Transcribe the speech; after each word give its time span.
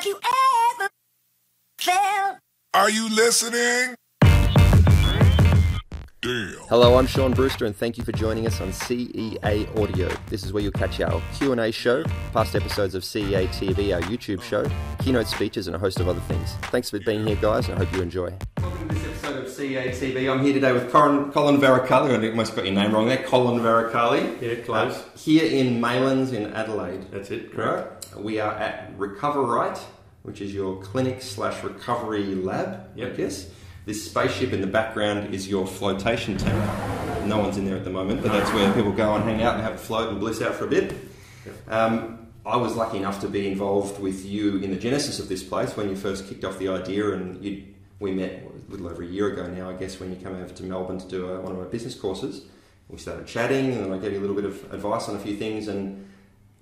Have 0.00 0.06
you 0.06 0.18
ever 0.80 0.88
felt? 1.78 2.38
Are 2.72 2.88
you 2.88 3.14
listening? 3.14 3.96
Damn. 6.22 6.54
Hello, 6.70 6.96
I'm 6.96 7.06
Sean 7.06 7.34
Brewster, 7.34 7.66
and 7.66 7.76
thank 7.76 7.98
you 7.98 8.04
for 8.04 8.12
joining 8.12 8.46
us 8.46 8.62
on 8.62 8.70
CEA 8.70 9.78
Audio. 9.78 10.08
This 10.28 10.42
is 10.42 10.54
where 10.54 10.62
you'll 10.62 10.72
catch 10.72 11.02
our 11.02 11.20
Q&A 11.34 11.70
show, 11.70 12.02
past 12.32 12.56
episodes 12.56 12.94
of 12.94 13.02
CEA 13.02 13.48
TV, 13.48 13.94
our 13.94 14.00
YouTube 14.00 14.40
show, 14.40 14.64
keynote 15.00 15.26
speeches, 15.26 15.66
and 15.66 15.76
a 15.76 15.78
host 15.78 16.00
of 16.00 16.08
other 16.08 16.20
things. 16.20 16.54
Thanks 16.70 16.88
for 16.88 16.98
being 17.00 17.26
here, 17.26 17.36
guys, 17.36 17.68
and 17.68 17.74
I 17.78 17.84
hope 17.84 17.94
you 17.94 18.00
enjoy. 18.00 18.32
Welcome 19.60 19.74
to 19.74 19.90
this 19.90 20.02
episode 20.02 20.14
of 20.14 20.14
CEA 20.14 20.24
TV. 20.24 20.32
I'm 20.32 20.42
here 20.42 20.54
today 20.54 20.72
with 20.72 20.90
Colin, 20.90 21.30
Colin 21.32 21.58
Varacalli. 21.58 22.24
I 22.24 22.30
almost 22.30 22.56
got 22.56 22.64
your 22.64 22.74
name 22.74 22.94
wrong 22.94 23.08
there. 23.08 23.22
Colin 23.22 23.60
Varacalli. 23.60 24.40
Yeah, 24.40 24.54
close. 24.64 24.94
Uh, 24.96 25.02
here 25.18 25.44
in 25.44 25.80
Maylands 25.80 26.32
in 26.32 26.52
Adelaide. 26.54 27.10
That's 27.10 27.30
it, 27.30 27.54
Right. 27.54 27.84
We 28.16 28.40
are 28.40 28.52
at 28.52 28.92
Recover 28.96 29.42
Right, 29.42 29.78
which 30.22 30.40
is 30.40 30.54
your 30.54 30.80
clinic 30.82 31.20
slash 31.20 31.62
recovery 31.62 32.24
lab, 32.34 32.86
I 32.96 33.00
Yep. 33.00 33.16
guess. 33.18 33.50
This 33.84 34.02
spaceship 34.04 34.52
in 34.54 34.62
the 34.62 34.66
background 34.66 35.34
is 35.34 35.46
your 35.48 35.66
flotation 35.66 36.38
tank. 36.38 37.26
No 37.26 37.38
one's 37.38 37.58
in 37.58 37.66
there 37.66 37.76
at 37.76 37.84
the 37.84 37.90
moment, 37.90 38.22
but 38.22 38.32
that's 38.32 38.50
where 38.54 38.72
people 38.72 38.92
go 38.92 39.14
and 39.14 39.24
hang 39.24 39.42
out 39.42 39.54
and 39.56 39.62
have 39.62 39.74
a 39.74 39.78
float 39.78 40.08
and 40.08 40.18
bliss 40.20 40.40
out 40.40 40.54
for 40.54 40.64
a 40.64 40.68
bit. 40.68 40.94
Um, 41.68 42.28
I 42.46 42.56
was 42.56 42.76
lucky 42.76 42.96
enough 42.96 43.20
to 43.20 43.28
be 43.28 43.46
involved 43.46 44.00
with 44.00 44.24
you 44.24 44.56
in 44.58 44.70
the 44.70 44.76
genesis 44.78 45.18
of 45.20 45.28
this 45.28 45.42
place 45.42 45.76
when 45.76 45.90
you 45.90 45.96
first 45.96 46.26
kicked 46.28 46.44
off 46.46 46.58
the 46.58 46.68
idea, 46.68 47.12
and 47.12 47.44
you, 47.44 47.62
we 48.00 48.12
met 48.12 48.42
a 48.42 48.70
little 48.70 48.88
over 48.88 49.02
a 49.02 49.06
year 49.06 49.28
ago 49.28 49.46
now, 49.46 49.70
I 49.70 49.74
guess, 49.74 50.00
when 50.00 50.10
you 50.10 50.16
came 50.16 50.34
over 50.34 50.52
to 50.52 50.62
Melbourne 50.64 50.98
to 50.98 51.06
do 51.06 51.28
a, 51.28 51.40
one 51.40 51.52
of 51.52 51.58
my 51.58 51.64
business 51.64 51.94
courses. 51.94 52.46
We 52.88 52.98
started 52.98 53.26
chatting, 53.26 53.72
and 53.72 53.84
then 53.84 53.92
I 53.92 53.98
gave 53.98 54.12
you 54.12 54.18
a 54.18 54.22
little 54.22 54.34
bit 54.34 54.46
of 54.46 54.72
advice 54.72 55.08
on 55.08 55.14
a 55.14 55.20
few 55.20 55.36
things, 55.36 55.68
and 55.68 56.08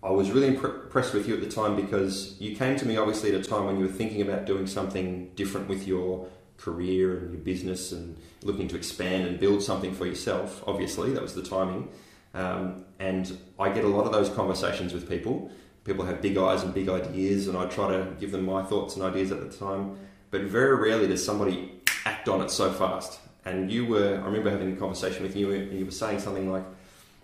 I 0.02 0.10
was 0.10 0.30
really 0.30 0.54
impre- 0.54 0.84
impressed 0.84 1.14
with 1.14 1.26
you 1.26 1.34
at 1.34 1.40
the 1.40 1.48
time 1.48 1.74
because 1.74 2.38
you 2.40 2.54
came 2.54 2.76
to 2.76 2.86
me 2.86 2.96
obviously 2.96 3.34
at 3.34 3.40
a 3.40 3.44
time 3.44 3.64
when 3.64 3.78
you 3.78 3.86
were 3.86 3.92
thinking 3.92 4.20
about 4.20 4.44
doing 4.44 4.66
something 4.66 5.30
different 5.36 5.68
with 5.68 5.86
your 5.86 6.28
career 6.56 7.18
and 7.18 7.32
your 7.32 7.40
business 7.40 7.92
and 7.92 8.16
looking 8.42 8.68
to 8.68 8.76
expand 8.76 9.26
and 9.26 9.40
build 9.40 9.62
something 9.62 9.94
for 9.94 10.06
yourself. 10.06 10.62
Obviously, 10.66 11.12
that 11.12 11.22
was 11.22 11.34
the 11.34 11.42
timing. 11.42 11.88
Um, 12.34 12.84
and 12.98 13.38
I 13.58 13.70
get 13.70 13.84
a 13.84 13.88
lot 13.88 14.06
of 14.06 14.12
those 14.12 14.28
conversations 14.28 14.92
with 14.92 15.08
people. 15.08 15.50
People 15.84 16.04
have 16.04 16.20
big 16.20 16.36
eyes 16.36 16.62
and 16.62 16.74
big 16.74 16.88
ideas, 16.88 17.48
and 17.48 17.56
I 17.56 17.66
try 17.66 17.88
to 17.88 18.08
give 18.20 18.32
them 18.32 18.44
my 18.44 18.62
thoughts 18.62 18.96
and 18.96 19.04
ideas 19.04 19.32
at 19.32 19.40
the 19.40 19.56
time. 19.56 19.96
But 20.30 20.42
very 20.42 20.76
rarely 20.76 21.06
does 21.06 21.24
somebody 21.24 21.80
act 22.04 22.28
on 22.28 22.40
it 22.40 22.50
so 22.50 22.72
fast. 22.72 23.18
And 23.44 23.70
you 23.72 23.86
were, 23.86 24.20
I 24.22 24.26
remember 24.26 24.50
having 24.50 24.72
a 24.72 24.76
conversation 24.76 25.22
with 25.22 25.34
you, 25.34 25.52
and 25.52 25.78
you 25.78 25.84
were 25.84 25.90
saying 25.90 26.20
something 26.20 26.52
like, 26.52 26.64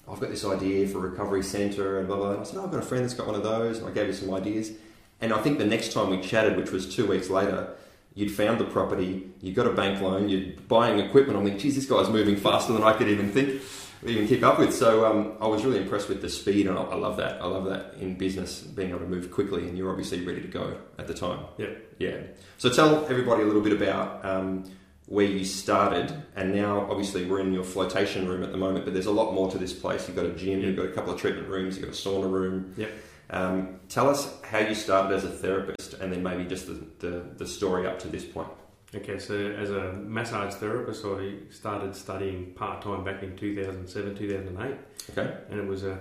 I've 0.09 0.21
got 0.21 0.31
this 0.31 0.45
idea 0.45 0.87
for 0.89 0.99
a 0.99 1.11
recovery 1.11 1.43
centre 1.43 1.99
and 1.99 2.07
blah, 2.07 2.17
blah, 2.17 2.27
blah. 2.27 2.35
And 2.35 2.41
I 2.41 2.45
said, 2.45 2.59
oh, 2.59 2.65
I've 2.65 2.71
got 2.71 2.81
a 2.81 2.87
friend 2.87 3.05
that's 3.05 3.15
got 3.15 3.27
one 3.27 3.37
of 3.37 3.43
those. 3.43 3.79
And 3.79 3.89
I 3.89 3.91
gave 3.91 4.07
you 4.07 4.13
some 4.13 4.33
ideas. 4.33 4.73
And 5.21 5.33
I 5.33 5.39
think 5.39 5.59
the 5.59 5.67
next 5.67 5.93
time 5.93 6.11
we 6.11 6.21
chatted, 6.21 6.57
which 6.57 6.71
was 6.71 6.95
two 6.95 7.07
weeks 7.07 7.31
later, 7.31 7.75
you'd 8.15 8.31
found 8.31 8.61
the 8.61 8.65
property, 8.65 9.31
you 9.41 9.53
got 9.53 9.67
a 9.67 9.73
bank 9.73 10.01
loan, 10.01 10.29
you're 10.29 10.53
buying 10.69 10.99
equipment. 10.99 11.39
I'm 11.39 11.45
like, 11.45 11.59
geez, 11.59 11.75
this 11.75 11.87
guy's 11.87 12.09
moving 12.09 12.37
faster 12.37 12.73
than 12.73 12.83
I 12.83 12.93
could 12.93 13.09
even 13.09 13.31
think, 13.31 13.63
even 14.05 14.27
keep 14.29 14.43
up 14.43 14.59
with. 14.59 14.75
So 14.75 15.05
um, 15.07 15.33
I 15.41 15.47
was 15.47 15.65
really 15.65 15.81
impressed 15.81 16.09
with 16.09 16.21
the 16.23 16.29
speed, 16.29 16.67
and 16.67 16.79
I, 16.79 16.83
I 16.83 16.95
love 16.95 17.17
that. 17.19 17.41
I 17.41 17.47
love 17.47 17.65
that 17.67 17.95
in 18.01 18.17
business, 18.17 18.61
being 18.63 18.91
able 18.91 19.01
to 19.01 19.07
move 19.07 19.31
quickly, 19.31 19.69
and 19.69 19.77
you're 19.77 19.91
obviously 19.91 20.25
ready 20.25 20.41
to 20.43 20.49
go 20.49 20.77
at 20.99 21.07
the 21.07 21.15
time. 21.15 21.41
Yeah, 21.59 21.69
Yeah. 21.99 22.19
So 22.59 22.69
tell 22.71 23.07
everybody 23.07 23.43
a 23.43 23.47
little 23.47 23.63
bit 23.63 23.73
about 23.73 24.25
um, 24.25 24.65
where 25.07 25.27
you 25.27 25.45
started, 25.45 26.13
and 26.37 26.55
now 26.55 26.89
obviously 26.91 27.27
we're 27.27 27.41
in 27.41 27.53
your 27.53 27.65
flotation 27.65 28.27
room 28.29 28.43
at 28.43 28.53
the 28.53 28.59
moment, 28.59 28.85
but 28.85 28.95
there's 28.95 29.07
a 29.07 29.13
lot 29.13 29.33
more 29.35 29.51
to 29.51 29.59
this 29.59 29.73
place. 29.73 30.07
You've 30.07 30.17
got 30.17 30.27
a 30.27 30.33
gym, 30.33 30.61
Yeah. 30.61 30.69
you've 30.69 30.77
got 30.77 30.87
a 30.87 30.93
couple 30.93 31.13
of 31.13 31.21
treatment 31.21 31.49
rooms, 31.49 31.77
you've 31.77 31.87
got 31.87 31.95
a 31.95 31.99
sauna 31.99 32.31
room. 32.31 32.73
Yep. 32.77 32.91
Um, 33.31 33.81
tell 33.89 34.09
us 34.09 34.33
how 34.43 34.59
you 34.59 34.75
started 34.75 35.15
as 35.15 35.25
a 35.25 35.31
therapist, 35.31 35.95
and 35.95 36.13
then 36.13 36.23
maybe 36.23 36.45
just 36.45 36.67
the, 36.67 36.85
the, 37.01 37.23
the 37.39 37.47
story 37.47 37.87
up 37.87 37.99
to 38.01 38.09
this 38.09 38.25
point. 38.25 38.49
Okay, 38.95 39.19
so 39.19 39.35
as 39.35 39.71
a 39.71 39.93
massage 39.93 40.55
therapist, 40.55 41.05
I 41.05 41.33
started 41.51 41.97
studying 41.97 42.53
part 42.55 42.83
time 42.83 43.03
back 43.03 43.23
in 43.23 43.37
2007, 43.37 44.15
2008, 44.17 44.77
Okay. 45.11 45.35
and 45.51 45.59
it 45.59 45.67
was 45.67 45.83
a 45.85 45.99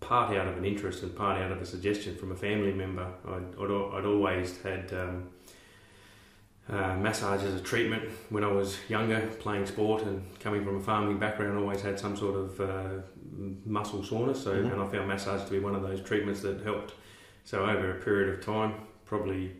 part 0.00 0.36
out 0.36 0.46
of 0.46 0.56
an 0.56 0.64
interest 0.64 1.02
and 1.02 1.16
part 1.16 1.40
out 1.40 1.50
of 1.50 1.60
a 1.60 1.66
suggestion 1.66 2.14
from 2.16 2.30
a 2.30 2.36
family 2.36 2.72
member. 2.72 3.06
I'd, 3.26 3.58
I'd, 3.60 3.70
I'd 3.98 4.04
always 4.04 4.60
had 4.62 4.92
um, 4.92 5.28
uh, 6.68 6.94
massage 6.96 7.42
as 7.42 7.54
a 7.54 7.60
treatment 7.60 8.08
when 8.30 8.44
I 8.44 8.48
was 8.52 8.78
younger, 8.88 9.20
playing 9.40 9.66
sport 9.66 10.02
and 10.02 10.22
coming 10.38 10.64
from 10.64 10.76
a 10.76 10.80
farming 10.80 11.18
background. 11.18 11.58
Always 11.58 11.82
had 11.82 11.98
some 11.98 12.16
sort 12.16 12.36
of 12.36 12.60
uh, 12.60 13.02
muscle 13.66 14.04
soreness, 14.04 14.44
so 14.44 14.52
Mhm. 14.54 14.72
and 14.72 14.80
I 14.80 14.86
found 14.86 15.08
massage 15.08 15.44
to 15.44 15.50
be 15.50 15.58
one 15.58 15.74
of 15.74 15.82
those 15.82 16.00
treatments 16.02 16.40
that 16.42 16.60
helped. 16.62 16.94
So 17.44 17.64
over 17.66 17.90
a 17.98 18.00
period 18.00 18.38
of 18.38 18.44
time, 18.44 18.74
probably 19.06 19.52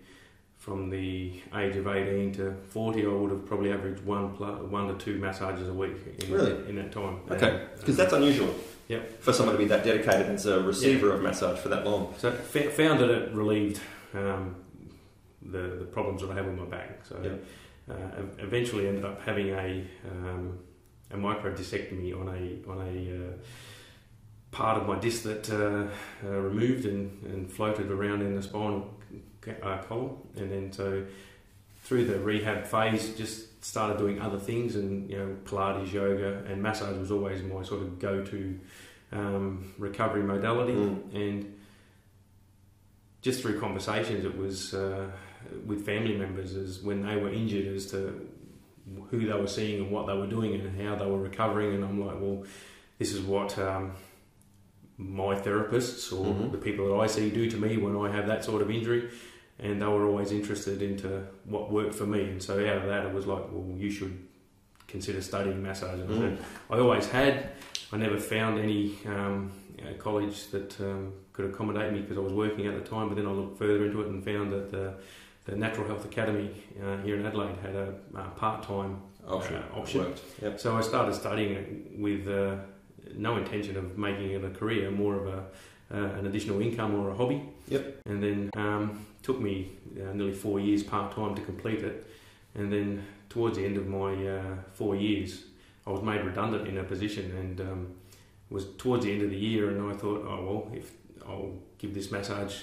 from 0.64 0.88
the 0.88 1.30
age 1.56 1.76
of 1.76 1.86
18 1.86 2.32
to 2.32 2.54
40, 2.70 3.04
I 3.04 3.08
would 3.10 3.30
have 3.30 3.44
probably 3.44 3.70
averaged 3.70 4.02
one 4.02 4.28
one 4.70 4.88
to 4.88 4.94
two 5.04 5.18
massages 5.18 5.68
a 5.68 5.74
week 5.74 5.96
in, 6.20 6.32
Really? 6.32 6.52
in 6.70 6.76
that 6.76 6.90
time. 6.90 7.18
Okay. 7.30 7.66
Because 7.78 7.98
that's 7.98 8.14
unusual. 8.14 8.54
Yep. 8.88 9.20
For 9.22 9.34
someone 9.34 9.56
to 9.56 9.58
be 9.58 9.66
that 9.68 9.84
dedicated 9.84 10.26
as 10.28 10.46
a 10.46 10.62
receiver 10.62 11.12
of 11.12 11.20
massage 11.20 11.58
for 11.58 11.68
that 11.68 11.84
long. 11.84 12.14
So 12.16 12.32
fa- 12.32 12.70
found 12.70 13.00
that 13.00 13.10
it 13.10 13.34
relieved 13.34 13.78
um, 14.14 14.56
the 15.42 15.76
the 15.80 15.84
problems 15.84 16.22
that 16.22 16.30
I 16.30 16.34
had 16.34 16.46
with 16.46 16.56
my 16.58 16.64
back. 16.64 17.04
So 17.04 17.16
uh, 17.90 17.94
eventually 18.38 18.88
ended 18.88 19.04
up 19.04 19.20
having 19.20 19.50
a 19.50 19.84
um, 20.10 20.58
a 21.10 21.18
micro 21.18 21.52
discectomy 21.52 22.18
on 22.18 22.28
a 22.28 22.70
on 22.72 22.78
a 22.80 23.16
uh, 23.18 23.32
part 24.50 24.80
of 24.80 24.86
my 24.86 24.98
disc 24.98 25.24
that 25.24 25.50
uh, 25.50 25.88
uh, 26.26 26.30
removed 26.50 26.86
and, 26.86 27.22
and 27.24 27.52
floated 27.52 27.90
around 27.90 28.22
in 28.22 28.34
the 28.34 28.42
spinal 28.42 28.94
uh, 29.62 29.78
column, 29.82 30.16
and 30.36 30.50
then 30.50 30.72
so 30.72 31.04
through 31.82 32.04
the 32.06 32.18
rehab 32.18 32.66
phase, 32.66 33.14
just 33.16 33.64
started 33.64 33.98
doing 33.98 34.20
other 34.20 34.38
things, 34.38 34.74
and 34.76 35.08
you 35.10 35.18
know 35.18 35.36
Pilates, 35.44 35.92
yoga, 35.92 36.42
and 36.48 36.62
massage 36.62 36.96
was 36.98 37.10
always 37.10 37.42
my 37.42 37.62
sort 37.62 37.82
of 37.82 37.98
go 37.98 38.22
to 38.24 38.58
um, 39.12 39.72
recovery 39.78 40.22
modality, 40.22 40.72
Mm. 40.72 41.14
and 41.14 41.54
just 43.22 43.40
through 43.42 43.58
conversations, 43.60 44.24
it 44.24 44.36
was 44.36 44.74
uh, 44.74 45.06
with 45.66 45.84
family 45.86 46.16
members 46.16 46.54
as 46.54 46.80
when 46.82 47.02
they 47.06 47.16
were 47.16 47.30
injured 47.32 47.66
as 47.74 47.86
to 47.90 48.28
who 49.10 49.26
they 49.26 49.32
were 49.32 49.46
seeing 49.46 49.80
and 49.82 49.90
what 49.90 50.06
they 50.06 50.14
were 50.16 50.26
doing 50.26 50.54
and 50.54 50.80
how 50.82 50.94
they 50.94 51.06
were 51.06 51.18
recovering. 51.18 51.74
And 51.74 51.84
I'm 51.84 52.04
like, 52.04 52.16
well, 52.20 52.44
this 52.98 53.12
is 53.14 53.20
what 53.22 53.58
um, 53.58 53.92
my 54.98 55.34
therapists 55.36 56.12
or 56.12 56.26
Mhm. 56.34 56.52
the 56.52 56.58
people 56.58 56.88
that 56.88 56.94
I 57.02 57.06
see 57.06 57.30
do 57.30 57.50
to 57.50 57.56
me 57.56 57.78
when 57.78 57.96
I 57.96 58.10
have 58.14 58.26
that 58.26 58.44
sort 58.44 58.60
of 58.60 58.70
injury. 58.70 59.08
And 59.58 59.80
they 59.80 59.86
were 59.86 60.06
always 60.06 60.32
interested 60.32 60.82
into 60.82 61.26
what 61.44 61.70
worked 61.70 61.94
for 61.94 62.06
me. 62.06 62.22
And 62.22 62.42
so 62.42 62.54
out 62.54 62.78
of 62.78 62.86
that, 62.86 63.06
it 63.06 63.14
was 63.14 63.26
like, 63.26 63.44
well, 63.52 63.76
you 63.76 63.90
should 63.90 64.26
consider 64.88 65.22
studying 65.22 65.62
massage. 65.62 66.00
And 66.00 66.38
I 66.70 66.74
I 66.74 66.78
always 66.80 67.08
had. 67.08 67.50
I 67.92 67.96
never 67.96 68.18
found 68.18 68.58
any 68.58 68.98
um, 69.06 69.52
college 69.98 70.48
that 70.48 70.80
um, 70.80 71.12
could 71.32 71.50
accommodate 71.50 71.92
me 71.92 72.00
because 72.00 72.18
I 72.18 72.20
was 72.20 72.32
working 72.32 72.66
at 72.66 72.74
the 72.74 72.88
time. 72.88 73.08
But 73.08 73.16
then 73.16 73.26
I 73.26 73.30
looked 73.30 73.58
further 73.58 73.84
into 73.84 74.00
it 74.02 74.08
and 74.08 74.24
found 74.24 74.52
that 74.52 74.70
the, 74.72 74.94
the 75.44 75.56
Natural 75.56 75.86
Health 75.86 76.04
Academy 76.04 76.50
uh, 76.82 76.96
here 76.98 77.16
in 77.16 77.24
Adelaide 77.24 77.56
had 77.62 77.76
a, 77.76 77.94
uh 78.16 78.30
part-time 78.30 79.00
Option. 79.26 79.56
Uh, 79.56 79.78
option. 79.78 80.00
Worked. 80.00 80.20
Yep. 80.42 80.60
so 80.60 80.76
I 80.76 80.82
started 80.82 81.14
studying 81.14 81.52
it 81.52 81.98
with 81.98 82.28
uh, 82.28 82.56
no 83.16 83.36
intention 83.36 83.76
of 83.76 83.96
making 83.96 84.32
it 84.32 84.44
a 84.44 84.50
career, 84.50 84.90
more 84.90 85.16
of 85.16 85.26
a 85.26 85.44
uh, 85.90 86.18
an 86.18 86.26
additional 86.26 86.60
income 86.60 86.94
or 86.94 87.10
a 87.10 87.14
hobby. 87.14 87.42
Yep. 87.68 88.00
And 88.06 88.22
then 88.22 88.50
um, 88.56 89.06
took 89.24 89.40
me 89.40 89.72
uh, 89.96 90.12
nearly 90.12 90.32
four 90.32 90.60
years 90.60 90.84
part 90.84 91.14
time 91.16 91.34
to 91.34 91.42
complete 91.42 91.82
it, 91.82 92.06
and 92.54 92.72
then 92.72 93.04
towards 93.28 93.56
the 93.56 93.64
end 93.64 93.76
of 93.76 93.88
my 93.88 94.12
uh, 94.26 94.56
four 94.74 94.94
years, 94.94 95.44
I 95.86 95.90
was 95.90 96.02
made 96.02 96.24
redundant 96.24 96.68
in 96.68 96.78
a 96.78 96.84
position, 96.84 97.32
and 97.36 97.60
um, 97.60 97.94
was 98.50 98.66
towards 98.78 99.04
the 99.04 99.12
end 99.12 99.22
of 99.22 99.30
the 99.30 99.36
year, 99.36 99.70
and 99.70 99.90
I 99.90 99.94
thought, 99.96 100.24
oh 100.28 100.44
well, 100.44 100.70
if 100.72 100.92
I'll 101.26 101.54
give 101.78 101.94
this 101.94 102.12
massage 102.12 102.54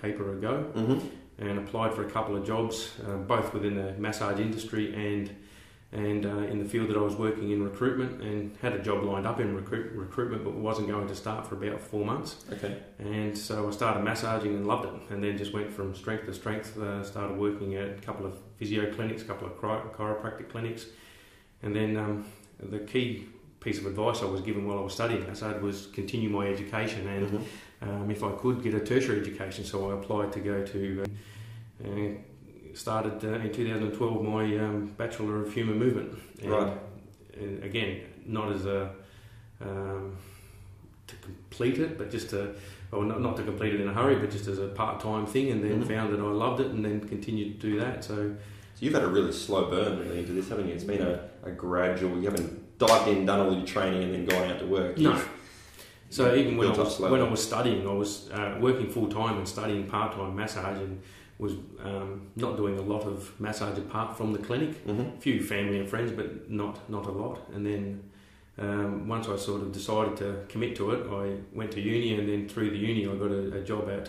caper 0.00 0.32
a 0.32 0.36
go, 0.36 0.56
hmm 0.62 0.98
and 1.38 1.58
applied 1.58 1.92
for 1.92 2.06
a 2.06 2.10
couple 2.10 2.36
of 2.36 2.46
jobs, 2.46 2.92
uh, 3.04 3.16
both 3.16 3.52
within 3.52 3.74
the 3.74 3.92
massage 3.98 4.38
industry 4.38 4.94
and 4.94 5.34
and 5.94 6.26
uh, 6.26 6.38
in 6.52 6.58
the 6.58 6.64
field 6.64 6.88
that 6.90 6.96
I 6.96 7.00
was 7.00 7.14
working 7.14 7.50
in 7.52 7.62
recruitment, 7.62 8.20
and 8.20 8.54
had 8.60 8.72
a 8.72 8.80
job 8.80 9.04
lined 9.04 9.26
up 9.26 9.38
in 9.38 9.54
recruit, 9.54 9.92
recruitment, 9.94 10.42
but 10.44 10.52
wasn't 10.54 10.88
going 10.88 11.06
to 11.06 11.14
start 11.14 11.46
for 11.46 11.54
about 11.54 11.80
four 11.80 12.04
months. 12.04 12.44
Okay. 12.52 12.76
And 12.98 13.36
so 13.38 13.68
I 13.68 13.70
started 13.70 14.02
massaging 14.02 14.54
and 14.56 14.66
loved 14.66 14.86
it, 14.86 14.94
and 15.10 15.22
then 15.22 15.38
just 15.38 15.52
went 15.52 15.72
from 15.72 15.94
strength 15.94 16.26
to 16.26 16.34
strength. 16.34 16.76
Uh, 16.76 17.04
started 17.04 17.38
working 17.38 17.76
at 17.76 17.88
a 17.90 18.00
couple 18.02 18.26
of 18.26 18.34
physio 18.58 18.92
clinics, 18.92 19.22
a 19.22 19.24
couple 19.24 19.46
of 19.46 19.54
chiro- 19.60 19.88
chiropractic 19.94 20.48
clinics, 20.50 20.86
and 21.62 21.74
then 21.74 21.96
um, 21.96 22.24
the 22.58 22.80
key 22.80 23.26
piece 23.60 23.78
of 23.78 23.86
advice 23.86 24.20
I 24.20 24.26
was 24.26 24.40
given 24.42 24.66
while 24.66 24.78
I 24.78 24.82
was 24.82 24.92
studying 24.92 25.24
massage 25.26 25.62
was 25.62 25.86
continue 25.86 26.28
my 26.28 26.46
education 26.48 27.06
and 27.08 27.28
Mhm. 27.30 27.42
um, 27.82 28.10
if 28.10 28.22
I 28.22 28.32
could 28.32 28.62
get 28.62 28.74
a 28.74 28.80
tertiary 28.80 29.20
education. 29.20 29.64
So 29.64 29.90
I 29.90 29.94
applied 29.94 30.32
to 30.32 30.40
go 30.40 30.62
to, 30.66 31.02
uh, 31.02 31.88
uh, 31.88 32.08
started 32.74 33.24
uh, 33.24 33.38
in 33.38 33.52
2012 33.52 34.22
my 34.22 34.44
um, 34.58 34.86
Bachelor 34.96 35.42
of 35.42 35.52
Human 35.52 35.78
Movement. 35.78 36.18
And, 36.42 36.50
Right. 36.50 36.72
And 37.36 37.64
again, 37.64 38.02
not 38.26 38.52
as 38.52 38.64
a 38.66 38.90
um, 39.60 40.16
to 41.06 41.16
complete 41.16 41.78
it, 41.78 41.98
but 41.98 42.10
just 42.10 42.30
to. 42.30 42.54
well, 42.92 43.02
not, 43.02 43.20
not 43.20 43.36
to 43.36 43.42
complete 43.42 43.74
it 43.74 43.80
in 43.80 43.88
a 43.88 43.92
hurry, 43.92 44.14
but 44.16 44.30
just 44.30 44.46
as 44.46 44.58
a 44.58 44.68
part 44.68 45.00
time 45.00 45.26
thing, 45.26 45.50
and 45.50 45.62
then 45.64 45.82
Mhm. 45.82 45.88
found 45.88 46.12
that 46.12 46.20
I 46.20 46.28
loved 46.30 46.60
it, 46.60 46.68
and 46.68 46.84
then 46.84 47.00
continued 47.00 47.60
to 47.60 47.70
do 47.70 47.80
that. 47.80 48.04
So 48.04 48.14
So 48.76 48.84
you've 48.84 48.94
had 48.94 49.02
a 49.02 49.08
really 49.08 49.32
slow 49.32 49.68
burn 49.70 49.98
really 49.98 50.18
into 50.20 50.32
this, 50.32 50.48
haven't 50.48 50.68
you? 50.68 50.74
It's 50.74 50.84
been 50.84 51.02
a, 51.02 51.28
a 51.42 51.50
gradual. 51.50 52.16
You 52.18 52.24
haven't 52.30 52.78
dived 52.78 53.08
in, 53.08 53.26
done 53.26 53.40
all 53.40 53.52
your 53.54 53.66
training, 53.66 54.02
and 54.04 54.14
then 54.14 54.24
gone 54.26 54.48
out 54.50 54.58
to 54.60 54.66
work. 54.66 54.96
No. 54.98 55.10
You've- 55.12 55.24
So 56.14 56.32
even 56.36 56.56
when 56.56 56.68
I 56.68 56.78
was 56.78 57.00
when 57.00 57.20
I 57.20 57.28
was 57.28 57.42
studying, 57.42 57.88
I 57.88 57.92
was 57.92 58.30
uh, 58.30 58.56
working 58.60 58.88
full 58.88 59.08
time 59.08 59.36
and 59.36 59.48
studying 59.48 59.88
part 59.88 60.12
time 60.12 60.36
massage, 60.36 60.78
and 60.78 61.02
was 61.38 61.54
um, 61.82 62.28
not 62.36 62.56
doing 62.56 62.78
a 62.78 62.82
lot 62.82 63.02
of 63.02 63.32
massage 63.40 63.78
apart 63.78 64.16
from 64.16 64.32
the 64.32 64.38
clinic. 64.38 64.86
Mhm. 64.86 65.16
A 65.16 65.20
few 65.20 65.42
family 65.42 65.80
and 65.80 65.88
friends, 65.88 66.12
but 66.12 66.48
not 66.48 66.88
not 66.88 67.06
a 67.06 67.10
lot. 67.10 67.40
And 67.52 67.66
then 67.66 67.84
um, 68.58 69.08
once 69.08 69.28
I 69.28 69.36
sort 69.36 69.62
of 69.62 69.72
decided 69.72 70.16
to 70.18 70.44
commit 70.48 70.76
to 70.76 70.92
it, 70.92 71.00
I 71.10 71.24
went 71.52 71.72
to 71.72 71.80
uni, 71.80 72.14
and 72.14 72.28
then 72.28 72.48
through 72.48 72.70
the 72.70 72.78
uni, 72.78 73.08
I 73.08 73.14
got 73.16 73.32
a, 73.32 73.58
a 73.58 73.64
job 73.64 73.88
at 73.90 74.08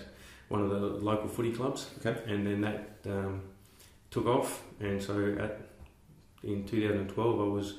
one 0.50 0.62
of 0.62 0.70
the 0.70 0.82
local 1.10 1.28
footy 1.28 1.54
clubs. 1.54 1.88
Okay. 1.98 2.16
And 2.32 2.46
then 2.46 2.62
that 2.62 2.80
um, 3.08 3.42
took 4.12 4.28
off, 4.28 4.62
and 4.80 5.02
so 5.02 5.36
at 5.40 5.54
in 6.44 6.66
2012, 6.66 7.40
I 7.40 7.44
was 7.44 7.74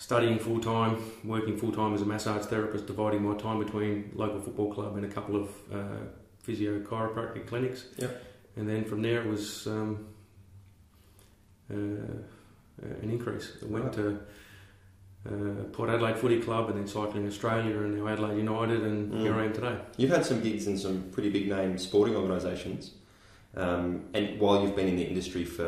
studying 0.00 0.38
full 0.38 0.58
time, 0.58 0.96
working 1.24 1.56
full 1.58 1.70
time 1.70 1.92
as 1.94 2.00
a 2.00 2.06
massage 2.06 2.46
therapist, 2.46 2.86
dividing 2.86 3.22
my 3.22 3.36
time 3.36 3.58
between 3.58 4.10
local 4.14 4.40
football 4.40 4.72
club 4.72 4.96
and 4.96 5.04
a 5.04 5.08
couple 5.08 5.36
of 5.36 5.48
uh, 5.72 5.98
physio 6.42 6.80
chiropractic 6.80 7.46
clinics. 7.46 7.84
Yep. 7.98 8.24
And 8.56 8.66
then 8.68 8.84
from 8.84 9.02
there 9.02 9.20
it 9.22 9.28
was 9.28 9.66
um, 9.66 10.06
uh, 11.70 11.74
uh, 11.76 12.94
an 13.02 13.10
increase. 13.10 13.52
I 13.62 13.66
went 13.66 13.84
Right. 13.84 13.92
to 13.94 14.20
uh, 15.28 15.64
Port 15.72 15.90
Adelaide 15.90 16.16
Footy 16.16 16.40
Club 16.40 16.70
and 16.70 16.78
then 16.78 16.86
Cycling 16.86 17.26
Australia 17.26 17.76
and 17.80 17.94
now 17.98 18.08
Adelaide 18.08 18.38
United, 18.38 18.82
and 18.82 19.12
Mm. 19.12 19.20
here 19.20 19.34
I 19.34 19.44
am 19.44 19.52
today. 19.52 19.76
You've 19.98 20.10
had 20.10 20.24
some 20.24 20.40
gigs 20.40 20.66
in 20.66 20.78
some 20.78 21.10
pretty 21.12 21.28
big 21.28 21.46
name 21.46 21.76
sporting 21.76 22.16
organisations, 22.16 22.92
um, 23.54 24.04
and 24.14 24.40
while 24.40 24.62
you've 24.62 24.74
been 24.74 24.88
in 24.88 24.96
the 24.96 25.04
industry 25.04 25.44
for 25.44 25.66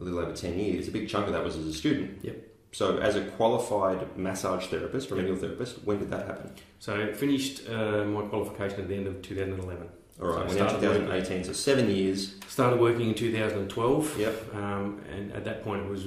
a 0.00 0.02
little 0.02 0.18
over 0.20 0.32
ten 0.32 0.58
years, 0.58 0.88
a 0.88 0.90
big 0.90 1.06
chunk 1.06 1.26
of 1.26 1.34
that 1.34 1.44
was 1.44 1.54
as 1.56 1.66
a 1.66 1.72
student. 1.74 2.24
Yep. 2.24 2.48
So, 2.72 2.96
as 2.98 3.16
a 3.16 3.22
qualified 3.22 4.16
massage 4.16 4.66
therapist, 4.66 5.08
Yep. 5.10 5.16
remedial 5.16 5.36
therapist, 5.36 5.84
when 5.84 5.98
did 5.98 6.10
that 6.10 6.26
happen? 6.26 6.50
So 6.78 7.00
I 7.00 7.12
finished 7.12 7.68
uh, 7.68 8.04
my 8.04 8.22
qualification 8.22 8.80
at 8.80 8.88
the 8.88 8.94
end 8.96 9.06
of 9.06 9.20
2011. 9.22 9.88
All 10.20 10.28
right, 10.28 10.34
So 10.34 10.40
I 10.40 10.40
we're 10.40 10.46
now 10.46 10.68
started 10.68 10.80
2018, 10.80 11.44
so 11.44 11.52
seven 11.52 11.90
years. 11.90 12.34
Started 12.48 12.80
working 12.80 13.08
in 13.10 13.14
2012. 13.14 14.18
Yep. 14.18 14.54
Um, 14.54 15.00
and 15.10 15.32
at 15.32 15.44
that 15.44 15.62
point, 15.62 15.84
it 15.84 15.90
was 15.90 16.06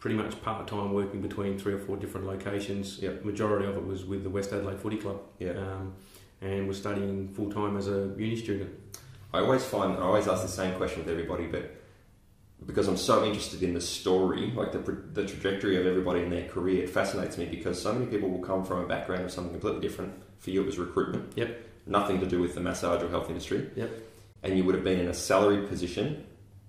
pretty 0.00 0.16
much 0.16 0.40
part 0.42 0.66
time 0.66 0.92
working 0.94 1.20
between 1.20 1.58
three 1.58 1.74
or 1.74 1.78
four 1.78 1.96
different 1.96 2.26
locations. 2.26 2.98
Yep. 3.00 3.24
Majority 3.24 3.66
of 3.66 3.76
it 3.76 3.86
was 3.86 4.04
with 4.04 4.22
the 4.24 4.30
West 4.30 4.52
Adelaide 4.52 4.80
Footy 4.80 4.96
Club. 4.96 5.20
Yeah. 5.38 5.52
Um, 5.52 5.94
and 6.40 6.66
was 6.66 6.78
studying 6.78 7.28
full 7.34 7.50
time 7.52 7.76
as 7.76 7.86
a 7.88 8.12
uni 8.16 8.34
student. 8.36 8.70
I 9.32 9.38
always 9.40 9.64
find 9.64 9.92
I 9.98 10.02
always 10.02 10.26
ask 10.26 10.42
the 10.42 10.48
same 10.48 10.74
question 10.74 11.00
with 11.04 11.08
everybody, 11.08 11.46
but 11.46 11.70
because 12.66 12.88
I'm 12.88 12.96
so 12.96 13.24
interested 13.24 13.62
in 13.62 13.74
the 13.74 13.80
story, 13.80 14.52
like 14.54 14.72
the 14.72 14.78
the 14.78 15.26
trajectory 15.26 15.78
of 15.80 15.86
everybody 15.86 16.20
in 16.20 16.30
their 16.30 16.48
career, 16.48 16.84
it 16.84 16.90
fascinates 16.90 17.38
me 17.38 17.46
because 17.46 17.80
so 17.80 17.92
many 17.92 18.06
people 18.06 18.28
will 18.28 18.40
come 18.40 18.64
from 18.64 18.80
a 18.80 18.86
background 18.86 19.24
of 19.24 19.30
something 19.30 19.52
completely 19.52 19.80
different. 19.80 20.12
For 20.38 20.50
you, 20.50 20.62
it 20.62 20.66
was 20.66 20.78
recruitment. 20.78 21.32
Yep. 21.36 21.60
Nothing 21.86 22.20
to 22.20 22.26
do 22.26 22.40
with 22.40 22.54
the 22.54 22.60
massage 22.60 23.02
or 23.02 23.08
health 23.08 23.28
industry. 23.28 23.70
Yep. 23.76 23.90
And 24.42 24.56
you 24.56 24.64
would 24.64 24.74
have 24.74 24.84
been 24.84 25.00
in 25.00 25.08
a 25.08 25.14
salaried 25.14 25.68
position, 25.68 26.24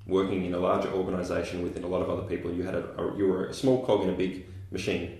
working 0.07 0.45
in 0.45 0.53
a 0.53 0.59
larger 0.59 0.91
organisation 0.91 1.63
with 1.63 1.81
a 1.83 1.87
lot 1.87 2.01
of 2.01 2.09
other 2.09 2.23
people. 2.23 2.51
You 2.51 2.63
had 2.63 2.75
a, 2.75 3.01
a 3.01 3.17
you 3.17 3.27
were 3.27 3.47
a 3.47 3.53
small 3.53 3.85
cog 3.85 4.03
in 4.03 4.09
a 4.09 4.13
big 4.13 4.45
machine. 4.71 5.19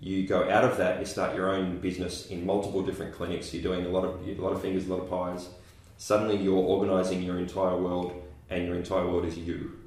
You 0.00 0.26
go 0.26 0.50
out 0.50 0.64
of 0.64 0.78
that, 0.78 0.98
you 0.98 1.06
start 1.06 1.36
your 1.36 1.54
own 1.54 1.78
business 1.78 2.26
in 2.26 2.44
multiple 2.44 2.82
different 2.82 3.14
clinics. 3.14 3.54
You're 3.54 3.62
doing 3.62 3.86
a 3.86 3.88
lot 3.88 4.04
of 4.04 4.26
a 4.26 4.34
lot 4.42 4.52
of 4.52 4.60
fingers, 4.60 4.86
a 4.86 4.94
lot 4.94 5.02
of 5.02 5.10
pies. 5.10 5.48
Suddenly, 5.96 6.38
you're 6.38 6.56
organising 6.56 7.22
your 7.22 7.38
entire 7.38 7.76
world, 7.76 8.20
and 8.50 8.66
your 8.66 8.74
entire 8.74 9.06
world 9.06 9.24
is 9.24 9.38
you. 9.38 9.78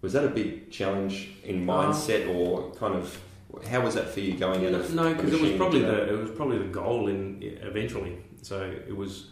Was 0.00 0.12
that 0.12 0.24
a 0.24 0.28
big 0.28 0.70
challenge 0.70 1.30
in 1.44 1.66
mindset, 1.66 2.32
or 2.32 2.72
kind 2.74 2.94
of 2.94 3.20
how 3.68 3.80
was 3.80 3.94
that 3.94 4.08
for 4.10 4.20
you 4.20 4.36
going 4.36 4.64
out 4.66 4.74
of 4.74 4.94
no, 4.94 5.12
because 5.14 5.32
it 5.32 5.40
was 5.40 5.52
probably 5.52 5.80
the 5.80 6.08
it 6.12 6.18
was 6.18 6.30
probably 6.30 6.58
the 6.58 6.66
goal 6.66 7.08
in 7.08 7.38
eventually. 7.62 8.18
So 8.42 8.60
it 8.86 8.96
was. 8.96 9.30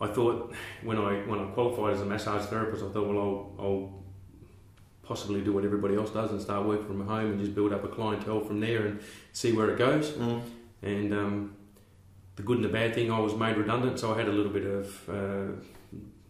I 0.00 0.06
thought 0.08 0.54
when 0.82 0.98
I 0.98 1.20
when 1.26 1.38
I 1.38 1.44
qualified 1.52 1.94
as 1.94 2.00
a 2.00 2.04
massage 2.04 2.46
therapist, 2.46 2.82
I 2.82 2.88
thought, 2.88 3.06
well, 3.06 3.18
I'll, 3.18 3.64
I'll 3.64 4.02
possibly 5.02 5.42
do 5.42 5.52
what 5.52 5.64
everybody 5.64 5.96
else 5.96 6.10
does 6.10 6.30
and 6.30 6.40
start 6.40 6.66
working 6.66 6.86
from 6.86 7.06
home 7.06 7.32
and 7.32 7.40
just 7.40 7.54
build 7.54 7.72
up 7.72 7.84
a 7.84 7.88
clientele 7.88 8.40
from 8.40 8.60
there 8.60 8.86
and 8.86 9.00
see 9.32 9.52
where 9.52 9.70
it 9.70 9.78
goes. 9.78 10.10
Mm. 10.12 10.42
And 10.82 11.12
um, 11.12 11.56
the 12.36 12.42
good 12.42 12.56
and 12.56 12.64
the 12.64 12.70
bad 12.70 12.94
thing, 12.94 13.12
I 13.12 13.18
was 13.20 13.34
made 13.34 13.56
redundant, 13.56 13.98
so 13.98 14.14
I 14.14 14.18
had 14.18 14.28
a 14.28 14.32
little 14.32 14.52
bit 14.52 14.64
of 14.64 15.08
uh, 15.08 15.52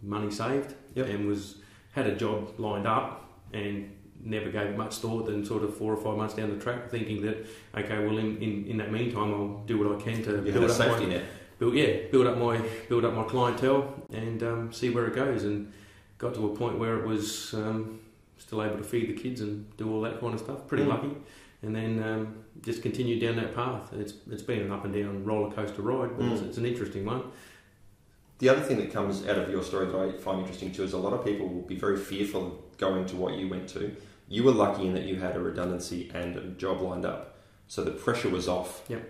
money 0.03 0.31
saved 0.31 0.75
Yep. 0.95 1.07
and 1.07 1.29
was 1.29 1.62
had 1.93 2.07
a 2.07 2.15
job 2.17 2.59
lined 2.59 2.87
up 2.87 3.25
and 3.53 3.91
never 4.25 4.51
gave 4.51 4.67
it 4.69 4.77
much 4.77 4.97
thought. 4.97 5.27
Then 5.27 5.45
sort 5.45 5.63
of 5.63 5.77
four 5.77 5.93
or 5.93 5.97
five 6.03 6.17
months 6.17 6.35
down 6.35 6.51
the 6.57 6.63
track, 6.63 6.91
thinking 6.91 7.23
that 7.23 7.47
okay, 7.77 8.05
well, 8.05 8.19
in, 8.19 8.37
in, 8.43 8.67
in 8.67 8.77
that 8.79 8.91
meantime, 8.93 9.33
I'll 9.35 9.63
do 9.67 9.79
what 9.79 9.99
I 10.01 10.03
can 10.03 10.23
to 10.25 10.33
You 10.37 10.53
build 10.53 10.65
a 10.65 10.67
up 10.67 10.71
safety 10.73 11.07
my 11.07 11.13
net. 11.15 11.25
build 11.59 11.75
yeah 11.75 12.09
build 12.11 12.27
up 12.27 12.37
my 12.39 12.61
build 12.89 13.05
up 13.05 13.15
my 13.15 13.25
clientele 13.25 13.95
and 14.13 14.43
um, 14.43 14.73
see 14.73 14.91
where 14.91 15.07
it 15.07 15.15
goes. 15.15 15.45
And 15.45 15.73
got 16.19 16.35
to 16.35 16.47
a 16.53 16.57
point 16.57 16.79
where 16.79 16.99
it 17.01 17.07
was 17.07 17.53
um, 17.55 18.01
still 18.39 18.63
able 18.63 18.77
to 18.79 18.85
feed 18.85 19.09
the 19.09 19.21
kids 19.21 19.41
and 19.41 19.75
do 19.77 19.91
all 19.93 20.01
that 20.03 20.21
kind 20.21 20.35
of 20.35 20.41
stuff. 20.41 20.67
Pretty 20.69 20.85
Mm. 20.85 20.89
lucky. 20.89 21.11
And 21.65 21.77
then 21.77 22.03
um, 22.03 22.35
just 22.61 22.83
continued 22.83 23.21
down 23.21 23.37
that 23.37 23.55
path. 23.55 23.93
It's 23.93 24.15
it's 24.31 24.43
been 24.43 24.61
an 24.63 24.73
up 24.73 24.85
and 24.85 24.93
down 24.95 25.25
roller 25.25 25.53
coaster 25.53 25.83
ride, 25.83 26.17
but 26.17 26.27
it's, 26.27 26.41
Mm. 26.43 26.47
it's 26.49 26.59
an 26.59 26.67
interesting 26.67 27.05
one. 27.05 27.23
The 28.43 28.49
other 28.49 28.61
thing 28.61 28.79
that 28.79 28.93
comes 28.93 29.25
out 29.29 29.39
of 29.39 29.49
your 29.51 29.63
story 29.63 29.87
that 29.87 29.97
I 29.97 30.11
find 30.19 30.41
interesting 30.41 30.73
too 30.73 30.83
is 30.83 30.95
a 30.95 30.99
lot 30.99 31.13
of 31.13 31.25
people 31.25 31.47
will 31.47 31.63
be 31.63 31.77
very 31.77 31.97
fearful 31.97 32.45
of 32.49 32.77
going 32.77 33.07
to 33.07 33.15
what 33.15 33.35
you 33.35 33.49
went 33.49 33.69
to. 33.69 33.95
You 34.27 34.43
were 34.43 34.51
lucky 34.51 34.85
in 34.85 34.95
that 34.95 35.05
you 35.05 35.15
had 35.15 35.37
a 35.37 35.39
redundancy 35.39 36.11
and 36.13 36.37
a 36.37 36.41
job 36.49 36.81
lined 36.81 37.05
up, 37.05 37.39
so 37.69 37.85
the 37.85 37.93
pressure 37.93 38.29
was 38.29 38.49
off. 38.49 38.83
Yep. 38.89 39.09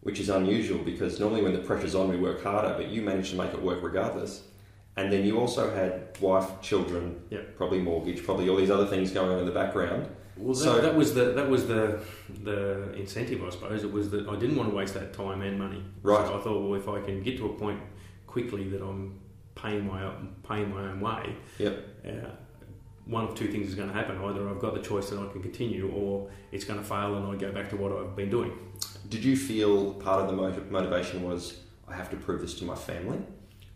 Which 0.00 0.18
is 0.18 0.28
unusual 0.28 0.80
because 0.82 1.20
normally 1.20 1.42
when 1.42 1.52
the 1.52 1.60
pressure's 1.60 1.94
on, 1.94 2.08
we 2.08 2.16
work 2.16 2.42
harder, 2.42 2.74
but 2.76 2.88
you 2.88 3.00
managed 3.00 3.30
to 3.30 3.36
make 3.36 3.54
it 3.54 3.62
work 3.62 3.80
regardless. 3.80 4.42
And 4.96 5.12
then 5.12 5.24
you 5.24 5.38
also 5.38 5.72
had 5.72 6.18
wife, 6.20 6.60
children, 6.60 7.20
Yep. 7.30 7.56
probably 7.56 7.78
mortgage, 7.78 8.24
probably 8.24 8.48
all 8.48 8.56
these 8.56 8.72
other 8.72 8.86
things 8.86 9.12
going 9.12 9.30
on 9.30 9.38
in 9.38 9.46
the 9.46 9.52
background. 9.52 10.08
Well, 10.36 10.54
that, 10.54 10.60
So- 10.60 10.80
that 10.80 10.96
was 10.96 11.14
the 11.14 11.26
that 11.26 11.48
was 11.48 11.68
the 11.68 12.00
the 12.42 12.92
incentive, 12.94 13.40
I 13.44 13.50
suppose. 13.50 13.84
It 13.84 13.92
was 13.92 14.10
that 14.10 14.26
I 14.28 14.34
didn't 14.34 14.56
want 14.56 14.68
to 14.70 14.74
waste 14.74 14.94
that 14.94 15.12
time 15.12 15.42
and 15.42 15.56
money. 15.60 15.84
Right. 16.02 16.26
So 16.26 16.34
I 16.36 16.40
thought, 16.42 16.60
well, 16.60 16.74
if 16.74 16.88
I 16.88 17.00
can 17.00 17.22
get 17.22 17.36
to 17.38 17.46
a 17.46 17.50
point 17.52 17.78
quickly 18.28 18.68
that 18.68 18.80
I'm 18.82 19.18
paying 19.56 19.84
my 19.86 20.04
own, 20.04 20.36
paying 20.48 20.70
my 20.72 20.82
own 20.90 21.00
way, 21.00 21.34
Yep. 21.58 21.74
uh, 22.06 22.10
one 23.06 23.24
of 23.24 23.34
two 23.34 23.48
things 23.48 23.66
is 23.68 23.74
going 23.74 23.88
to 23.88 23.94
happen. 23.94 24.16
Either 24.18 24.48
I've 24.48 24.60
got 24.60 24.74
the 24.74 24.80
choice 24.82 25.10
that 25.10 25.18
I 25.18 25.26
can 25.32 25.42
continue, 25.42 25.90
or 25.90 26.30
it's 26.52 26.64
going 26.64 26.78
to 26.78 26.84
fail 26.84 27.16
and 27.16 27.26
I 27.26 27.34
go 27.36 27.50
back 27.50 27.68
to 27.70 27.76
what 27.76 27.90
I've 27.90 28.14
been 28.14 28.30
doing. 28.30 28.52
Did 29.08 29.24
you 29.24 29.34
feel 29.36 29.94
part 29.94 30.20
of 30.22 30.28
the 30.28 30.34
motiv- 30.34 30.70
motivation 30.70 31.24
was 31.24 31.60
I 31.88 31.96
have 31.96 32.10
to 32.10 32.16
prove 32.16 32.40
this 32.42 32.54
to 32.60 32.64
my 32.64 32.74
family 32.76 33.18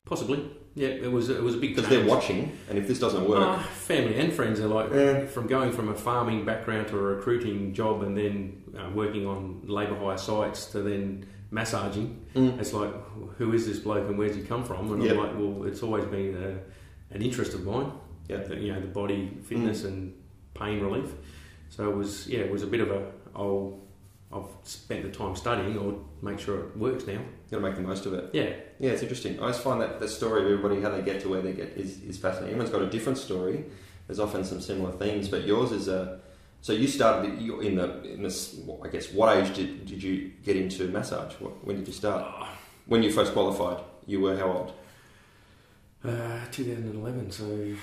Possibly, 0.05 0.51
yeah. 0.75 0.89
It 0.89 1.11
was 1.11 1.31
it 1.31 1.41
was 1.43 1.55
a 1.55 1.59
big 1.59 1.77
because 1.77 1.89
they're 1.89 2.05
watching, 2.05 2.51
and 2.69 2.77
if 2.77 2.89
this 2.89 2.99
doesn't 2.99 3.27
work, 3.29 3.39
Uh, 3.41 3.59
family 3.63 4.17
and 4.17 4.33
friends 4.33 4.59
are 4.61 4.67
like 4.67 4.91
Yeah. 4.93 5.27
from 5.27 5.47
going 5.47 5.71
from 5.73 5.89
a 5.89 5.95
farming 5.95 6.45
background 6.45 6.89
to 6.89 6.99
a 6.99 7.01
recruiting 7.03 7.73
job 7.73 8.03
and 8.03 8.17
then 8.17 8.63
uh, 8.77 8.91
working 8.93 9.25
on 9.27 9.63
labour 9.65 9.95
hire 9.97 10.19
sites 10.19 10.67
to 10.73 10.83
then 10.83 11.25
massaging. 11.53 12.22
Mm. 12.35 12.59
It's 12.61 12.73
like, 12.73 12.93
who 13.39 13.53
is 13.53 13.67
this 13.67 13.79
bloke 13.79 14.09
and 14.09 14.19
where's 14.19 14.35
he 14.37 14.43
come 14.43 14.65
from? 14.65 14.93
And 14.93 15.03
Yep. 15.03 15.13
I'm 15.13 15.19
like, 15.19 15.35
well, 15.37 15.65
it's 15.69 15.83
always 15.83 16.05
been 16.07 16.35
a, 16.37 17.15
an 17.15 17.23
interest 17.23 17.55
of 17.55 17.65
mine. 17.65 17.93
Yep. 18.29 18.49
The- 18.49 18.57
you 18.57 18.73
know, 18.73 18.81
the 18.81 18.87
body 18.87 19.37
fitness 19.45 19.85
and 19.85 20.15
pain 20.55 20.81
relief. 20.81 21.11
So 21.69 21.91
it 21.91 21.97
was, 21.97 22.27
yeah, 22.29 22.41
it 22.41 22.51
was 22.51 22.63
a 22.63 22.67
bit 22.67 22.81
of 22.81 22.91
a, 22.91 23.11
oh, 23.35 23.79
I've 24.33 24.47
spent 24.63 25.03
the 25.03 25.11
time 25.11 25.37
studying, 25.37 25.79
I'll 25.79 26.03
make 26.23 26.39
sure 26.41 26.59
it 26.61 26.77
works 26.77 27.07
now. 27.07 27.19
got 27.51 27.59
to 27.59 27.61
make 27.63 27.75
the 27.77 27.83
most 27.83 28.07
of 28.07 28.15
it. 28.15 28.31
Yeah, 28.33 28.51
Yeah, 28.81 28.93
it's 28.93 29.03
interesting. 29.03 29.39
I 29.39 29.43
always 29.43 29.59
find 29.59 29.79
that 29.83 30.01
the 30.01 30.09
story 30.09 30.41
of 30.41 30.47
everybody, 30.51 30.81
how 30.81 30.89
they 30.91 31.03
get 31.03 31.21
to 31.23 31.29
where 31.29 31.43
they 31.43 31.53
get, 31.53 31.69
is, 31.77 32.01
is 32.03 32.17
fascinating. 32.17 32.55
Everyone's 32.55 32.71
got 32.71 32.81
a 32.83 32.89
different 32.91 33.19
story. 33.19 33.65
There's 34.07 34.19
often 34.19 34.43
some 34.45 34.61
similar 34.63 34.91
themes, 34.93 35.29
but 35.29 35.45
yours 35.47 35.71
is 35.71 35.89
a. 35.89 36.21
So 36.63 36.73
you 36.73 36.87
started 36.87 37.39
in 37.41 37.75
the 37.77 38.03
in 38.05 38.23
this. 38.23 38.55
well, 38.65 38.81
I 38.85 38.89
guess 38.89 39.11
what 39.13 39.37
age 39.37 39.53
did, 39.55 39.85
did 39.85 40.01
you 40.03 40.31
get 40.45 40.57
into 40.57 40.87
massage? 40.89 41.35
When 41.35 41.77
did 41.77 41.87
you 41.89 41.93
start? 41.93 42.25
When 42.87 43.03
you 43.03 43.11
first 43.13 43.33
qualified, 43.33 43.83
you 44.07 44.21
were 44.21 44.37
how 44.37 44.47
old? 44.53 44.73
uh, 46.05 46.39
2011, 46.51 47.31
so 47.31 47.75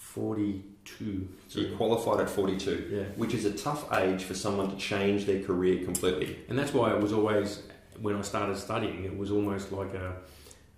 42. 0.00 1.28
So 1.48 1.60
you 1.60 1.76
qualified 1.76 2.20
at 2.20 2.28
42, 2.30 2.88
Yeah. 2.90 3.02
which 3.16 3.34
is 3.34 3.44
a 3.44 3.52
tough 3.52 3.92
age 3.92 4.22
for 4.24 4.34
someone 4.34 4.70
to 4.70 4.76
change 4.76 5.24
their 5.26 5.42
career 5.42 5.84
completely. 5.84 6.38
And 6.48 6.58
that's 6.58 6.72
why 6.72 6.92
it 6.94 7.00
was 7.00 7.12
always, 7.12 7.62
when 8.00 8.14
I 8.16 8.20
started 8.22 8.56
studying, 8.56 9.04
it 9.04 9.16
was 9.16 9.30
almost 9.32 9.72
like 9.72 9.92
a, 9.94 10.16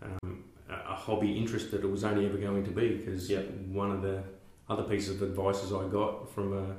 um, 0.03 0.45
a 0.71 0.95
hobby 0.95 1.37
interest 1.37 1.71
that 1.73 1.83
it 1.85 1.91
was 1.91 2.03
only 2.05 2.25
ever 2.27 2.39
going 2.39 2.65
to 2.65 2.71
be. 2.71 2.97
Because 2.97 3.29
Yep. 3.31 3.51
one 3.73 3.91
of 3.91 4.01
the 4.03 4.23
other 4.69 4.85
pieces 4.85 5.17
of 5.17 5.23
advice 5.29 5.63
I 5.71 5.87
got 5.89 6.33
from 6.35 6.53
a, 6.55 6.77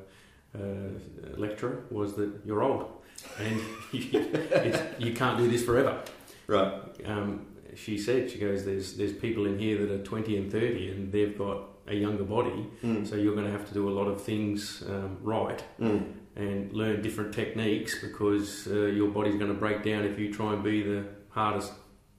a 0.60 1.40
lecturer 1.40 1.84
was 1.92 2.14
that 2.16 2.32
you're 2.46 2.64
old 2.64 2.92
and 3.40 3.60
you, 3.92 4.10
it's, 4.14 4.80
you 5.04 5.14
can't 5.14 5.38
do 5.38 5.48
this 5.48 5.64
forever. 5.64 6.02
Right. 6.48 6.74
um, 7.06 7.48
she 7.76 7.98
said, 7.98 8.32
she 8.32 8.38
goes, 8.40 8.64
there's 8.66 8.96
there's 8.96 9.14
people 9.14 9.46
in 9.46 9.60
here 9.60 9.78
that 9.86 9.92
are 9.92 10.04
20 10.04 10.38
and 10.38 10.52
30 10.52 10.90
and 10.92 11.12
they've 11.12 11.38
got 11.38 11.58
a 11.88 11.94
younger 11.96 12.24
body, 12.24 12.66
Mm. 12.84 13.08
so 13.08 13.16
you're 13.16 13.34
going 13.36 13.46
to 13.46 13.52
have 13.52 13.68
to 13.68 13.74
do 13.74 13.88
a 13.90 13.94
lot 14.00 14.08
of 14.08 14.22
things 14.22 14.84
um, 14.90 15.18
right 15.22 15.62
Mm. 15.80 16.04
and 16.36 16.74
learn 16.74 17.02
different 17.02 17.34
techniques 17.34 18.02
because 18.02 18.68
uh, 18.68 18.86
your 19.00 19.10
body's 19.10 19.36
going 19.36 19.54
to 19.54 19.60
break 19.66 19.84
down 19.84 20.04
if 20.06 20.18
you 20.18 20.34
try 20.34 20.54
and 20.54 20.64
be 20.64 20.82
the 20.84 21.04
hardest, 21.30 21.74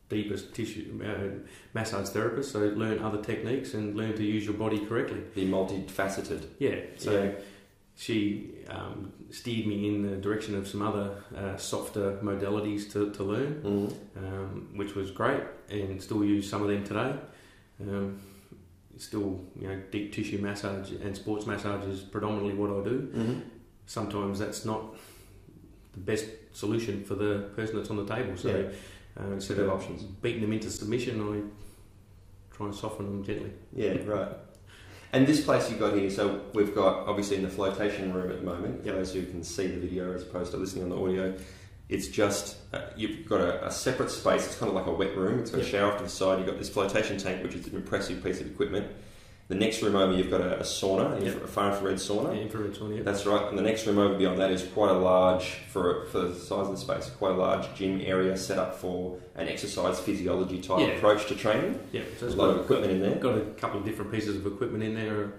deepest 0.08 0.54
tissue 0.54 1.00
uh, 1.04 1.44
massage 1.74 2.08
therapist. 2.10 2.52
So 2.52 2.60
learn 2.60 2.98
other 3.00 3.20
techniques 3.22 3.74
and 3.74 3.96
learn 3.96 4.14
to 4.16 4.22
use 4.22 4.44
your 4.44 4.54
body 4.54 4.78
correctly. 4.86 5.20
Be 5.34 5.46
multifaceted. 5.48 6.42
Yeah. 6.58 6.76
So 6.98 7.10
Yeah. 7.12 7.30
She 7.98 8.50
um, 8.68 9.10
steered 9.30 9.66
me 9.66 9.88
in 9.88 10.02
the 10.02 10.16
direction 10.16 10.54
of 10.54 10.68
some 10.68 10.82
other 10.82 11.16
uh, 11.34 11.56
softer 11.56 12.18
modalities 12.22 12.92
to, 12.92 13.10
to 13.12 13.22
learn 13.24 13.62
Mm. 13.62 13.92
um, 14.18 14.68
which 14.76 14.94
was 14.94 15.10
great, 15.10 15.42
and 15.70 16.00
still 16.02 16.22
use 16.24 16.48
some 16.48 16.62
of 16.62 16.68
them 16.68 16.84
today. 16.84 17.14
Um, 17.80 18.20
still, 18.98 19.40
you 19.58 19.68
know, 19.68 19.80
deep 19.90 20.12
tissue 20.12 20.38
massage 20.38 20.92
and 20.92 21.16
sports 21.16 21.46
massage 21.46 21.86
is 21.86 22.00
predominantly 22.00 22.54
what 22.54 22.70
I 22.70 22.84
do. 22.84 23.10
Mm. 23.14 23.42
Sometimes 23.86 24.38
that's 24.38 24.64
not 24.66 24.94
the 25.94 26.00
best 26.00 26.26
solution 26.52 27.02
for 27.04 27.14
the 27.14 27.50
person 27.56 27.76
that's 27.76 27.90
on 27.90 27.96
the 27.96 28.06
table. 28.14 28.36
So 28.36 28.48
Yeah. 28.48 29.22
uh, 29.24 29.32
instead 29.32 29.58
of 29.58 29.70
options. 29.70 30.02
beating 30.02 30.42
them 30.42 30.52
into 30.52 30.70
submission, 30.70 31.20
I 31.20 32.54
try 32.54 32.66
and 32.66 32.74
soften 32.74 33.06
them 33.06 33.24
gently. 33.24 33.52
Yeah, 33.74 33.96
right. 34.04 34.32
And 35.12 35.26
this 35.26 35.44
place 35.44 35.70
you've 35.70 35.78
got 35.80 35.94
here, 35.94 36.10
so 36.10 36.42
we've 36.52 36.74
got 36.74 37.06
obviously 37.06 37.36
in 37.36 37.42
the 37.42 37.48
flotation 37.48 38.12
room 38.12 38.30
at 38.30 38.38
the 38.38 38.44
moment, 38.44 38.84
Yep. 38.84 38.94
those 38.94 39.12
who 39.14 39.24
can 39.24 39.42
see 39.42 39.66
the 39.68 39.78
video 39.78 40.12
as 40.12 40.22
opposed 40.22 40.50
to 40.52 40.56
listening 40.58 40.84
on 40.84 40.90
the 40.90 40.96
audio, 41.00 41.34
it's 41.88 42.08
just, 42.08 42.56
uh, 42.72 42.80
you've 42.96 43.28
got 43.28 43.40
a, 43.40 43.66
a 43.66 43.70
separate 43.70 44.10
space, 44.10 44.44
it's 44.44 44.56
kind 44.56 44.68
of 44.68 44.74
like 44.74 44.86
a 44.86 44.92
wet 44.92 45.16
room, 45.16 45.38
it's 45.38 45.50
got 45.50 45.60
a 45.60 45.64
shower 45.64 45.92
off 45.92 45.98
to 45.98 46.04
the 46.04 46.10
side, 46.10 46.38
you've 46.38 46.48
got 46.48 46.58
this 46.58 46.68
flotation 46.68 47.16
tank, 47.16 47.42
which 47.42 47.54
is 47.54 47.66
an 47.68 47.76
impressive 47.76 48.22
piece 48.22 48.40
of 48.40 48.46
equipment. 48.48 48.86
The 49.48 49.54
next 49.54 49.80
room 49.80 49.94
over, 49.94 50.12
you've 50.12 50.30
got 50.30 50.40
a, 50.40 50.58
a 50.58 50.62
sauna, 50.64 51.22
Yep. 51.22 51.44
a 51.44 51.46
far 51.46 51.70
infrared 51.72 51.98
sauna. 51.98 52.34
Yeah, 52.34 52.42
infrared 52.42 52.72
sauna, 52.74 52.96
yeah. 52.96 53.02
That's 53.04 53.24
right. 53.26 53.48
And 53.48 53.56
the 53.56 53.62
next 53.62 53.86
room 53.86 53.98
over 53.98 54.14
beyond 54.18 54.40
that 54.40 54.50
is 54.50 54.64
quite 54.64 54.90
a 54.90 54.98
large, 54.98 55.44
for 55.72 56.06
for 56.06 56.18
the 56.22 56.34
size 56.34 56.66
of 56.66 56.72
the 56.72 56.76
space, 56.78 57.08
quite 57.10 57.30
a 57.32 57.36
large 57.36 57.72
gym 57.76 58.00
area 58.04 58.36
set 58.36 58.58
up 58.58 58.74
for 58.74 59.18
an 59.36 59.46
exercise 59.46 60.00
physiology 60.00 60.60
type 60.60 60.80
Yeah. 60.80 60.86
approach 60.96 61.26
to 61.28 61.36
training. 61.36 61.78
yeah, 61.92 62.02
so 62.18 62.26
There's 62.26 62.34
a 62.34 62.36
lot 62.36 62.46
got, 62.48 62.56
of 62.56 62.64
equipment 62.64 62.92
in 62.92 63.00
there. 63.02 63.14
got 63.16 63.38
a 63.38 63.42
couple 63.62 63.78
of 63.78 63.86
different 63.86 64.10
pieces 64.10 64.34
of 64.36 64.46
equipment 64.46 64.82
in 64.82 64.94
there. 64.94 65.34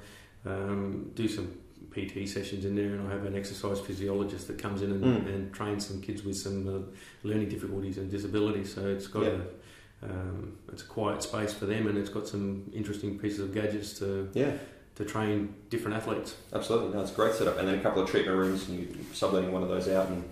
Um, 0.46 1.12
do 1.14 1.28
some 1.28 1.52
PT 1.94 2.28
sessions 2.30 2.64
in 2.64 2.76
there, 2.76 2.94
and 2.94 3.06
I 3.10 3.12
have 3.12 3.26
an 3.26 3.36
exercise 3.36 3.82
physiologist 3.82 4.48
that 4.48 4.58
comes 4.58 4.82
in 4.84 4.92
and, 4.92 5.04
Mm. 5.04 5.28
and 5.36 5.54
trains 5.54 5.86
some 5.86 6.00
kids 6.02 6.24
with 6.24 6.38
some 6.38 6.66
uh, 6.70 7.28
learning 7.28 7.50
difficulties 7.50 7.98
and 7.98 8.10
disabilities. 8.10 8.74
So 8.74 8.86
it's 8.88 9.08
got 9.08 9.24
Yeah. 9.24 9.30
a 9.32 9.42
um, 10.04 10.58
it's 10.72 10.84
a 10.84 10.86
quiet 10.86 11.24
space 11.24 11.54
for 11.54 11.66
them, 11.66 11.88
and 11.88 11.98
it's 11.98 12.10
got 12.10 12.28
some 12.28 12.70
interesting 12.74 13.18
pieces 13.18 13.40
of 13.40 13.54
gadgets 13.54 13.98
to 14.00 14.30
Yeah, 14.34 14.52
to 14.96 15.06
train 15.06 15.54
different 15.70 15.98
athletes. 15.98 16.36
absolutely. 16.54 16.94
No, 16.96 17.02
it's 17.02 17.12
a 17.12 17.16
great 17.16 17.34
setup. 17.34 17.58
And 17.58 17.68
then 17.68 17.80
a 17.80 17.82
couple 17.82 18.02
of 18.02 18.10
treatment 18.10 18.38
rooms, 18.38 18.68
and 18.68 18.80
you 18.80 18.88
subletting 19.14 19.52
one 19.52 19.64
of 19.64 19.70
those 19.70 19.88
out. 19.90 20.08
And 20.10 20.24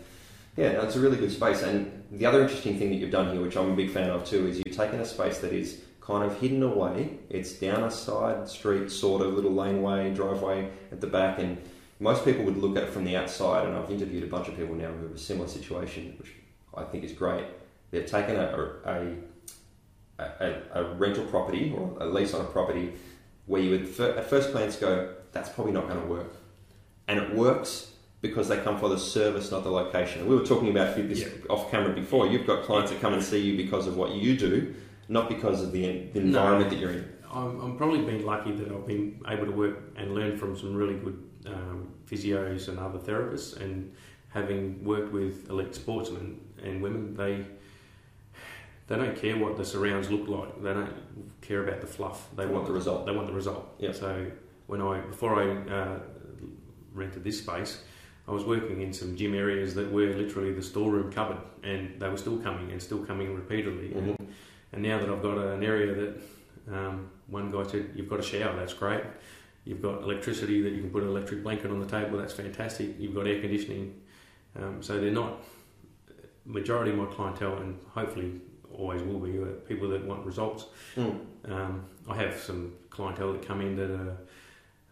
yeah, 0.58 0.74
no, 0.74 0.82
it's 0.82 0.96
a 0.96 1.00
really 1.00 1.18
good 1.18 1.32
space. 1.32 1.62
And 1.64 2.04
the 2.12 2.26
other 2.26 2.42
interesting 2.42 2.78
thing 2.78 2.90
that 2.90 2.96
you've 2.96 3.12
done 3.12 3.32
here, 3.32 3.42
which 3.42 3.58
I'm 3.58 3.72
a 3.72 3.76
big 3.76 3.92
fan 3.92 4.10
of 4.10 4.26
too, 4.26 4.48
is 4.48 4.58
you've 4.58 4.76
taken 4.76 5.00
a 5.00 5.06
space 5.06 5.40
that 5.40 5.54
is 5.54 5.82
kind 6.02 6.24
of 6.24 6.40
hidden 6.40 6.62
away. 6.62 7.18
It's 7.30 7.54
down 7.54 7.84
a 7.84 7.92
side 7.92 8.48
street, 8.48 8.92
sort 8.92 9.22
of 9.22 9.34
little 9.34 9.52
laneway, 9.52 10.14
driveway 10.14 10.70
at 10.92 11.02
the 11.02 11.08
back, 11.08 11.40
and 11.40 11.58
most 12.00 12.24
people 12.24 12.44
would 12.46 12.58
look 12.58 12.78
at 12.78 12.84
it 12.84 12.90
from 12.90 13.04
the 13.04 13.18
outside. 13.18 13.68
And 13.68 13.76
I've 13.76 13.90
interviewed 13.90 14.24
a 14.24 14.28
bunch 14.28 14.48
of 14.48 14.56
people 14.56 14.76
now 14.76 14.92
who 14.92 15.04
have 15.04 15.16
a 15.16 15.20
similar 15.20 15.48
situation, 15.48 16.14
which 16.20 16.32
I 16.76 16.84
think 16.84 17.04
is 17.04 17.12
great. 17.12 17.46
They've 17.92 18.06
taken 18.06 18.36
a, 18.36 18.72
a, 18.86 19.16
a, 20.20 20.62
a 20.74 20.84
rental 20.96 21.26
property 21.26 21.74
or 21.78 21.98
a 22.00 22.06
lease 22.06 22.34
on 22.34 22.42
a 22.42 22.46
property 22.50 22.94
where 23.46 23.62
you 23.62 23.72
would 23.72 23.88
fir- 23.88 24.16
at 24.18 24.30
first 24.30 24.52
glance 24.52 24.76
go, 24.76 25.14
that's 25.32 25.50
probably 25.50 25.74
not 25.74 25.88
going 25.88 26.00
to 26.02 26.08
work. 26.08 26.34
And 27.08 27.20
it 27.20 27.34
works 27.36 27.92
because 28.22 28.48
they 28.48 28.58
come 28.58 28.80
for 28.80 28.90
the 28.90 28.98
service, 28.98 29.52
not 29.52 29.64
the 29.64 29.70
location. 29.70 30.26
We 30.28 30.36
were 30.36 30.46
talking 30.46 30.70
about 30.70 30.96
this 30.96 31.20
Yeah. 31.22 31.28
off 31.50 31.70
camera 31.70 31.94
before. 31.94 32.28
You've 32.28 32.48
got 32.48 32.64
clients 32.64 32.92
that 32.92 33.02
come 33.02 33.14
and 33.14 33.22
see 33.24 33.40
you 33.40 33.56
because 33.58 33.86
of 33.88 33.98
what 33.98 34.12
you 34.12 34.36
do, 34.38 34.74
not 35.10 35.30
because 35.30 35.62
of 35.62 35.72
the, 35.72 36.08
the 36.14 36.20
environment 36.22 36.72
that 36.72 36.80
you're 36.80 36.92
in. 36.92 37.10
I'm, 37.32 37.60
I'm 37.62 37.78
probably 37.78 38.02
been 38.02 38.26
lucky 38.26 38.54
that 38.54 38.72
I've 38.72 38.88
been 38.88 39.22
able 39.28 39.46
to 39.46 39.52
work 39.52 39.78
and 39.98 40.16
learn 40.16 40.38
from 40.38 40.58
some 40.58 40.74
really 40.74 40.96
good 40.96 41.22
um, 41.46 41.90
physios 42.10 42.70
and 42.70 42.80
other 42.80 42.98
therapists, 42.98 43.60
and 43.62 43.94
having 44.30 44.84
worked 44.84 45.12
with 45.12 45.48
elite 45.50 45.76
sportsmen 45.76 46.40
and 46.64 46.82
women, 46.82 47.14
they 47.16 47.46
they 48.88 48.96
don't 48.96 49.15
care 49.15 49.38
what 49.38 49.58
the 49.58 49.65
surrounds 49.65 50.12
look 50.12 50.27
like. 50.27 50.62
They 50.62 50.74
don't 50.74 50.94
care 51.42 51.68
about 51.68 51.82
the 51.82 51.88
fluff. 51.88 52.30
They 52.36 52.46
They 52.46 52.51
want 52.51 52.65
the 52.68 52.74
result. 52.74 53.06
They 53.06 53.12
want 53.12 53.27
the 53.27 53.34
result. 53.34 53.75
Yeah. 53.80 53.92
So 53.92 54.27
when 54.68 54.82
I 54.82 55.00
before 55.01 55.42
I 55.42 55.72
uh, 55.72 56.00
rented 56.94 57.24
this 57.24 57.39
space, 57.39 57.82
I 58.27 58.32
was 58.32 58.44
working 58.44 58.82
in 58.82 58.94
some 58.94 59.15
gym 59.15 59.34
areas 59.34 59.74
that 59.75 59.92
were 59.92 60.13
literally 60.13 60.54
the 60.54 60.62
storeroom 60.62 61.12
cupboard, 61.12 61.38
and 61.63 62.00
they 62.00 62.10
were 62.10 62.18
still 62.18 62.38
coming 62.38 62.72
and 62.72 62.82
still 62.82 63.04
coming 63.06 63.36
repeatedly. 63.36 63.89
Mhm. 63.89 63.98
And, 63.98 64.34
and 64.74 64.84
now 64.84 65.00
that 65.00 65.10
I've 65.10 65.22
got 65.22 65.38
an 65.38 65.63
area 65.63 65.94
that 65.94 66.22
um, 66.75 67.10
one 67.27 67.51
guy 67.51 67.63
said, 67.63 67.92
"You've 67.96 68.10
got 68.10 68.20
a 68.20 68.24
shower. 68.24 68.56
That's 68.56 68.74
great. 68.74 69.04
You've 69.63 69.82
got 69.82 70.04
electricity 70.04 70.62
that 70.62 70.74
you 70.74 70.82
can 70.82 70.92
put 70.92 71.01
an 71.01 71.10
electric 71.10 71.42
blanket 71.42 71.72
on 71.72 71.80
the 71.80 71.88
table. 71.88 72.20
That's 72.20 72.34
fantastic. 72.34 73.00
You've 73.00 73.15
got 73.15 73.25
air 73.25 73.42
conditioning. 73.42 74.00
Um, 74.56 74.82
so 74.84 75.00
they're 75.01 75.12
not 75.12 75.44
majority 76.46 76.92
of 76.92 76.98
my 76.98 77.06
clientele, 77.06 77.58
and 77.58 77.80
hopefully 77.94 78.42
always 78.77 79.01
will 79.03 79.20
be 79.20 79.39
uh, 79.39 79.46
people 79.67 79.89
that 79.89 80.05
want 80.05 80.25
results. 80.25 80.65
Mm. 80.96 81.20
Um, 81.46 81.86
I 82.10 82.15
have 82.15 82.38
some 82.38 82.74
clientele 82.89 83.34
that 83.34 83.48
come 83.48 83.62
in 83.62 83.75
that 83.75 83.91
are, 83.91 84.17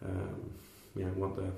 um, 0.06 0.52
you 0.96 1.06
know, 1.06 1.12
want 1.16 1.36
the 1.36 1.50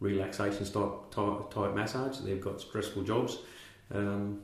relaxation 0.00 0.64
type, 0.64 1.10
type, 1.10 1.50
type 1.50 1.74
massage. 1.74 2.18
They've 2.18 2.40
got 2.40 2.60
stressful 2.60 3.02
jobs. 3.02 3.38
Um, 3.92 4.40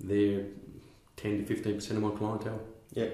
they're 0.00 0.44
10 1.16 1.44
to 1.44 1.54
15% 1.54 1.90
of 1.90 2.02
my 2.02 2.10
clientele. 2.10 2.60
Yeah, 2.92 3.08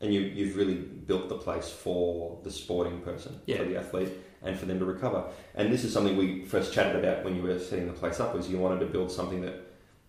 and 0.00 0.12
you, 0.12 0.20
you've 0.20 0.56
really 0.56 0.74
built 0.74 1.28
the 1.28 1.36
place 1.36 1.70
for 1.70 2.38
the 2.42 2.50
sporting 2.50 3.00
person, 3.00 3.40
Yeah. 3.46 3.58
for 3.58 3.64
the 3.64 3.76
athlete, 3.76 4.10
and 4.42 4.58
for 4.58 4.66
them 4.66 4.78
to 4.80 4.84
recover. 4.84 5.24
And 5.54 5.72
this 5.72 5.84
is 5.84 5.92
something 5.92 6.16
we 6.16 6.44
first 6.44 6.72
chatted 6.72 7.02
about 7.02 7.24
when 7.24 7.36
you 7.36 7.42
were 7.42 7.58
setting 7.58 7.86
the 7.86 7.92
place 7.92 8.18
up, 8.18 8.34
was 8.34 8.48
you 8.48 8.58
wanted 8.58 8.80
to 8.80 8.86
build 8.86 9.12
something 9.12 9.42
that, 9.42 9.60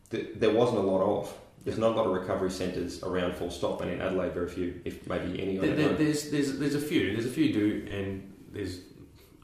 that 0.10 0.40
there 0.40 0.52
wasn't 0.52 0.80
a 0.80 0.82
lot 0.82 1.02
of. 1.02 1.34
There's 1.64 1.78
not 1.78 1.94
a 1.94 1.96
lot 1.96 2.06
of 2.08 2.12
recovery 2.14 2.52
centres 2.52 3.02
around 3.04 3.36
full 3.36 3.50
stop, 3.50 3.82
and 3.82 3.90
in 3.90 4.02
Adelaide 4.02 4.34
very 4.34 4.50
few, 4.50 4.82
if 4.84 5.08
maybe 5.08 5.42
any. 5.42 5.58
There, 5.58 5.76
there, 5.76 5.90
there's, 5.94 6.30
there's, 6.30 6.60
there's 6.60 6.76
a 6.76 6.80
few. 6.82 7.14
There's 7.14 7.26
a 7.26 7.30
few 7.30 7.54
do, 7.54 7.88
and 7.90 8.34
there's 8.52 8.82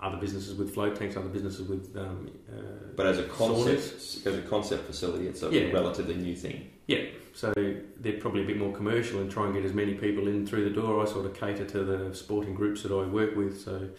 other 0.02 0.18
businesses 0.18 0.56
with 0.56 0.74
float 0.74 0.98
tanks, 0.98 1.16
other 1.16 1.30
businesses 1.30 1.68
with. 1.70 1.96
Um, 1.96 2.30
uh, 2.52 2.62
But 2.98 3.06
as 3.06 3.20
a 3.20 3.24
concept, 3.24 3.82
saunas. 4.00 4.28
as 4.28 4.36
a 4.38 4.42
concept 4.42 4.86
facility, 4.86 5.28
it's 5.28 5.44
a 5.44 5.50
Yeah. 5.50 5.72
relatively 5.72 6.16
new 6.16 6.36
thing. 6.36 6.70
Yeah, 6.88 7.06
so 7.34 7.54
they're 7.56 8.20
probably 8.20 8.44
a 8.44 8.48
bit 8.48 8.58
more 8.58 8.74
commercial 8.74 9.20
and 9.22 9.32
try 9.32 9.46
and 9.46 9.54
get 9.54 9.64
as 9.64 9.74
many 9.74 9.94
people 9.94 10.28
in 10.28 10.46
through 10.46 10.66
the 10.66 10.76
door. 10.82 11.02
I 11.02 11.06
sort 11.06 11.26
of 11.26 11.34
cater 11.34 11.64
to 11.66 11.84
the 11.86 12.14
sporting 12.16 12.54
groups 12.54 12.84
that 12.84 12.92
I 12.92 13.06
work 13.06 13.36
with, 13.38 13.62
so 13.62 13.90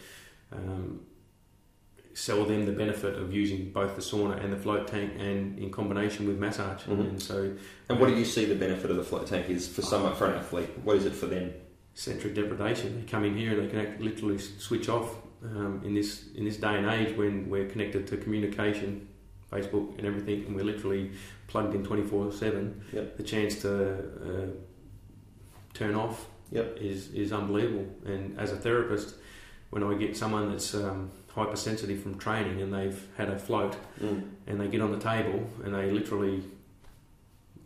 um, 0.52 1.00
sell 2.26 2.44
them 2.44 2.66
the 2.66 2.72
benefit 2.84 3.14
of 3.22 3.32
using 3.32 3.60
both 3.72 3.92
the 3.98 4.02
sauna 4.02 4.34
and 4.44 4.52
the 4.52 4.56
float 4.64 4.86
tank, 4.94 5.10
and 5.18 5.58
in 5.58 5.70
combination 5.70 6.26
with 6.28 6.38
massage. 6.38 6.82
Mhm. 6.84 7.00
And 7.10 7.22
so, 7.22 7.36
And 7.88 7.98
what 7.98 8.08
do 8.10 8.14
you 8.22 8.24
see 8.34 8.44
the 8.44 8.60
benefit 8.66 8.88
of 8.90 8.96
the 8.96 9.02
float 9.10 9.26
tank 9.26 9.48
is 9.48 9.62
for 9.76 9.82
someone, 9.82 10.14
for 10.14 10.26
an 10.26 10.34
athlete? 10.42 10.68
What 10.84 10.96
is 10.96 11.06
it 11.06 11.14
for 11.14 11.26
them? 11.26 11.52
sensory 11.92 12.32
deprivation. 12.32 12.88
They 13.00 13.06
come 13.14 13.24
in 13.24 13.36
here 13.36 13.50
and 13.52 13.60
they 13.62 13.68
can 13.74 13.96
literally 14.08 14.38
switch 14.38 14.88
off 14.88 15.08
um, 15.44 15.80
in 15.84 15.92
this 15.98 16.10
in 16.38 16.44
this 16.44 16.56
day 16.56 16.74
and 16.78 16.86
age 16.86 17.10
when 17.16 17.50
we're 17.50 17.68
connected 17.74 18.06
to 18.10 18.16
communication, 18.16 19.08
Facebook 19.52 19.86
and 19.98 20.06
everything, 20.06 20.38
and 20.46 20.54
we're 20.56 20.64
literally 20.72 21.10
plugged 21.48 21.74
in 21.74 21.82
twenty 21.84 22.04
four 22.10 22.30
seven. 22.32 22.80
The 23.18 23.24
chance 23.32 23.52
to 23.62 23.70
uh, 24.28 24.46
turn 25.74 25.94
off 25.94 26.26
Yep. 26.52 26.78
is 26.80 27.12
is 27.22 27.32
unbelievable. 27.32 27.86
And 28.06 28.38
as 28.38 28.52
a 28.52 28.56
therapist, 28.56 29.08
when 29.70 29.82
I 29.82 29.94
get 29.94 30.16
someone 30.16 30.50
that's 30.50 30.74
um, 30.74 31.10
hypersensitive 31.34 32.02
from 32.02 32.18
training 32.18 32.60
and 32.60 32.72
they've 32.72 33.06
had 33.16 33.28
a 33.28 33.38
float 33.38 33.76
Mm. 34.02 34.22
and 34.46 34.60
they 34.60 34.68
get 34.68 34.80
on 34.80 34.90
the 34.92 34.98
table 34.98 35.46
and 35.64 35.74
they 35.74 35.90
literally, 35.90 36.42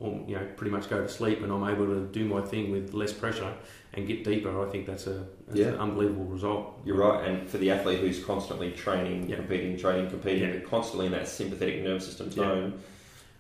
you 0.01 0.35
know, 0.37 0.47
pretty 0.57 0.71
much 0.71 0.91
go 0.91 1.01
to 1.01 1.09
sleep, 1.09 1.43
and 1.43 1.51
I'm 1.53 1.65
able 1.67 1.87
to 1.87 2.07
do 2.13 2.25
my 2.27 2.41
thing 2.43 2.71
with 2.71 2.93
less 2.93 3.13
pressure 3.13 3.53
and 3.95 4.07
get 4.07 4.25
deeper. 4.25 4.67
I 4.67 4.71
think 4.71 4.87
that's 4.87 5.07
a 5.07 5.25
that's 5.47 5.59
Yeah. 5.61 5.69
an 5.69 5.77
unbelievable 5.77 6.25
result. 6.25 6.81
You're 6.85 6.97
right, 6.97 7.27
and 7.29 7.49
for 7.49 7.59
the 7.59 7.71
athlete 7.71 8.01
who's 8.01 8.23
constantly 8.23 8.73
training, 8.73 9.29
Yeah. 9.29 9.37
competing, 9.37 9.77
training, 9.79 10.11
competing, 10.11 10.53
Yeah. 10.55 10.61
constantly 10.61 11.07
in 11.07 11.13
that 11.13 11.29
sympathetic 11.29 11.83
nervous 11.83 12.07
system 12.07 12.31
zone, 12.31 12.75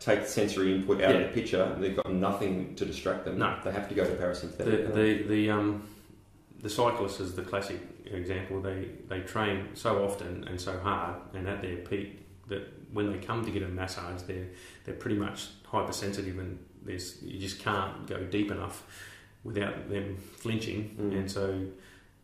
take 0.00 0.26
sensory 0.26 0.74
input 0.74 1.02
out 1.02 1.16
of 1.16 1.22
the 1.22 1.28
picture, 1.28 1.76
they've 1.80 1.96
got 1.96 2.12
nothing 2.12 2.74
to 2.76 2.84
distract 2.84 3.24
them. 3.24 3.38
No. 3.38 3.56
They 3.64 3.72
have 3.72 3.88
to 3.88 3.94
go 3.94 4.04
to 4.04 4.10
The 4.10 4.16
parasympathetic. 4.16 4.94
the 4.94 5.22
the 5.28 5.50
um, 5.50 5.82
the 6.64 6.70
cyclist 6.70 7.20
is 7.20 7.30
the 7.40 7.42
classic 7.52 7.80
example. 8.20 8.60
They 8.68 8.80
they 9.12 9.20
train 9.34 9.58
so 9.74 9.90
often 10.06 10.30
and 10.48 10.56
so 10.68 10.74
hard 10.88 11.16
and 11.34 11.42
at 11.52 11.58
their 11.62 11.76
peak 11.90 12.08
that 12.48 12.64
when 12.96 13.06
they 13.12 13.18
come 13.18 13.44
to 13.44 13.50
get 13.56 13.62
a 13.62 13.68
massage, 13.68 14.22
they're 14.28 14.48
they're 14.84 15.00
pretty 15.04 15.16
much 15.26 15.38
hypersensitive 15.74 16.38
and 16.44 16.52
there's 16.86 17.22
you 17.22 17.38
just 17.38 17.58
can't 17.68 18.06
go 18.06 18.18
deep 18.36 18.50
enough 18.50 18.76
without 19.44 19.76
them 19.90 20.16
flinching, 20.42 20.80
Mm. 20.98 21.18
and 21.18 21.26
so 21.30 21.44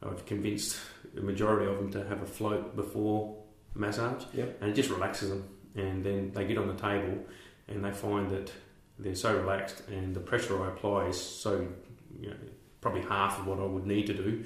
I've 0.02 0.24
convinced 0.32 0.70
the 1.14 1.20
majority 1.32 1.66
of 1.70 1.76
them 1.78 1.90
to 1.96 2.00
have 2.10 2.22
a 2.22 2.26
float 2.38 2.64
before 2.82 3.20
massage, 3.74 4.24
Yep. 4.40 4.48
and 4.60 4.70
it 4.70 4.74
just 4.74 4.88
relaxes 4.96 5.28
them, 5.28 5.42
and 5.74 6.02
then 6.06 6.32
they 6.34 6.44
get 6.46 6.56
on 6.56 6.66
the 6.74 6.80
table, 6.90 7.14
and 7.68 7.84
they 7.84 7.92
find 7.92 8.30
that 8.30 8.50
they're 8.98 9.14
so 9.26 9.30
relaxed, 9.42 9.78
and 9.96 10.14
the 10.18 10.20
pressure 10.30 10.54
I 10.64 10.68
apply 10.74 11.08
is 11.08 11.20
so, 11.20 11.52
you 12.22 12.30
know, 12.30 12.36
probably 12.80 13.02
half 13.02 13.38
of 13.40 13.46
what 13.46 13.58
I 13.58 13.64
would 13.64 13.86
need 13.86 14.06
to 14.06 14.14
do 14.14 14.44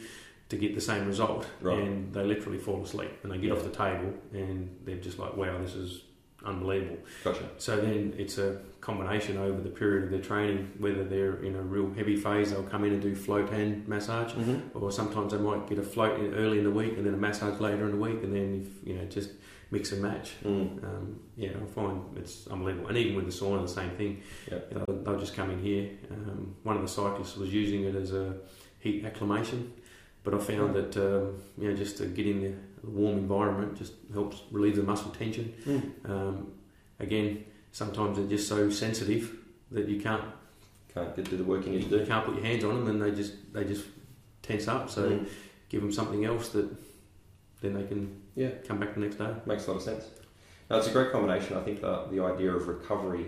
to 0.50 0.56
get 0.56 0.74
the 0.74 0.80
same 0.80 1.06
result, 1.06 1.46
Right. 1.60 1.78
and 1.78 2.12
they 2.12 2.22
literally 2.24 2.58
fall 2.58 2.82
asleep, 2.82 3.10
and 3.22 3.32
they 3.32 3.38
get 3.38 3.48
Yeah. 3.48 3.54
off 3.54 3.64
the 3.64 3.70
table, 3.70 4.12
and 4.32 4.68
they're 4.84 4.96
just 4.98 5.18
like, 5.18 5.36
wow, 5.36 5.58
this 5.60 5.74
is 5.74 6.02
unbelievable. 6.44 6.98
Gotcha. 7.24 7.48
So 7.56 7.76
then 7.80 8.12
it's 8.18 8.36
a 8.36 8.60
combination 8.82 9.38
over 9.38 9.62
the 9.62 9.70
period 9.70 10.04
of 10.04 10.10
their 10.10 10.20
training, 10.20 10.72
whether 10.78 11.02
they're 11.02 11.36
in 11.42 11.54
a 11.56 11.62
real 11.62 11.90
heavy 11.94 12.16
phase, 12.16 12.50
they'll 12.52 12.62
come 12.64 12.84
in 12.84 12.92
and 12.92 13.00
do 13.00 13.14
float 13.14 13.48
hand 13.48 13.88
massage, 13.88 14.32
Mm-hmm. 14.32 14.76
or 14.76 14.92
sometimes 14.92 15.32
they 15.32 15.38
might 15.38 15.66
get 15.66 15.78
a 15.78 15.82
float 15.82 16.20
early 16.34 16.58
in 16.58 16.64
the 16.64 16.70
week 16.70 16.98
and 16.98 17.06
then 17.06 17.14
a 17.14 17.16
massage 17.16 17.58
later 17.60 17.86
in 17.86 17.92
the 17.92 17.96
week, 17.96 18.22
and 18.22 18.34
then 18.34 18.60
if, 18.66 18.86
you 18.86 18.94
know 18.96 19.04
just 19.06 19.30
mix 19.74 19.92
and 19.92 20.00
match. 20.02 20.28
Mm. 20.44 20.82
Um, 20.88 21.20
yeah, 21.36 21.50
I 21.62 21.66
find 21.74 22.00
it's 22.16 22.46
unbelievable. 22.54 22.88
And 22.88 22.96
even 22.98 23.12
with 23.16 23.26
the 23.30 23.32
sauna, 23.38 23.62
the 23.62 23.68
same 23.80 23.90
thing. 24.00 24.12
Yep. 24.50 24.60
You 24.70 24.76
know, 24.78 25.02
they'll 25.02 25.18
just 25.26 25.34
come 25.34 25.50
in 25.50 25.60
here. 25.68 25.84
Um, 26.10 26.54
one 26.62 26.76
of 26.76 26.82
the 26.82 26.88
cyclists 26.88 27.36
was 27.36 27.52
using 27.52 27.84
it 27.84 27.94
as 27.94 28.12
a 28.12 28.26
heat 28.84 29.04
acclimation, 29.04 29.72
but 30.22 30.32
I 30.34 30.38
found 30.38 30.74
that 30.78 30.92
um, 30.96 31.42
you 31.58 31.68
know 31.68 31.76
just 31.76 31.98
to 31.98 32.06
get 32.06 32.26
in 32.26 32.38
the 32.42 32.52
warm 33.00 33.16
environment 33.18 33.76
just 33.76 33.94
helps 34.12 34.36
relieve 34.50 34.76
the 34.76 34.82
muscle 34.82 35.10
tension. 35.10 35.46
Mm. 35.66 36.10
Um, 36.10 36.52
again, 37.00 37.44
sometimes 37.72 38.16
they're 38.16 38.26
just 38.36 38.46
so 38.48 38.70
sensitive 38.70 39.24
that 39.72 39.88
you 39.88 39.98
can't 40.00 40.24
Can't 40.94 41.16
get 41.16 41.28
do 41.30 41.36
the 41.36 41.44
work 41.52 41.66
you 41.66 41.72
need 41.72 41.82
to 41.88 41.90
you 41.90 41.98
do. 42.00 42.06
can't 42.06 42.24
put 42.26 42.34
your 42.36 42.44
hands 42.50 42.62
on 42.64 42.74
them, 42.78 42.86
and 42.90 42.98
they 43.02 43.10
just 43.22 43.32
they 43.54 43.64
just 43.64 43.84
tense 44.42 44.68
up. 44.68 44.88
So 44.96 45.02
Mm. 45.10 45.26
give 45.70 45.80
them 45.82 45.92
something 46.00 46.22
else 46.24 46.46
that 46.50 46.68
then 47.60 47.72
they 47.78 47.86
can 47.92 48.02
Yeah. 48.36 48.50
come 48.66 48.78
back 48.80 48.94
the 48.94 49.00
next 49.00 49.16
day. 49.16 49.28
Makes 49.46 49.66
a 49.66 49.70
lot 49.72 49.76
of 49.76 49.82
sense. 49.82 50.04
No, 50.70 50.78
it's 50.78 50.88
a 50.88 50.92
great 50.92 51.12
combination. 51.12 51.56
I 51.56 51.60
think 51.62 51.80
the, 51.80 52.06
the 52.10 52.20
idea 52.24 52.50
of 52.52 52.66
recovery 52.68 53.26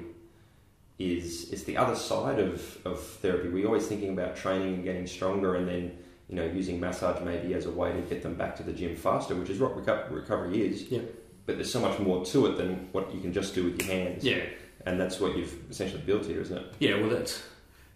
is 0.98 1.50
is 1.50 1.64
the 1.64 1.76
other 1.76 1.94
side 1.94 2.38
of, 2.38 2.78
of 2.86 3.00
therapy. 3.00 3.48
We're 3.48 3.66
always 3.66 3.86
thinking 3.86 4.10
about 4.10 4.36
training 4.36 4.74
and 4.74 4.84
getting 4.84 5.06
stronger, 5.06 5.54
and 5.56 5.68
then 5.68 5.98
you 6.28 6.36
know 6.36 6.44
using 6.44 6.80
massage 6.80 7.22
maybe 7.22 7.52
as 7.54 7.66
a 7.66 7.70
way 7.70 7.92
to 7.92 8.00
get 8.02 8.22
them 8.22 8.34
back 8.34 8.56
to 8.56 8.62
the 8.62 8.72
gym 8.72 8.96
faster, 8.96 9.34
which 9.34 9.50
is 9.50 9.58
what 9.60 9.76
reco- 9.76 10.10
recovery 10.10 10.66
is. 10.66 10.84
Yeah. 10.90 11.00
But 11.44 11.56
there's 11.56 11.70
so 11.70 11.80
much 11.80 11.98
more 12.00 12.24
to 12.24 12.46
it 12.46 12.56
than 12.56 12.88
what 12.92 13.14
you 13.14 13.20
can 13.20 13.32
just 13.32 13.54
do 13.54 13.64
with 13.64 13.80
your 13.80 13.92
hands. 13.94 14.24
Yeah, 14.24 14.42
And 14.84 14.98
that's 14.98 15.20
what 15.20 15.36
you've 15.36 15.54
essentially 15.70 16.02
built 16.02 16.26
here, 16.26 16.40
isn't 16.40 16.56
it? 16.56 16.74
yeah. 16.80 16.98
Well, 16.98 17.10
that's 17.10 17.42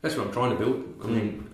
that's 0.03 0.15
what 0.17 0.27
I'm 0.27 0.33
trying 0.33 0.57
to 0.57 0.63
build. 0.65 0.77
I 1.03 1.07
Mm. 1.07 1.11
mean, 1.15 1.51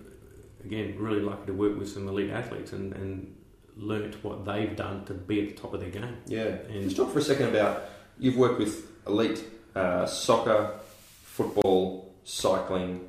again, 0.65 0.95
really 0.99 1.21
lucky 1.21 1.45
to 1.47 1.53
work 1.53 1.77
with 1.79 1.89
some 1.89 2.07
elite 2.09 2.29
athletes 2.31 2.73
and 2.73 2.91
and 2.93 3.33
learnt 3.77 4.23
what 4.23 4.45
they've 4.45 4.75
done 4.75 5.05
to 5.05 5.13
be 5.13 5.41
at 5.41 5.55
the 5.55 5.61
top 5.61 5.73
of 5.73 5.79
their 5.81 5.89
game. 5.89 6.17
Yeah. 6.25 6.43
And 6.69 6.83
Let's 6.83 6.93
talk 6.95 7.11
for 7.11 7.19
a 7.19 7.21
second 7.21 7.47
about 7.49 7.83
you've 8.19 8.37
worked 8.37 8.59
with 8.59 8.89
elite 9.07 9.43
uh, 9.75 10.05
soccer, 10.05 10.79
football, 11.23 12.13
cycling. 12.23 13.07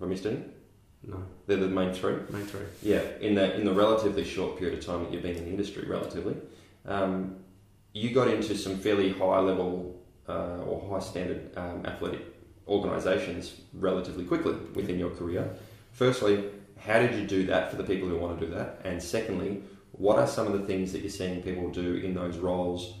Have 0.00 0.08
I 0.08 0.10
missed 0.10 0.26
any? 0.26 0.42
no, 1.04 1.22
They're 1.46 1.56
the 1.58 1.68
main 1.68 1.92
three. 1.92 2.16
main 2.30 2.44
three. 2.44 2.62
Yeah, 2.82 3.02
in 3.20 3.34
the 3.34 3.54
in 3.58 3.64
the 3.64 3.72
relatively 3.72 4.24
short 4.24 4.58
period 4.58 4.78
of 4.78 4.84
time 4.84 5.04
that 5.04 5.12
you've 5.12 5.22
been 5.22 5.36
in 5.36 5.44
the 5.44 5.50
industry, 5.50 5.86
relatively, 5.86 6.36
um, 6.86 7.36
you 7.92 8.10
got 8.10 8.28
into 8.28 8.56
some 8.56 8.76
fairly 8.78 9.12
high 9.12 9.38
level 9.40 10.00
uh, 10.28 10.58
or 10.66 10.88
high 10.90 11.04
standard 11.04 11.50
um, 11.56 11.86
athletic 11.86 12.20
organisations 12.66 13.54
relatively 13.72 14.24
quickly 14.24 14.54
within 14.74 14.98
your 14.98 15.10
career. 15.10 15.48
Firstly, 15.92 16.44
how 16.78 16.98
did 17.00 17.14
you 17.18 17.26
do 17.26 17.46
that 17.46 17.70
for 17.70 17.76
the 17.76 17.84
people 17.84 18.08
who 18.08 18.16
want 18.18 18.38
to 18.38 18.46
do 18.46 18.52
that? 18.54 18.80
And 18.84 19.02
secondly, 19.02 19.62
what 19.92 20.18
are 20.18 20.26
some 20.26 20.46
of 20.46 20.52
the 20.60 20.66
things 20.66 20.92
that 20.92 21.00
you're 21.00 21.10
seeing 21.10 21.42
people 21.42 21.68
do 21.70 21.94
in 21.96 22.14
those 22.14 22.38
roles 22.38 22.94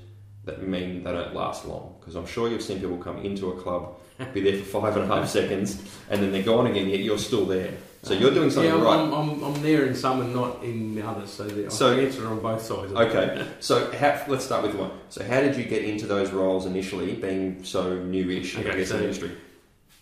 that 0.44 0.66
mean 0.66 1.04
they 1.04 1.12
don't 1.12 1.34
last 1.34 1.64
long? 1.66 1.96
Because 2.00 2.16
I'm 2.16 2.26
sure 2.26 2.48
you've 2.48 2.62
seen 2.62 2.80
people 2.80 2.98
come 2.98 3.18
into 3.18 3.50
a 3.50 3.60
club, 3.60 3.96
be 4.32 4.40
there 4.40 4.58
for 4.62 4.80
five 4.80 4.96
and 4.96 5.10
a 5.10 5.14
half 5.14 5.28
seconds, 5.28 5.80
and 6.10 6.22
then 6.22 6.32
they're 6.32 6.42
gone 6.42 6.66
again. 6.66 6.88
Yet 6.88 7.00
you're 7.00 7.18
still 7.18 7.44
there. 7.46 7.72
So 8.02 8.14
you're 8.14 8.32
doing 8.32 8.48
something 8.48 8.70
yeah, 8.70 8.76
I'm, 8.78 8.84
right. 8.84 8.98
I'm, 9.00 9.12
I'm, 9.12 9.42
I'm 9.42 9.62
there 9.62 9.84
in 9.84 9.94
some 9.94 10.20
and 10.20 10.32
not 10.32 10.62
in 10.62 10.94
the 10.94 11.02
others, 11.06 11.30
so 11.30 11.44
the, 11.44 11.68
So- 11.70 11.96
I 11.96 12.00
answer 12.02 12.26
on 12.28 12.38
both 12.40 12.62
sides. 12.62 12.92
Okay, 12.92 13.44
so 13.60 13.90
how, 13.92 14.24
let's 14.28 14.44
start 14.44 14.62
with 14.62 14.76
one. 14.76 14.92
So 15.08 15.24
how 15.24 15.40
did 15.40 15.56
you 15.56 15.64
get 15.64 15.84
into 15.84 16.06
those 16.06 16.30
roles 16.30 16.64
initially, 16.64 17.14
being 17.14 17.64
so 17.64 17.96
newish, 17.98 18.56
I 18.56 18.60
Okay, 18.60 18.78
guess, 18.78 18.78
in 18.78 18.86
so- 18.86 18.96
the 18.98 19.02
industry? 19.02 19.30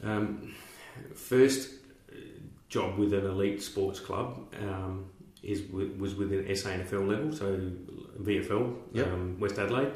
Um, 0.05 0.55
first 1.14 1.70
job 2.68 2.99
with 2.99 3.14
an 3.14 3.25
elite 3.25 3.62
sports 3.62 3.99
club 4.01 4.53
um, 4.61 5.07
is 5.46 5.62
was 5.98 6.14
with 6.14 6.32
an 6.32 6.44
SANFL 6.46 7.06
level, 7.09 7.32
so 7.32 7.46
VFL, 8.20 8.74
Yep. 8.92 9.06
um, 9.06 9.37
West 9.40 9.59
Adelaide. 9.59 9.92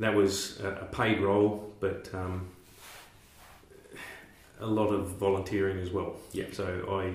That 0.00 0.14
was 0.14 0.58
a, 0.60 0.88
paid 0.90 1.20
role, 1.20 1.72
but 1.80 2.08
um, 2.14 2.48
a 4.60 4.66
lot 4.66 4.88
of 4.88 5.08
volunteering 5.16 5.78
as 5.78 5.90
well. 5.90 6.16
Yep. 6.32 6.54
So 6.54 6.64
I 6.90 7.12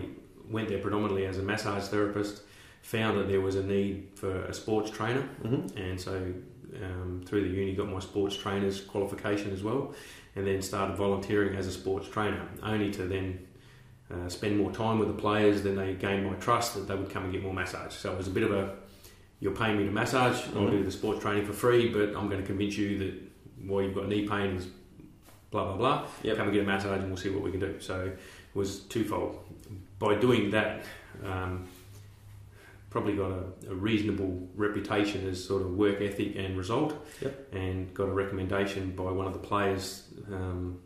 went 0.51 0.69
there 0.69 0.79
predominantly 0.79 1.25
as 1.25 1.37
a 1.37 1.43
massage 1.43 1.85
therapist. 1.87 2.41
Found 2.83 3.17
that 3.17 3.27
there 3.27 3.41
was 3.41 3.55
a 3.55 3.63
need 3.63 4.09
for 4.15 4.43
a 4.45 4.53
sports 4.53 4.91
trainer, 4.91 5.27
Mm-hmm. 5.43 5.75
and 5.77 5.99
so 5.99 6.13
um, 6.83 7.23
through 7.25 7.41
the 7.49 7.49
uni 7.49 7.73
got 7.73 7.89
my 7.89 7.99
sports 7.99 8.35
trainer's 8.35 8.81
qualification 8.81 9.51
as 9.53 9.63
well 9.63 9.93
and 10.35 10.45
then 10.45 10.61
started 10.61 10.95
volunteering 10.97 11.55
as 11.55 11.65
a 11.67 11.71
sports 11.71 12.07
trainer 12.09 12.45
only 12.61 12.91
to 12.91 13.03
then 13.05 13.39
uh, 14.13 14.29
spend 14.29 14.57
more 14.57 14.71
time 14.71 14.99
with 14.99 15.07
the 15.07 15.13
players 15.21 15.63
then 15.63 15.75
they 15.75 15.93
gained 15.93 16.25
my 16.25 16.33
trust 16.35 16.75
that 16.75 16.87
they 16.87 16.95
would 16.95 17.09
come 17.09 17.23
and 17.23 17.31
get 17.33 17.41
more 17.43 17.53
massage 17.53 17.93
so 17.93 18.11
it 18.11 18.17
was 18.17 18.27
a 18.27 18.31
bit 18.31 18.43
of 18.43 18.51
a 18.51 18.73
you're 19.39 19.55
paying 19.55 19.77
me 19.77 19.83
to 19.85 19.91
massage 19.91 20.35
I'll 20.55 20.63
Mhm. 20.63 20.71
do 20.71 20.83
the 20.83 20.91
sports 20.91 21.21
training 21.21 21.45
for 21.45 21.53
free 21.53 21.89
but 21.89 22.15
I'm 22.15 22.29
going 22.29 22.41
to 22.41 22.45
convince 22.47 22.77
you 22.77 22.97
that 22.99 23.13
why 23.67 23.81
you've 23.81 23.95
got 23.95 24.07
knee 24.07 24.27
pain 24.27 24.55
is 24.55 24.67
blah 25.51 25.65
blah 25.65 25.77
blah 25.77 26.07
Yep. 26.23 26.37
come 26.37 26.47
and 26.47 26.53
get 26.53 26.63
a 26.63 26.67
massage 26.67 26.99
and 26.99 27.07
we'll 27.07 27.17
see 27.17 27.29
what 27.29 27.41
we 27.43 27.51
can 27.51 27.59
do 27.59 27.79
so 27.79 28.05
it 28.05 28.17
was 28.53 28.79
twofold 28.81 29.39
by 29.99 30.15
doing 30.15 30.51
that 30.51 30.83
um, 31.23 31.67
probably 32.89 33.15
got 33.15 33.31
a, 33.31 33.71
a 33.71 33.75
reasonable 33.75 34.47
reputation 34.55 35.27
as 35.27 35.43
sort 35.43 35.61
of 35.61 35.75
work 35.75 35.99
ethic 36.01 36.35
and 36.37 36.57
result, 36.57 36.93
Yep. 37.21 37.53
and 37.53 37.93
got 37.93 38.07
a 38.07 38.11
recommendation 38.13 38.91
by 38.91 39.11
one 39.11 39.25
of 39.27 39.33
the 39.33 39.39
players 39.39 40.03
um, 40.31 40.79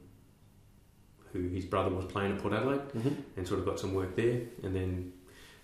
who 1.34 1.48
his 1.50 1.66
brother 1.66 1.90
was 1.96 2.06
playing 2.06 2.34
at 2.34 2.40
Port 2.40 2.54
Adelaide, 2.54 2.82
Mm-hmm. 2.96 3.10
and 3.38 3.48
sort 3.48 3.60
of 3.60 3.66
got 3.66 3.80
some 3.80 3.94
work 3.94 4.16
there, 4.16 4.42
and 4.64 4.76
then 4.76 5.14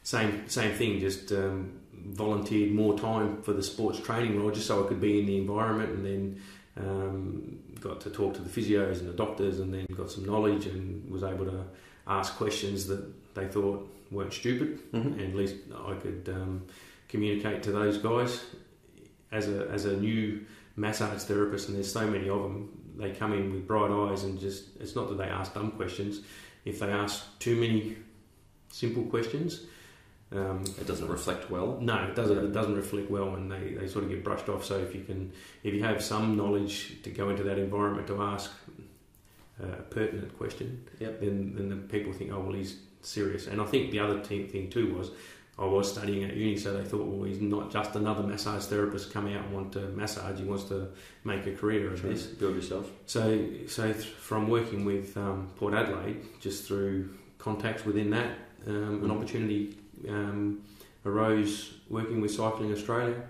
same 0.04 0.48
same 0.50 0.74
thing, 0.74 1.00
just 1.00 1.32
um, 1.32 1.80
volunteered 1.94 2.72
more 2.72 2.98
time 2.98 3.42
for 3.42 3.54
the 3.54 3.64
sports 3.64 4.00
training 4.00 4.40
role, 4.40 4.52
just 4.52 4.68
so 4.68 4.84
I 4.86 4.88
could 4.88 5.02
be 5.02 5.20
in 5.20 5.26
the 5.26 5.38
environment, 5.38 5.90
and 5.92 6.06
then. 6.06 6.42
Um, 6.78 7.60
got 7.80 8.02
to 8.02 8.10
talk 8.10 8.34
to 8.34 8.42
the 8.42 8.50
physios 8.50 9.00
and 9.00 9.08
the 9.08 9.14
doctors, 9.14 9.62
and 9.62 9.74
then 9.74 9.86
got 9.96 10.12
some 10.12 10.26
knowledge, 10.26 10.66
and 10.66 11.10
was 11.10 11.24
able 11.24 11.46
to 11.46 11.64
ask 12.06 12.36
questions 12.36 12.86
that 12.88 13.02
they 13.34 13.48
thought 13.48 13.90
weren't 14.12 14.34
stupid, 14.34 14.80
Mm-hmm. 14.92 15.20
and 15.20 15.22
at 15.22 15.36
least 15.36 15.56
I 15.74 15.94
could 15.94 16.28
um, 16.34 16.66
communicate 17.08 17.64
to 17.64 17.72
those 17.72 17.98
guys 17.98 18.44
as 19.32 19.48
a 19.48 19.70
as 19.70 19.86
a 19.86 19.96
new 19.96 20.46
massage 20.76 21.22
therapist. 21.24 21.70
And 21.70 21.78
there's 21.78 21.90
so 21.92 22.06
many 22.06 22.28
of 22.28 22.42
them. 22.44 22.85
They 22.98 23.12
come 23.12 23.34
in 23.34 23.52
with 23.52 23.68
bright 23.68 23.92
eyes 23.92 24.24
and 24.24 24.40
just 24.40 24.64
it's 24.80 24.96
not 24.96 25.10
that 25.10 25.18
they 25.18 25.26
ask 25.26 25.54
dumb 25.54 25.72
questions. 25.72 26.22
If 26.66 26.80
they 26.80 26.88
ask 26.88 27.24
too 27.40 27.56
many 27.56 27.98
simple 28.72 29.04
questions, 29.04 29.62
um, 30.32 30.64
It 30.82 30.88
doesn't 30.88 31.08
reflect 31.08 31.50
well. 31.52 31.78
no, 31.82 31.96
it 32.06 32.16
doesn't. 32.16 32.38
It 32.38 32.52
doesn't 32.52 32.76
reflect 32.76 33.10
well, 33.12 33.36
and 33.36 33.52
they, 33.52 33.76
they 33.80 33.88
sort 33.88 34.04
of 34.06 34.10
get 34.10 34.24
brushed 34.24 34.50
off. 34.50 34.66
So 34.66 34.78
if 34.80 34.96
you 34.96 35.04
can, 35.04 35.32
if 35.64 35.74
you 35.74 35.84
have 35.84 36.04
some 36.04 36.36
knowledge 36.36 37.02
to 37.04 37.10
go 37.12 37.30
into 37.30 37.44
that 37.44 37.58
environment 37.60 38.08
to 38.08 38.22
ask 38.22 38.52
a 39.62 39.68
pertinent 39.84 40.38
question, 40.38 40.86
Yep. 41.00 41.22
then 41.22 41.54
then 41.56 41.70
the 41.70 41.76
people 41.76 42.12
think, 42.14 42.32
oh 42.34 42.40
well, 42.40 42.54
he's 42.54 42.78
serious. 43.02 43.48
And 43.48 43.62
I 43.62 43.66
think 43.66 43.92
the 43.92 44.00
other 44.00 44.20
thing, 44.22 44.48
thing 44.48 44.70
too 44.70 44.96
was 44.96 45.12
I 45.58 45.64
was 45.66 45.90
studying 45.92 46.24
at 46.26 46.36
uni, 46.36 46.58
so 46.58 46.74
they 46.78 46.84
thought, 46.84 47.06
well, 47.08 47.24
he's 47.24 47.40
not 47.40 47.72
just 47.72 47.96
another 47.96 48.24
massage 48.24 48.66
therapist 48.66 49.14
coming 49.14 49.36
out 49.36 49.46
and 49.46 49.54
want 49.54 49.72
to 49.74 49.80
massage. 49.90 50.38
He 50.40 50.44
wants 50.46 50.66
to 50.66 50.90
make 51.24 51.46
a 51.48 51.54
career 51.54 51.94
of 51.94 52.02
this. 52.02 52.26
Build 52.26 52.56
yourself. 52.56 52.92
So, 53.06 53.22
so 53.68 53.94
th- 53.94 54.06
from 54.06 54.50
working 54.50 54.84
with 54.84 55.16
um, 55.16 55.50
Port 55.56 55.74
Adelaide, 55.74 56.22
just 56.42 56.66
through 56.68 57.10
contacts 57.38 57.86
within 57.86 58.10
that, 58.10 58.32
um, 58.68 58.74
an 59.04 59.10
Mhm. 59.10 59.12
opportunity 59.12 59.78
um, 60.10 60.62
arose 61.06 61.74
working 61.90 62.20
with 62.20 62.32
Cycling 62.32 62.74
Australia, 62.74 63.22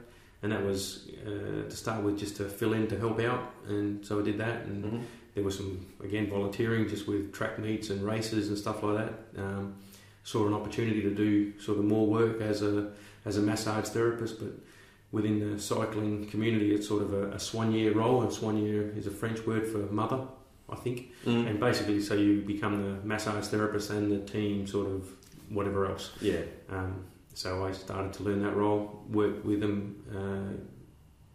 and 0.41 0.51
that 0.51 0.63
was 0.65 1.07
uh, 1.27 1.69
to 1.69 1.75
start 1.75 2.03
with 2.03 2.17
just 2.17 2.37
to 2.37 2.45
fill 2.49 2.73
in 2.73 2.87
to 2.87 2.97
help 2.97 3.19
out, 3.19 3.51
and 3.67 4.03
so 4.05 4.19
I 4.19 4.23
did 4.23 4.37
that, 4.39 4.65
and 4.65 4.83
Mm-hmm. 4.85 4.99
there 5.35 5.43
was 5.43 5.57
some 5.57 5.85
again 6.03 6.27
volunteering 6.29 6.87
just 6.89 7.07
with 7.07 7.33
track 7.33 7.59
meets 7.59 7.89
and 7.91 8.01
races 8.03 8.47
and 8.47 8.57
stuff 8.57 8.81
like 8.81 8.97
that. 8.97 9.13
Saw 10.25 10.47
an 10.47 10.53
opportunity 10.53 11.01
to 11.03 11.11
do 11.11 11.57
sort 11.59 11.77
of 11.77 11.85
more 11.85 12.05
work 12.05 12.41
as 12.41 12.61
a 12.61 12.91
as 13.25 13.37
a 13.37 13.41
massage 13.41 13.87
therapist, 13.89 14.39
but 14.39 14.51
within 15.11 15.39
the 15.39 15.57
cycling 15.59 16.27
community, 16.27 16.75
it's 16.75 16.87
sort 16.87 17.03
of 17.03 17.13
a, 17.13 17.31
a 17.31 17.39
soigneur 17.39 17.95
role, 17.95 18.21
and 18.21 18.31
soigneur 18.31 18.97
is 18.97 19.07
a 19.07 19.11
French 19.11 19.45
word 19.45 19.65
for 19.67 19.77
mother. 19.93 20.21
I 20.67 20.75
think. 20.75 21.11
Mm. 21.25 21.47
And 21.47 21.59
basically, 21.59 22.01
so 22.01 22.15
you 22.15 22.41
become 22.41 22.81
the 22.81 23.07
massage 23.07 23.45
therapist 23.45 23.91
and 23.91 24.11
the 24.11 24.19
team 24.19 24.65
sort 24.65 24.87
of 24.87 25.07
whatever 25.49 25.85
else. 25.85 26.11
Yeah. 26.19 26.41
Um, 26.69 27.05
so 27.35 27.65
I 27.65 27.71
started 27.71 28.13
to 28.13 28.23
learn 28.23 28.41
that 28.41 28.55
role, 28.55 29.03
worked 29.09 29.45
with 29.45 29.59
them, 29.59 30.03
uh, 30.11 30.57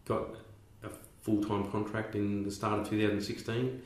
got 0.05 0.35
a 0.83 0.89
full 1.21 1.41
time 1.41 1.71
contract 1.71 2.15
in 2.15 2.43
the 2.43 2.51
start 2.51 2.81
of 2.81 2.89
2016 2.89 3.81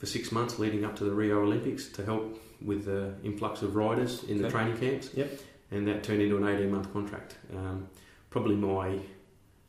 for 0.00 0.06
six 0.06 0.32
months 0.32 0.58
leading 0.58 0.82
up 0.84 0.96
to 0.96 1.04
the 1.04 1.10
Rio 1.12 1.42
Olympics 1.42 1.86
to 1.90 2.02
help 2.04 2.40
with 2.64 2.86
the 2.86 3.12
influx 3.22 3.60
of 3.60 3.76
riders 3.76 4.24
in 4.24 4.38
the 4.38 4.44
Okay. 4.46 4.52
training 4.52 4.78
camps. 4.78 5.10
Yep. 5.14 5.38
And 5.72 5.86
that 5.86 6.02
turned 6.02 6.22
into 6.22 6.36
an 6.38 6.46
18 6.48 6.70
month 6.70 6.90
contract. 6.92 7.36
Um, 7.54 7.86
probably 8.30 8.56
my 8.56 8.98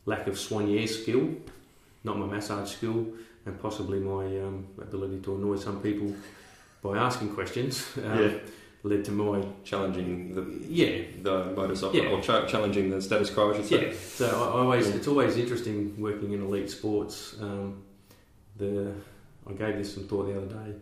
lack 0.05 0.27
of 0.27 0.35
soigneur 0.35 0.87
skill, 0.87 1.29
not 2.05 2.17
my 2.17 2.25
massage 2.25 2.71
skill, 2.71 3.07
and 3.45 3.59
possibly 3.61 3.99
my 3.99 4.25
um, 4.45 4.65
ability 4.81 5.19
to 5.19 5.35
annoy 5.35 5.57
some 5.57 5.81
people 5.81 6.15
by 6.81 6.97
asking 6.97 7.33
questions 7.35 7.85
um, 7.97 8.19
Yeah. 8.23 8.31
led 8.83 9.03
to 9.05 9.11
my 9.11 9.43
Challenging 9.65 10.33
the 10.33 10.43
yeah 10.67 11.03
the 11.21 11.35
motorcycle 11.55 11.95
Yeah. 11.99 12.09
or 12.11 12.21
cha- 12.21 12.45
challenging 12.47 12.89
the 12.89 13.01
status 13.01 13.29
quo, 13.29 13.51
I 13.51 13.57
should 13.57 13.65
say. 13.67 13.87
Yeah, 13.87 13.93
so 13.93 14.25
I, 14.27 14.45
I 14.57 14.61
always 14.63 14.87
Yeah. 14.87 14.95
it's 14.95 15.07
always 15.09 15.35
interesting 15.37 15.93
working 15.99 16.31
in 16.31 16.41
elite 16.41 16.69
sports. 16.71 17.35
Um, 17.41 17.83
the 18.57 18.93
I 19.49 19.53
gave 19.53 19.77
this 19.77 19.93
some 19.93 20.07
thought 20.07 20.25
the 20.27 20.37
other 20.37 20.47
day. 20.65 20.75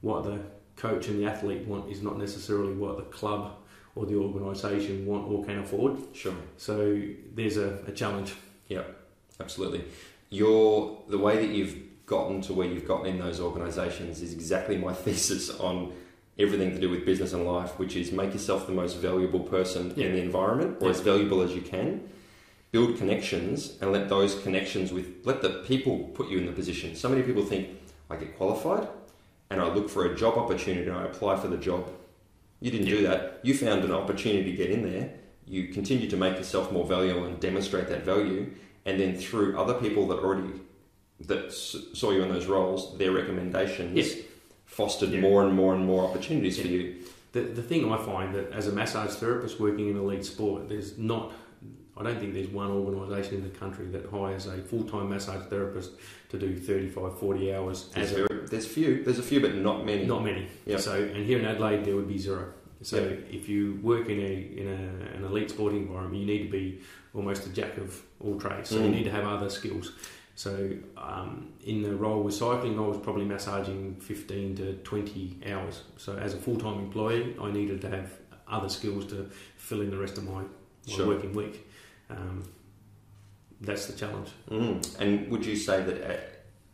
What 0.00 0.24
the 0.24 0.38
coach 0.76 1.08
and 1.08 1.18
the 1.20 1.26
athlete 1.30 1.66
want 1.66 1.90
is 1.90 2.02
not 2.02 2.18
necessarily 2.18 2.72
what 2.74 2.96
the 2.96 3.04
club 3.04 3.52
or 3.94 4.06
the 4.06 4.14
organisation 4.16 5.06
want 5.06 5.26
or 5.28 5.44
can 5.44 5.58
afford. 5.60 5.98
Sure. 6.14 6.34
So 6.56 7.00
there's 7.34 7.56
a, 7.56 7.78
a 7.86 7.92
challenge. 7.92 8.34
Yeah, 8.68 8.82
absolutely. 9.40 9.84
Your 10.30 10.98
the 11.08 11.18
way 11.18 11.36
that 11.36 11.52
you've 11.54 11.76
gotten 12.06 12.40
to 12.42 12.52
where 12.52 12.66
you've 12.68 12.86
gotten 12.86 13.06
in 13.06 13.18
those 13.18 13.40
organisations 13.40 14.22
is 14.22 14.32
exactly 14.32 14.76
my 14.76 14.92
thesis 15.04 15.50
on 15.58 15.92
everything 16.38 16.70
to 16.72 16.78
do 16.80 16.90
with 16.90 17.06
business 17.06 17.32
and 17.32 17.46
life, 17.46 17.78
which 17.78 17.96
is 17.96 18.12
make 18.12 18.32
yourself 18.32 18.66
the 18.66 18.72
most 18.72 18.98
valuable 18.98 19.40
person 19.40 19.92
Yeah. 19.96 20.06
in 20.06 20.12
the 20.12 20.20
environment, 20.22 20.76
or 20.80 20.88
Yeah. 20.88 20.90
as 20.94 21.00
valuable 21.00 21.40
as 21.40 21.54
you 21.54 21.62
can. 21.62 22.08
Build 22.72 22.98
connections 22.98 23.78
and 23.80 23.90
let 23.92 24.08
those 24.10 24.34
connections 24.42 24.92
with 24.92 25.06
let 25.24 25.40
the 25.40 25.62
people 25.66 26.10
put 26.14 26.28
you 26.28 26.36
in 26.38 26.44
the 26.46 26.52
position. 26.52 26.94
So 26.94 27.08
many 27.08 27.22
people 27.22 27.42
think 27.42 27.68
I 28.10 28.16
get 28.16 28.36
qualified 28.36 28.88
and 29.50 29.60
I 29.60 29.68
look 29.72 29.88
for 29.88 30.06
a 30.06 30.16
job 30.16 30.36
opportunity 30.36 30.88
and 30.88 30.96
I 30.96 31.04
apply 31.04 31.36
for 31.38 31.48
the 31.48 31.56
job. 31.56 31.88
You 32.60 32.70
didn't 32.70 32.86
do 32.86 33.02
that. 33.02 33.40
You 33.42 33.54
found 33.54 33.84
an 33.84 33.92
opportunity 33.92 34.50
to 34.50 34.56
get 34.56 34.70
in 34.70 34.82
there. 34.82 35.10
You 35.46 35.68
continue 35.68 36.08
to 36.10 36.16
make 36.16 36.36
yourself 36.36 36.72
more 36.72 36.84
valuable 36.86 37.24
and 37.24 37.38
demonstrate 37.40 37.88
that 37.88 38.04
value 38.04 38.50
and 38.84 39.00
then 39.00 39.16
through 39.16 39.58
other 39.58 39.74
people 39.74 40.06
that 40.08 40.18
already 40.18 40.48
that 41.20 41.50
saw 41.52 42.10
you 42.10 42.22
in 42.22 42.28
those 42.28 42.46
roles, 42.46 42.96
their 42.98 43.10
recommendations 43.10 43.96
Yeah. 43.96 44.22
fostered 44.66 45.10
Yeah. 45.10 45.20
more 45.20 45.44
and 45.44 45.54
more 45.54 45.74
and 45.74 45.84
more 45.86 46.04
opportunities 46.04 46.60
for 46.60 46.66
you. 46.66 46.96
The, 47.32 47.40
the 47.40 47.62
thing 47.62 47.90
I 47.90 47.96
find 47.96 48.34
that 48.34 48.52
as 48.52 48.66
a 48.68 48.72
massage 48.72 49.14
therapist 49.14 49.58
working 49.58 49.88
in 49.88 49.96
elite 49.96 50.24
sport, 50.24 50.68
there's 50.68 50.98
not, 50.98 51.32
I 51.96 52.02
don't 52.02 52.18
think 52.18 52.34
there's 52.34 52.48
one 52.48 52.70
organisation 52.70 53.36
in 53.36 53.42
the 53.44 53.48
country 53.58 53.86
that 53.86 54.10
hires 54.10 54.46
a 54.46 54.58
full 54.58 54.84
time 54.84 55.08
massage 55.08 55.46
therapist 55.46 55.92
to 56.38 56.46
do 56.46 56.56
35, 56.58 57.18
40 57.18 57.54
hours 57.54 57.88
There's, 57.94 58.12
as 58.12 58.18
a 58.18 58.26
very, 58.26 58.46
there's 58.46 58.66
few, 58.66 59.02
there's 59.04 59.18
a 59.18 59.22
few, 59.22 59.40
but 59.40 59.54
not 59.54 59.84
many. 59.84 60.04
Not 60.06 60.24
many. 60.24 60.46
Yeah. 60.66 60.76
So, 60.78 60.94
and 60.94 61.24
here 61.24 61.38
in 61.38 61.44
Adelaide, 61.44 61.84
there 61.84 61.96
would 61.96 62.08
be 62.08 62.18
zero. 62.18 62.52
So, 62.82 62.98
Yeah. 62.98 63.16
if 63.38 63.48
you 63.48 63.78
work 63.82 64.08
in 64.08 64.18
a 64.20 64.60
in 64.60 64.68
a, 64.68 65.16
an 65.16 65.24
elite 65.24 65.50
sporting 65.50 65.82
environment, 65.82 66.16
you 66.20 66.26
need 66.26 66.44
to 66.44 66.50
be 66.50 66.80
almost 67.14 67.46
a 67.46 67.50
jack 67.50 67.78
of 67.78 68.00
all 68.20 68.38
trades. 68.38 68.68
So, 68.70 68.76
you 68.76 68.82
Mm. 68.88 68.90
need 68.92 69.04
to 69.04 69.10
have 69.10 69.24
other 69.24 69.48
skills. 69.48 69.92
So, 70.34 70.70
um, 70.98 71.48
in 71.64 71.80
the 71.82 71.96
role 71.96 72.22
with 72.22 72.34
cycling, 72.34 72.78
I 72.78 72.82
was 72.82 72.98
probably 72.98 73.24
massaging 73.24 73.96
15 74.00 74.56
to 74.56 74.74
20 74.84 75.38
hours. 75.50 75.82
So, 75.96 76.14
as 76.16 76.34
a 76.34 76.36
full 76.36 76.56
time 76.56 76.78
employee, 76.80 77.34
I 77.40 77.50
needed 77.50 77.80
to 77.82 77.88
have 77.88 78.12
other 78.46 78.68
skills 78.68 79.06
to 79.06 79.30
fill 79.56 79.80
in 79.80 79.90
the 79.90 79.96
rest 79.98 80.18
of 80.18 80.24
my, 80.24 80.42
my 80.42 80.46
Sure. 80.86 81.06
working 81.06 81.32
week. 81.32 81.66
Um, 82.10 82.44
that's 83.60 83.86
the 83.86 83.92
challenge. 83.92 84.28
Mm. 84.50 85.00
And 85.00 85.30
would 85.30 85.44
you 85.44 85.56
say 85.56 85.82
that 85.82 85.96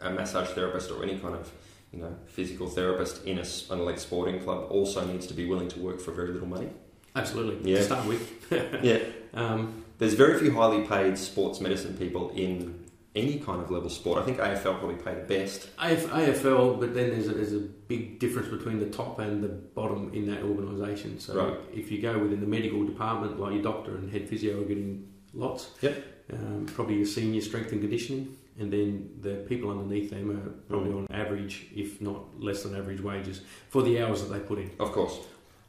a, 0.01 0.09
a 0.09 0.11
massage 0.11 0.49
therapist 0.51 0.90
or 0.90 1.03
any 1.03 1.18
kind 1.18 1.35
of 1.35 1.51
you 1.92 1.99
know 2.01 2.16
physical 2.27 2.68
therapist 2.68 3.25
in 3.25 3.38
a, 3.38 3.45
an 3.73 3.81
elite 3.81 3.99
sporting 4.01 4.40
club 4.40 4.66
also 4.71 5.05
needs 5.07 5.27
to 5.29 5.35
be 5.35 5.47
willing 5.47 5.68
to 5.68 5.79
work 5.81 6.01
for 6.01 6.12
very 6.12 6.29
little 6.33 6.49
money? 6.49 6.71
Absolutely. 7.14 7.71
Yeah. 7.73 7.79
To 7.79 7.85
start 7.85 8.07
with. 8.07 8.23
Yeah. 8.83 8.99
um, 9.35 9.85
There's 9.99 10.14
very 10.14 10.38
few 10.38 10.55
highly 10.55 10.87
paid 10.87 11.16
sports 11.18 11.61
medicine 11.61 11.97
people 11.97 12.31
in 12.31 12.79
any 13.14 13.38
kind 13.38 13.61
of 13.62 13.71
level 13.71 13.90
sport. 13.90 14.18
I 14.18 14.25
think 14.25 14.38
AFL 14.38 14.79
probably 14.79 14.95
pay 14.97 15.14
the 15.14 15.21
best. 15.21 15.68
AF, 15.79 16.07
AFL, 16.07 16.81
but 16.81 16.95
then 16.95 17.11
there's 17.11 17.29
a, 17.29 17.33
there's 17.33 17.53
a 17.53 17.59
big 17.61 18.18
difference 18.18 18.49
between 18.49 18.79
the 18.79 18.87
top 18.87 19.18
and 19.18 19.45
the 19.45 19.49
bottom 19.49 20.11
in 20.14 20.27
that 20.31 20.42
organisation. 20.42 21.21
So 21.21 21.35
Right. 21.37 21.61
if 21.75 21.92
you 21.92 22.01
go 22.01 22.18
within 22.18 22.40
the 22.40 22.47
medical 22.47 22.85
department, 22.87 23.38
like 23.38 23.53
your 23.53 23.62
doctor 23.62 23.97
and 23.97 24.11
head 24.11 24.29
physio 24.31 24.61
are 24.62 24.64
getting 24.64 25.07
lots. 25.35 25.68
Yep. 25.83 26.03
Um, 26.33 26.66
probably 26.75 26.97
your 26.97 27.07
senior 27.07 27.40
strength 27.42 27.73
and 27.73 27.81
conditioning, 27.83 28.37
and 28.59 28.73
then 28.73 29.11
the 29.21 29.35
people 29.49 29.71
underneath 29.71 30.11
them 30.11 30.31
are 30.31 30.51
probably 30.68 30.90
Mm. 30.92 30.99
on 30.99 31.07
average, 31.11 31.66
if 31.75 32.01
not 32.01 32.40
less 32.40 32.62
than 32.62 32.75
average 32.75 33.01
wages 33.03 33.42
for 33.68 33.83
the 33.83 34.01
hours 34.01 34.23
that 34.23 34.33
they 34.33 34.40
put 34.40 34.59
in. 34.59 34.71
Of 34.81 34.92
course. 34.92 35.18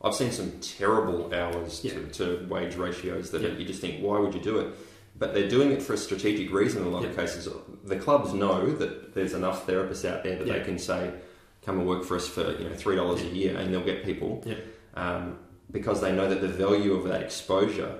I've 0.01 0.15
seen 0.15 0.31
some 0.31 0.51
terrible 0.61 1.33
hours 1.33 1.81
Yeah. 1.83 1.93
to, 1.93 2.05
to 2.39 2.47
wage 2.47 2.75
ratios 2.77 3.31
that 3.31 3.41
Yeah. 3.41 3.49
you 3.57 3.65
just 3.65 3.81
think, 3.81 4.01
why 4.01 4.19
would 4.19 4.33
you 4.33 4.39
do 4.41 4.59
it? 4.59 4.67
But 5.19 5.33
they're 5.33 5.49
doing 5.49 5.71
it 5.71 5.81
for 5.81 5.93
a 5.93 5.97
strategic 5.97 6.51
reason 6.53 6.81
in 6.81 6.87
a 6.87 6.91
lot 6.91 7.05
of 7.05 7.15
cases. 7.15 7.47
The 7.83 7.97
clubs 7.97 8.33
know 8.33 8.65
that 8.71 9.13
there's 9.13 9.33
enough 9.33 9.67
therapists 9.67 10.05
out 10.05 10.23
there 10.23 10.37
that 10.37 10.47
Yeah. 10.47 10.59
they 10.59 10.63
can 10.63 10.77
say, 10.79 11.11
come 11.61 11.79
and 11.79 11.87
work 11.87 12.03
for 12.03 12.15
us 12.17 12.27
for 12.27 12.51
you 12.59 12.65
know 12.69 12.75
three 12.75 12.95
dollars 12.95 13.21
a 13.21 13.27
year, 13.27 13.55
and 13.57 13.73
they'll 13.73 13.83
get 13.85 14.03
people. 14.03 14.43
Yeah. 14.45 14.55
Um, 14.95 15.37
because 15.71 16.01
they 16.01 16.11
know 16.11 16.27
that 16.29 16.41
the 16.41 16.47
value 16.47 16.93
of 16.93 17.05
that 17.05 17.21
exposure 17.21 17.99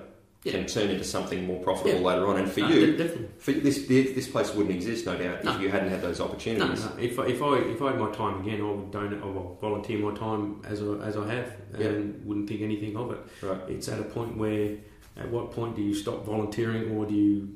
can 0.52 0.66
turn 0.66 0.90
into 0.90 1.04
something 1.04 1.46
more 1.46 1.58
profitable 1.62 2.00
Yeah. 2.00 2.06
later 2.06 2.26
on. 2.26 2.36
And 2.38 2.50
for 2.50 2.60
Uh, 2.62 2.68
you, 2.68 2.96
definitely. 2.96 3.28
for 3.38 3.52
this 3.52 3.86
this 3.86 4.28
place 4.28 4.54
wouldn't 4.54 4.74
exist, 4.74 5.06
no 5.06 5.16
doubt, 5.16 5.42
No. 5.44 5.54
if 5.56 5.60
you 5.62 5.68
hadn't 5.70 5.88
had 5.88 6.02
those 6.02 6.20
opportunities. 6.20 6.84
no. 6.84 6.90
If, 7.00 7.18
I- 7.18 7.26
if 7.26 7.42
I 7.42 7.58
if 7.58 7.80
I 7.82 7.90
had 7.92 8.00
my 8.00 8.10
time 8.10 8.40
again, 8.42 8.60
I 8.60 8.70
would 8.70 8.90
donate, 8.90 9.22
I 9.22 9.26
will 9.26 9.56
volunteer 9.60 9.98
my 9.98 10.14
time 10.14 10.60
as 10.64 10.82
I, 10.82 10.86
as 11.02 11.16
I 11.16 11.26
have, 11.34 11.56
Yeah. 11.78 11.86
and 11.88 12.24
wouldn't 12.26 12.48
think 12.48 12.60
anything 12.60 12.96
of 12.96 13.10
it. 13.12 13.18
Right. 13.42 13.58
It's 13.68 13.88
at 13.88 13.98
a 13.98 14.04
point 14.04 14.36
where, 14.36 14.76
at 15.16 15.30
what 15.30 15.50
point 15.52 15.76
do 15.76 15.82
you 15.82 15.94
stop 15.94 16.26
volunteering, 16.26 16.90
or 16.96 17.06
do 17.06 17.14
you 17.14 17.48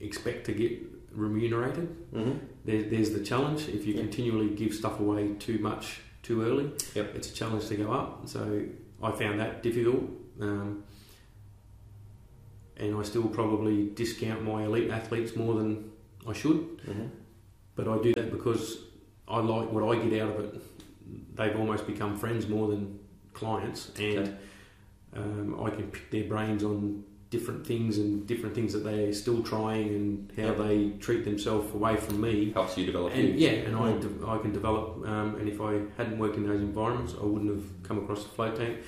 expect 0.00 0.46
to 0.46 0.52
get 0.52 0.72
remunerated? 1.12 1.88
hmm 2.12 2.32
There, 2.64 2.82
there's 2.82 3.10
the 3.10 3.20
challenge. 3.20 3.68
If 3.68 3.86
you 3.86 3.94
Yeah. 3.94 4.00
continually 4.02 4.50
give 4.50 4.74
stuff 4.74 4.98
away 5.00 5.34
too 5.38 5.58
much 5.58 6.00
too 6.22 6.42
early, 6.42 6.70
Yep. 6.94 7.14
it's 7.16 7.30
a 7.30 7.34
challenge 7.34 7.66
to 7.68 7.76
go 7.76 7.92
up. 7.92 8.28
So 8.28 8.62
I 9.02 9.12
found 9.12 9.38
that 9.40 9.62
difficult. 9.62 10.02
Um, 10.40 10.82
and 12.78 12.96
I 12.96 13.02
still 13.02 13.24
probably 13.28 13.88
discount 13.94 14.44
my 14.44 14.64
elite 14.64 14.90
athletes 14.90 15.34
more 15.36 15.54
than 15.54 15.90
I 16.28 16.32
should. 16.32 16.58
hmm 16.84 17.06
But 17.74 17.88
I 17.88 17.98
do 18.02 18.12
that 18.14 18.30
because 18.30 18.78
I 19.28 19.38
like 19.40 19.70
what 19.72 19.84
I 19.96 20.02
get 20.02 20.20
out 20.22 20.36
of 20.36 20.44
it. 20.44 20.62
They've 21.34 21.56
almost 21.56 21.86
become 21.86 22.16
friends 22.16 22.48
more 22.48 22.68
than 22.68 22.98
clients, 23.34 23.92
and 23.98 24.18
Okay. 24.18 24.32
um, 25.16 25.60
I 25.62 25.70
can 25.70 25.84
pick 25.90 26.10
their 26.10 26.24
brains 26.24 26.64
on 26.64 27.04
different 27.28 27.66
things 27.66 27.98
and 27.98 28.26
different 28.26 28.54
things 28.54 28.72
that 28.72 28.84
they're 28.84 29.12
still 29.12 29.42
trying 29.42 29.88
and 29.88 30.32
how 30.36 30.44
Yeah. 30.44 30.52
they 30.66 30.90
treat 31.00 31.24
themselves 31.24 31.74
away 31.74 31.96
from 31.96 32.20
me. 32.20 32.52
Helps 32.52 32.78
you 32.78 32.86
develop. 32.86 33.12
And 33.14 33.38
yeah, 33.38 33.50
and 33.66 33.76
I, 33.76 33.92
Mm. 33.92 34.00
de- 34.20 34.26
I 34.26 34.38
can 34.38 34.52
develop. 34.52 35.06
Um, 35.06 35.34
and 35.36 35.48
if 35.48 35.60
I 35.60 35.82
hadn't 35.96 36.18
worked 36.18 36.36
in 36.36 36.44
those 36.46 36.60
environments, 36.60 37.14
I 37.20 37.24
wouldn't 37.24 37.50
have 37.50 37.64
come 37.82 37.98
across 37.98 38.22
the 38.22 38.30
float 38.30 38.56
tank, 38.56 38.78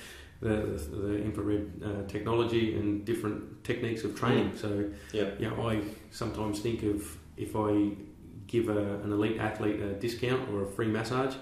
the, 0.41 0.49
the, 0.49 0.95
the 0.95 1.17
infrared 1.23 1.69
uh, 1.83 2.07
technology, 2.07 2.75
and 2.75 3.03
different 3.05 3.63
techniques 3.63 4.03
of 4.03 4.17
training. 4.17 4.55
So 4.57 4.89
Yeah. 5.11 5.31
you 5.39 5.49
know, 5.49 5.67
I 5.69 5.81
sometimes 6.11 6.59
think 6.59 6.83
of 6.83 7.17
if 7.37 7.55
I 7.55 7.91
give 8.47 8.69
a, 8.69 8.95
an 9.01 9.11
elite 9.11 9.37
athlete 9.39 9.79
a 9.81 9.93
discount 9.93 10.49
or 10.49 10.63
a 10.63 10.67
free 10.67 10.87
massage, 10.87 11.35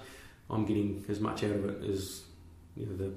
I'm 0.50 0.64
getting 0.64 1.04
as 1.08 1.20
much 1.20 1.44
out 1.44 1.52
of 1.52 1.64
it 1.66 1.88
as 1.90 2.22
you 2.76 2.86
know, 2.86 2.96
the 2.96 3.12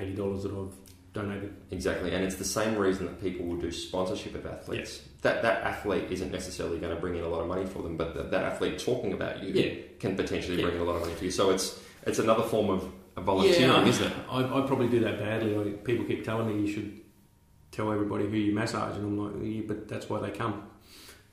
eighty 0.00 0.14
dollars 0.14 0.42
that 0.44 0.52
I've 0.52 0.74
donated. 1.12 1.54
Exactly, 1.70 2.12
and 2.12 2.24
it's 2.24 2.34
the 2.36 2.44
same 2.44 2.76
reason 2.76 3.06
that 3.06 3.20
people 3.22 3.46
will 3.46 3.56
do 3.56 3.70
sponsorship 3.70 4.34
of 4.34 4.46
athletes. 4.46 5.00
That 5.22 5.42
that 5.42 5.62
athlete 5.62 6.10
isn't 6.10 6.32
necessarily 6.32 6.78
going 6.78 6.94
to 6.94 7.00
bring 7.00 7.14
in 7.16 7.22
a 7.22 7.28
lot 7.28 7.40
of 7.40 7.46
money 7.46 7.66
for 7.66 7.82
them, 7.82 7.96
but 7.96 8.14
that, 8.14 8.30
that 8.32 8.42
athlete 8.44 8.78
talking 8.80 9.12
about 9.12 9.42
you 9.42 9.52
Yeah. 9.54 9.74
can 10.00 10.16
potentially 10.16 10.56
Yeah. 10.56 10.64
bring 10.64 10.76
in 10.76 10.80
a 10.82 10.84
lot 10.84 10.96
of 10.96 11.02
money 11.02 11.14
for 11.14 11.24
you. 11.24 11.30
So 11.30 11.50
it's 11.50 11.80
it's 12.06 12.18
another 12.18 12.42
form 12.42 12.68
of 12.68 12.90
volunteering, 13.22 13.70
I, 13.70 13.86
isn't 13.88 14.06
it? 14.06 14.12
I, 14.30 14.40
I 14.40 14.66
probably 14.66 14.88
do 14.88 15.00
that 15.00 15.18
badly. 15.18 15.54
Like, 15.56 15.84
people 15.84 16.04
keep 16.04 16.24
telling 16.24 16.48
me 16.48 16.66
you 16.66 16.72
should 16.72 17.00
tell 17.70 17.92
everybody 17.92 18.26
who 18.28 18.36
you 18.36 18.52
massage, 18.54 18.96
and 18.96 19.04
I'm 19.06 19.18
like, 19.18 19.34
yeah, 19.42 19.62
but 19.66 19.88
that's 19.88 20.08
why 20.08 20.20
they 20.20 20.30
come. 20.30 20.68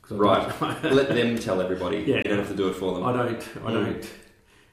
Right. 0.10 0.50
Let 0.84 1.10
them 1.10 1.38
tell 1.40 1.62
everybody. 1.62 2.00
Yeah. 2.00 2.18
You 2.18 2.24
don't 2.24 2.40
have 2.40 2.50
to 2.50 2.56
do 2.56 2.68
it 2.68 2.74
for 2.76 2.94
them. 2.96 3.04
I 3.06 3.14
don't. 3.14 3.42
I 3.66 3.72
Mm. 3.72 3.86
don't. 3.86 4.10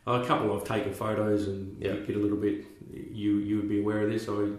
A 0.07 0.25
couple 0.27 0.57
I've 0.59 0.65
taken 0.65 0.93
photos 0.95 1.47
and 1.49 1.81
Yeah. 1.81 1.97
get 1.97 2.17
a 2.17 2.19
little 2.19 2.39
bit. 2.39 2.65
You 3.13 3.37
you 3.39 3.57
would 3.59 3.69
be 3.69 3.81
aware 3.81 4.01
of 4.03 4.11
this. 4.11 4.29
I 4.29 4.53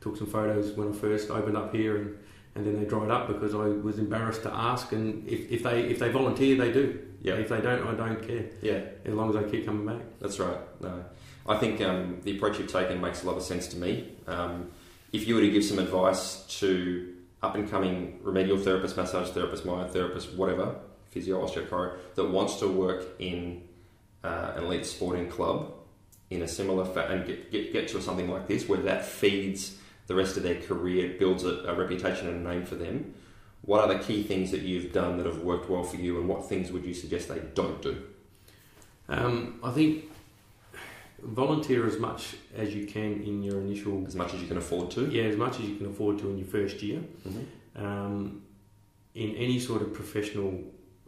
took 0.00 0.16
some 0.16 0.26
photos 0.26 0.72
when 0.72 0.90
I 0.90 0.92
first 0.92 1.30
opened 1.30 1.56
up 1.56 1.74
here 1.74 1.96
and 1.96 2.18
and 2.54 2.66
then 2.66 2.78
they 2.78 2.84
dried 2.84 3.10
up 3.10 3.26
because 3.26 3.54
I 3.54 3.66
was 3.88 3.98
embarrassed 3.98 4.42
to 4.42 4.52
ask. 4.54 4.92
And 4.92 5.26
if, 5.26 5.50
if 5.50 5.62
they 5.62 5.84
if 5.84 5.98
they 5.98 6.10
volunteer, 6.10 6.56
they 6.56 6.70
do. 6.70 7.00
Yeah. 7.22 7.34
If 7.36 7.48
they 7.48 7.60
don't, 7.62 7.84
I 7.86 7.94
don't 7.94 8.20
care. 8.24 8.44
Yeah, 8.60 8.80
As 9.06 9.14
long 9.14 9.34
as 9.34 9.42
they 9.42 9.50
keep 9.50 9.64
coming 9.64 9.86
back. 9.86 10.02
that's 10.20 10.38
right. 10.38 10.58
No, 10.82 11.04
I 11.46 11.56
think 11.56 11.80
um, 11.80 12.20
the 12.22 12.36
approach 12.36 12.58
you've 12.58 12.70
taken 12.70 13.00
makes 13.00 13.22
a 13.22 13.26
lot 13.26 13.36
of 13.36 13.42
sense 13.42 13.66
to 13.68 13.76
me. 13.76 14.12
Um, 14.26 14.70
if 15.12 15.26
you 15.26 15.34
were 15.34 15.40
to 15.40 15.50
give 15.50 15.64
some 15.64 15.78
advice 15.78 16.44
to 16.60 17.14
up 17.42 17.54
and 17.54 17.68
coming 17.68 18.20
remedial 18.22 18.58
therapist, 18.58 18.96
massage 18.96 19.30
therapist, 19.30 19.66
myotherapist, 19.66 20.36
whatever, 20.36 20.76
physio, 21.10 21.44
osteochiro, 21.44 21.98
that 22.14 22.24
wants 22.24 22.56
to 22.60 22.68
work 22.68 23.04
in 23.18 23.62
uh, 24.22 24.52
an 24.56 24.64
elite 24.64 24.86
sporting 24.86 25.28
club 25.28 25.72
in 26.30 26.42
a 26.42 26.48
similar 26.48 26.84
fa- 26.84 27.08
and 27.08 27.26
get, 27.26 27.50
get, 27.50 27.72
get 27.72 27.88
to 27.88 28.00
something 28.00 28.30
like 28.30 28.46
this 28.46 28.68
where 28.68 28.80
that 28.80 29.04
feeds 29.04 29.76
the 30.06 30.14
rest 30.14 30.36
of 30.36 30.42
their 30.42 30.60
career, 30.62 31.16
builds 31.18 31.44
a, 31.44 31.64
a 31.64 31.74
reputation 31.74 32.28
and 32.28 32.46
a 32.46 32.50
name 32.50 32.64
for 32.64 32.76
them. 32.76 33.14
What 33.62 33.80
are 33.80 33.94
the 33.94 34.02
key 34.02 34.22
things 34.22 34.50
that 34.50 34.62
you've 34.62 34.92
done 34.92 35.18
that 35.18 35.26
have 35.26 35.42
worked 35.42 35.68
well 35.68 35.84
for 35.84 35.96
you, 35.96 36.18
and 36.18 36.28
what 36.28 36.48
things 36.48 36.72
would 36.72 36.84
you 36.84 36.94
suggest 36.94 37.28
they 37.28 37.40
don't 37.54 37.80
do? 37.82 38.02
Um, 39.08 39.60
I 39.62 39.70
think 39.70 40.10
volunteer 41.22 41.86
as 41.86 41.98
much 41.98 42.36
as 42.56 42.74
you 42.74 42.84
can 42.86 43.22
in 43.22 43.42
your 43.42 43.60
initial 43.60 44.04
As 44.06 44.14
much 44.16 44.34
as 44.34 44.40
you 44.42 44.48
can 44.48 44.58
afford 44.58 44.90
to. 44.92 45.08
yeah 45.10 45.24
as 45.24 45.36
much 45.36 45.60
as 45.60 45.66
you 45.68 45.76
can 45.76 45.86
afford 45.86 46.18
to 46.18 46.30
in 46.30 46.38
your 46.38 46.46
first 46.48 46.82
year. 46.82 47.00
Mhm. 47.26 47.44
um, 47.84 48.42
in 49.14 49.30
any 49.36 49.58
sort 49.60 49.82
of 49.82 49.92
professional 49.92 50.52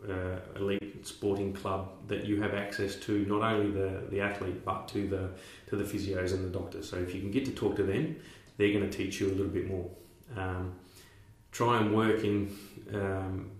uh, 0.08 0.38
elite 0.56 1.06
sporting 1.06 1.52
club 1.54 1.88
that 2.08 2.26
you 2.26 2.40
have 2.42 2.52
access 2.54 2.96
to 2.96 3.24
not 3.26 3.42
only 3.42 3.70
the, 3.70 4.02
the 4.10 4.20
athlete 4.20 4.62
but 4.64 4.86
to 4.88 5.08
the 5.08 5.30
to 5.68 5.76
the 5.76 5.84
physios 5.84 6.32
and 6.34 6.44
the 6.44 6.50
doctors. 6.58 6.88
So 6.90 6.96
if 6.98 7.14
you 7.14 7.20
can 7.22 7.30
get 7.30 7.44
to 7.46 7.52
talk 7.52 7.74
to 7.76 7.82
them, 7.82 8.16
they're 8.56 8.72
going 8.72 8.88
to 8.88 8.94
teach 8.96 9.20
you 9.20 9.28
a 9.28 9.34
little 9.38 9.46
bit 9.58 9.66
more. 9.66 9.88
Um, 10.36 10.74
try 11.52 11.80
and 11.80 11.94
work 11.94 12.22
in 12.24 12.54
um, 12.92 13.50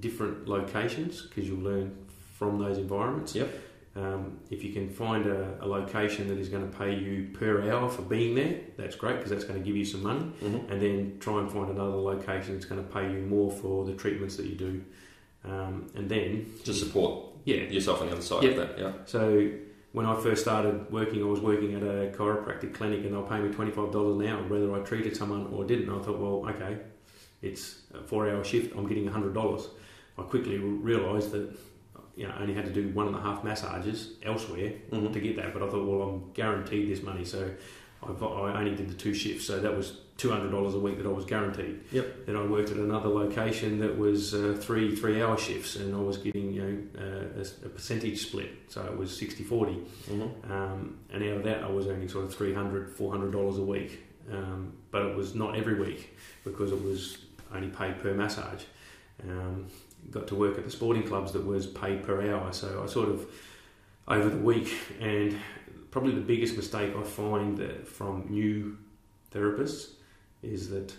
different 0.00 0.46
locations 0.48 1.22
because 1.22 1.48
you'll 1.48 1.60
learn 1.72 1.96
from 2.38 2.58
those 2.58 2.76
environments. 2.78 3.34
Yep. 3.34 3.48
Um, 3.96 4.38
if 4.50 4.64
you 4.64 4.72
can 4.72 4.90
find 4.90 5.24
a, 5.26 5.56
a 5.60 5.66
location 5.66 6.26
that 6.28 6.36
is 6.38 6.48
going 6.48 6.68
to 6.68 6.76
pay 6.78 6.94
you 6.96 7.30
per 7.32 7.70
hour 7.70 7.88
for 7.88 8.02
being 8.02 8.34
there, 8.34 8.56
that's 8.76 8.96
great 8.96 9.16
because 9.16 9.30
that's 9.30 9.44
going 9.44 9.58
to 9.60 9.64
give 9.64 9.76
you 9.76 9.84
some 9.84 10.02
money 10.02 10.32
Mhm. 10.42 10.68
and 10.70 10.82
then 10.82 11.16
try 11.20 11.38
and 11.38 11.50
find 11.50 11.70
another 11.70 11.94
location 11.96 12.54
that's 12.54 12.64
going 12.66 12.84
to 12.84 12.92
pay 12.92 13.12
you 13.12 13.20
more 13.20 13.52
for 13.52 13.84
the 13.84 13.92
treatments 13.94 14.36
that 14.36 14.46
you 14.46 14.56
do. 14.56 14.82
Um, 15.44 15.86
and 15.94 16.08
then, 16.08 16.46
To 16.64 16.72
support 16.74 17.24
yeah. 17.44 17.62
yourself 17.64 18.00
on 18.00 18.08
the 18.08 18.14
other 18.14 18.22
side 18.22 18.42
Yeah. 18.42 18.50
of 18.50 18.56
that. 18.56 18.78
Yeah. 18.78 18.92
So 19.04 19.48
when 19.92 20.06
I 20.06 20.18
first 20.20 20.42
started 20.42 20.90
working, 20.90 21.22
I 21.22 21.26
was 21.26 21.40
working 21.40 21.74
at 21.74 21.82
a 21.84 22.10
chiropractic 22.16 22.74
clinic 22.74 23.04
and 23.04 23.12
they 23.12 23.16
were 23.16 23.22
paying 23.28 23.48
me 23.48 23.54
$25 23.54 24.20
an 24.20 24.26
hour 24.26 24.42
whether 24.48 24.74
I 24.74 24.80
treated 24.80 25.16
someone 25.16 25.46
or 25.52 25.62
didn't. 25.64 25.88
I 25.88 26.02
thought, 26.02 26.18
well, 26.18 26.44
okay, 26.50 26.78
it's 27.42 27.82
a 27.94 28.02
four 28.02 28.28
hour 28.28 28.42
shift, 28.42 28.74
I'm 28.76 28.88
getting 28.88 29.06
$100. 29.08 29.68
I 30.18 30.22
quickly 30.22 30.58
realised 30.58 31.30
that 31.30 31.48
you 32.16 32.26
know, 32.28 32.34
I 32.36 32.42
only 32.42 32.54
had 32.54 32.64
to 32.66 32.72
do 32.72 32.88
one 32.90 33.06
and 33.08 33.16
a 33.16 33.20
half 33.20 33.42
massages 33.44 34.12
elsewhere 34.22 34.72
Mhm. 34.92 35.12
to 35.12 35.20
get 35.20 35.36
that, 35.36 35.52
but 35.52 35.62
I 35.62 35.68
thought, 35.68 35.84
well, 35.86 36.02
I'm 36.08 36.32
guaranteed 36.32 36.88
this 36.88 37.02
money, 37.02 37.24
so 37.24 37.50
I've, 38.02 38.22
I 38.22 38.58
only 38.60 38.74
did 38.74 38.88
the 38.88 38.94
two 38.94 39.14
shifts, 39.14 39.46
so 39.46 39.58
that 39.60 39.76
was 39.76 39.98
two 40.16 40.30
hundred 40.30 40.50
dollars 40.52 40.74
a 40.74 40.78
week 40.78 40.96
that 40.98 41.06
I 41.06 41.10
was 41.12 41.24
guaranteed. 41.24 41.80
Yep. 41.90 42.26
Then 42.26 42.36
I 42.36 42.44
worked 42.46 42.70
at 42.70 42.76
another 42.76 43.08
location 43.08 43.80
that 43.80 43.98
was 43.98 44.32
uh, 44.34 44.56
three 44.60 44.94
three-hour 44.94 45.36
shifts, 45.38 45.74
and 45.76 45.92
I 45.94 45.98
was 45.98 46.18
getting 46.18 46.52
you 46.52 46.62
know 46.62 47.02
uh, 47.02 47.40
a, 47.40 47.66
a 47.66 47.68
percentage 47.70 48.20
split, 48.26 48.50
so 48.68 48.84
it 48.84 48.96
was 48.96 49.10
60-40. 49.18 49.84
Mhm. 50.10 50.50
Um, 50.50 50.98
and 51.10 51.24
out 51.24 51.36
of 51.38 51.42
that, 51.44 51.64
I 51.64 51.68
was 51.70 51.86
earning 51.88 52.08
sort 52.08 52.26
of 52.26 52.34
300 52.34 52.90
400 52.92 53.32
dollars 53.32 53.58
a 53.58 53.62
week, 53.64 54.02
um, 54.30 54.72
but 54.92 55.02
it 55.02 55.16
was 55.16 55.34
not 55.34 55.56
every 55.56 55.80
week 55.80 56.16
because 56.44 56.70
it 56.70 56.80
was 56.80 57.18
only 57.52 57.68
paid 57.68 57.98
per 58.00 58.14
massage. 58.14 58.62
Um, 59.28 59.66
got 60.10 60.26
to 60.28 60.34
work 60.34 60.58
at 60.58 60.64
the 60.64 60.70
sporting 60.70 61.02
clubs 61.04 61.32
that 61.32 61.44
was 61.44 61.66
paid 61.66 62.02
per 62.02 62.30
hour, 62.30 62.52
so 62.52 62.82
I 62.82 62.86
sort 62.86 63.08
of 63.08 63.26
over 64.06 64.28
the 64.28 64.36
week, 64.38 64.72
and 65.00 65.36
probably 65.90 66.12
the 66.14 66.20
biggest 66.20 66.56
mistake 66.56 66.94
I 66.96 67.02
find 67.02 67.56
that 67.58 67.86
from 67.88 68.26
new 68.28 68.76
therapists 69.32 69.90
is 70.42 70.68
that 70.70 70.92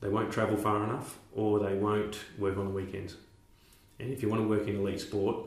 they 0.00 0.08
won't 0.08 0.30
travel 0.30 0.56
far 0.56 0.84
enough 0.84 1.18
or 1.34 1.58
they 1.58 1.74
won't 1.74 2.18
work 2.38 2.58
on 2.58 2.66
the 2.66 2.70
weekends. 2.72 3.16
And 3.98 4.12
if 4.12 4.22
you 4.22 4.28
want 4.28 4.42
to 4.42 4.48
work 4.48 4.68
in 4.68 4.76
elite 4.76 5.00
sport, 5.00 5.46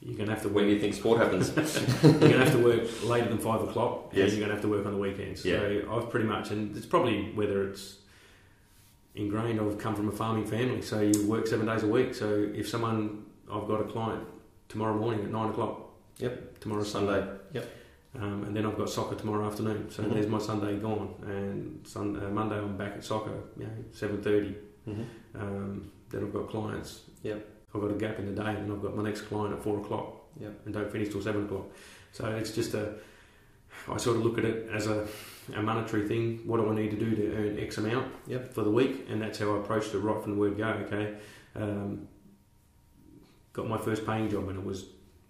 you're 0.00 0.16
going 0.16 0.28
to 0.28 0.34
have 0.34 0.42
to 0.42 0.48
When 0.48 0.64
work 0.64 0.70
do 0.70 0.74
you 0.74 0.80
think 0.80 0.94
sport 0.94 1.18
happens? 1.20 1.48
you're 2.02 2.12
going 2.12 2.32
to 2.32 2.38
have 2.38 2.52
to 2.52 2.58
work 2.64 3.04
later 3.04 3.28
than 3.28 3.38
five 3.38 3.60
o'clock, 3.62 4.10
Yes. 4.12 4.30
and 4.30 4.38
you're 4.38 4.46
going 4.46 4.48
to 4.48 4.54
have 4.54 4.62
to 4.62 4.68
work 4.68 4.86
on 4.86 4.92
the 4.92 4.98
weekends. 4.98 5.44
Yeah. 5.44 5.58
So 5.58 5.88
I've 5.92 6.10
pretty 6.10 6.26
much, 6.26 6.50
and 6.50 6.74
it's 6.76 6.86
probably 6.86 7.30
whether 7.32 7.68
it's 7.68 7.96
ingrained. 9.14 9.60
I've 9.60 9.78
come 9.78 9.94
from 9.94 10.08
a 10.08 10.12
farming 10.12 10.46
family, 10.46 10.82
so 10.82 11.00
you 11.00 11.26
work 11.26 11.46
seven 11.46 11.66
days 11.66 11.82
a 11.82 11.86
week. 11.88 12.14
So 12.14 12.50
if 12.54 12.68
someone, 12.68 13.24
I've 13.52 13.66
got 13.68 13.80
a 13.80 13.84
client 13.84 14.26
tomorrow 14.68 14.94
morning 14.96 15.24
at 15.24 15.30
nine 15.30 15.50
o'clock. 15.50 15.80
Yep. 16.18 16.60
Tomorrow 16.60 16.84
Sunday. 16.84 17.20
Sunday. 17.20 17.32
Yep. 17.52 17.70
Um, 18.16 18.44
and 18.44 18.56
then 18.56 18.64
I've 18.66 18.78
got 18.78 18.88
soccer 18.88 19.16
tomorrow 19.16 19.44
afternoon. 19.46 19.90
So 19.90 20.04
Mhm. 20.04 20.12
there's 20.14 20.28
my 20.28 20.38
Sunday 20.38 20.76
gone, 20.78 21.14
and 21.22 21.84
sun, 21.86 22.16
uh, 22.16 22.30
Monday 22.30 22.56
I'm 22.56 22.76
back 22.76 22.92
at 22.92 23.04
soccer. 23.04 23.32
You 23.56 23.64
know, 23.64 23.70
seven 23.90 24.22
thirty. 24.22 24.54
Mhm. 24.88 25.04
Um, 25.34 25.90
then 26.10 26.22
I've 26.22 26.32
got 26.32 26.48
clients. 26.48 27.02
Yep. 27.24 27.44
I've 27.74 27.80
got 27.80 27.90
a 27.90 27.94
gap 27.94 28.20
in 28.20 28.26
the 28.26 28.40
day, 28.40 28.50
and 28.54 28.68
then 28.68 28.76
I've 28.76 28.82
got 28.82 28.94
my 28.96 29.02
next 29.02 29.22
client 29.22 29.52
at 29.54 29.62
four 29.62 29.78
o'clock. 29.80 30.22
Yep. 30.40 30.60
And 30.66 30.74
don't 30.74 30.90
finish 30.92 31.08
till 31.08 31.22
seven 31.22 31.44
o'clock. 31.44 31.66
So 32.12 32.26
it's 32.26 32.52
just 32.54 32.74
a. 32.74 32.94
I 33.88 33.96
sort 33.98 34.16
of 34.16 34.24
look 34.24 34.38
at 34.38 34.44
it 34.44 34.68
as 34.72 34.86
a, 34.86 35.06
a 35.54 35.62
monetary 35.62 36.08
thing. 36.08 36.40
What 36.46 36.56
do 36.58 36.70
I 36.70 36.74
need 36.74 36.90
to 36.90 36.96
do 36.96 37.14
to 37.16 37.34
earn 37.36 37.58
X 37.58 37.78
amount 37.78 38.12
Yep. 38.26 38.54
for 38.54 38.62
the 38.62 38.70
week? 38.70 39.06
And 39.10 39.20
that's 39.20 39.38
how 39.38 39.54
I 39.54 39.58
approached 39.58 39.92
it 39.94 39.98
right 39.98 40.22
from 40.22 40.32
the 40.34 40.38
word 40.40 40.56
go. 40.56 40.68
Okay. 40.86 41.14
Um, 41.54 42.08
got 43.52 43.68
my 43.68 43.78
first 43.78 44.04
paying 44.06 44.28
job, 44.30 44.48
and 44.48 44.58
it 44.58 44.64
was 44.64 44.86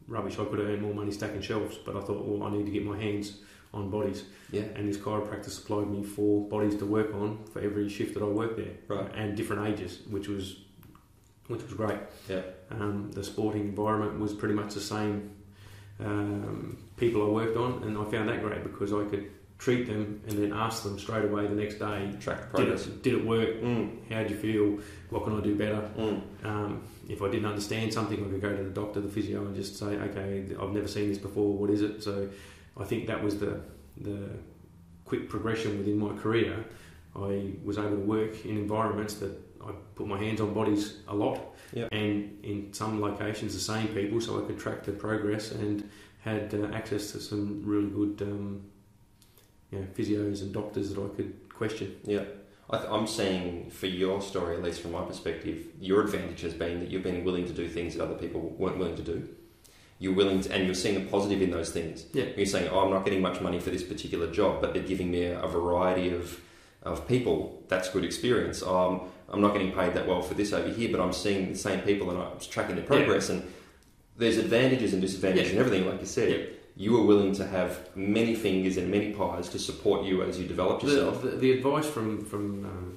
rubbish. 0.07 0.39
I 0.39 0.45
could 0.45 0.59
have 0.59 0.69
earned 0.69 0.83
more 0.83 0.95
money 0.95 1.11
stacking 1.11 1.41
shelves, 1.43 1.77
but 1.85 1.97
I 1.97 2.01
thought, 2.01 2.25
well, 2.25 2.43
I 2.47 2.51
need 2.51 2.67
to 2.67 2.73
get 2.73 2.85
my 2.85 2.99
hands 2.99 3.39
on 3.73 3.91
bodies. 3.91 4.25
Yeah. 4.51 4.63
And 4.77 4.89
this 4.89 4.97
chiropractor 4.97 5.51
supplied 5.51 5.89
me 5.91 6.03
four 6.05 6.49
bodies 6.49 6.77
to 6.77 6.87
work 6.87 7.13
on 7.15 7.45
for 7.53 7.61
every 7.61 7.89
shift 7.89 8.15
that 8.15 8.23
I 8.23 8.27
worked 8.27 8.57
there, 8.57 8.75
Right. 8.89 9.11
and 9.15 9.37
different 9.37 9.67
ages, 9.69 10.01
which 10.09 10.29
was 10.29 10.57
which 11.49 11.63
was 11.63 11.75
great. 11.75 11.99
Yeah. 12.27 12.41
Um, 12.71 13.11
the 13.13 13.23
sporting 13.23 13.63
environment 13.69 14.19
was 14.19 14.33
pretty 14.33 14.55
much 14.55 14.73
the 14.73 14.81
same 14.81 15.31
um, 16.01 16.79
people 16.97 17.23
I 17.23 17.31
worked 17.31 17.57
on, 17.57 17.83
and 17.85 17.97
I 17.97 18.05
found 18.05 18.29
that 18.29 18.43
great 18.43 18.63
because 18.63 18.93
I 18.93 19.05
could 19.05 19.31
treat 19.59 19.87
them 19.87 20.21
and 20.29 20.39
then 20.39 20.53
ask 20.53 20.83
them 20.83 20.99
straight 20.99 21.25
away 21.25 21.47
the 21.47 21.55
next 21.55 21.77
day, 21.77 22.13
Track 22.21 22.41
did 22.41 22.51
progress. 22.51 22.87
it, 22.87 23.03
did 23.03 23.15
it 23.15 23.25
work? 23.25 23.61
Mm. 23.63 24.11
How 24.13 24.25
do 24.25 24.35
you 24.35 24.41
feel? 24.41 24.85
What 25.11 25.25
can 25.25 25.39
I 25.39 25.43
do 25.43 25.55
better? 25.55 25.89
Mm. 25.97 26.45
Um, 26.45 26.85
if 27.09 27.23
I 27.23 27.31
didn't 27.31 27.47
understand 27.47 27.93
something, 27.93 28.19
I 28.19 28.29
could 28.29 28.41
go 28.43 28.57
to 28.57 28.63
the 28.63 28.71
doctor, 28.71 29.01
the 29.01 29.09
physio, 29.09 29.43
and 29.47 29.55
just 29.55 29.79
say, 29.79 29.87
okay, 29.87 30.47
I've 30.61 30.73
never 30.73 30.89
seen 30.89 31.09
this 31.09 31.19
before. 31.19 31.57
What 31.57 31.71
is 31.71 31.83
it? 31.83 32.03
So, 32.03 32.29
I 32.77 32.85
think 32.85 33.07
that 33.07 33.23
was 33.23 33.39
the 33.39 33.61
the 34.01 34.31
quick 35.05 35.29
progression 35.29 35.79
within 35.79 35.99
my 35.99 36.15
career. 36.17 36.65
I 37.15 37.53
was 37.63 37.79
able 37.79 37.91
to 37.91 37.97
work 37.97 38.45
in 38.45 38.59
environments 38.59 39.15
that 39.15 39.54
I 39.67 39.73
put 39.95 40.07
my 40.07 40.19
hands 40.19 40.41
on 40.41 40.53
bodies 40.55 40.99
a 41.09 41.15
lot, 41.15 41.41
Yep. 41.73 41.89
and 41.93 42.39
in 42.45 42.73
some 42.73 43.01
locations 43.01 43.55
the 43.55 43.61
same 43.61 43.89
people, 43.89 44.21
so 44.21 44.43
I 44.43 44.47
could 44.47 44.59
track 44.59 44.85
the 44.85 44.93
progress 44.93 45.51
and 45.53 45.89
had 46.21 46.55
uh, 46.55 46.67
access 46.75 47.13
to 47.13 47.21
some 47.21 47.63
really 47.65 47.89
good, 47.91 48.23
um, 48.23 48.63
you 49.71 49.79
know, 49.81 49.87
physios 49.97 50.43
and 50.43 50.53
doctors 50.53 50.95
that 50.95 51.03
I 51.03 51.09
could 51.17 51.49
question. 51.53 51.97
Yeah. 52.05 52.25
I 52.71 52.79
th- 52.79 52.89
I'm 52.91 53.07
seeing, 53.07 53.71
for 53.71 53.87
your 53.87 54.23
story, 54.23 54.57
at 54.57 54.63
least 54.63 54.81
from 54.81 54.93
my 54.93 55.03
perspective, 55.03 55.67
your 55.81 56.01
advantage 56.03 56.41
has 56.43 56.55
been 56.55 56.81
that 56.81 56.91
you've 56.91 57.03
been 57.03 57.23
willing 57.25 57.45
to 57.47 57.53
do 57.53 57.69
things 57.69 57.95
that 57.95 58.03
other 58.05 58.15
people 58.15 58.41
weren't 58.59 58.79
willing 58.79 58.97
to 58.97 59.03
do. 59.03 59.29
You're 59.99 60.15
willing 60.15 60.41
to, 60.43 60.53
and 60.53 60.65
you're 60.65 60.75
seeing 60.75 60.97
a 60.97 61.01
positive 61.11 61.43
in 61.43 61.51
those 61.51 61.71
things. 61.71 62.05
Yeah. 62.13 62.25
You're 62.37 62.47
saying, 62.47 62.69
oh, 62.73 62.81
I'm 62.81 62.91
not 62.91 63.05
getting 63.05 63.21
much 63.23 63.41
money 63.41 63.61
for 63.61 63.71
this 63.71 63.83
particular 63.83 64.31
job, 64.31 64.61
but 64.61 64.73
they're 64.75 64.83
giving 64.83 65.11
me 65.11 65.25
a, 65.25 65.41
a 65.43 65.49
variety 65.49 66.11
of, 66.11 66.41
of 66.83 67.07
people. 67.07 67.63
That's 67.69 67.91
good 67.91 68.05
experience. 68.05 68.63
Um, 68.63 69.03
I'm 69.35 69.41
not 69.41 69.53
getting 69.53 69.73
paid 69.73 69.95
that 69.95 70.07
well 70.07 70.23
for 70.23 70.35
this 70.35 70.53
over 70.53 70.69
here, 70.69 70.91
but 70.91 71.01
I'm 71.01 71.13
seeing 71.13 71.53
the 71.53 71.59
same 71.59 71.81
people 71.81 72.09
and 72.11 72.19
I'm 72.19 72.39
tracking 72.41 72.77
their 72.77 72.85
progress. 72.85 73.29
And 73.31 73.43
there's 74.17 74.37
advantages 74.39 74.93
and 74.93 75.03
disadvantages 75.03 75.53
Yeah. 75.53 75.59
and 75.59 75.67
everything, 75.67 75.89
like 75.91 76.01
you 76.01 76.07
said. 76.07 76.31
Yeah. 76.31 76.47
You 76.77 76.93
were 76.93 77.03
willing 77.03 77.33
to 77.35 77.47
have 77.47 77.89
many 77.97 78.35
fingers 78.35 78.77
and 78.77 78.91
many 78.91 79.13
pies 79.13 79.49
to 79.51 79.59
support 79.59 80.05
you 80.05 80.23
as 80.23 80.39
you 80.41 80.47
developed 80.47 80.83
The, 80.83 80.89
yourself. 80.89 81.23
the, 81.23 81.31
the 81.31 81.53
advice 81.53 81.87
from 81.87 82.25
from 82.25 82.65
um, 82.65 82.97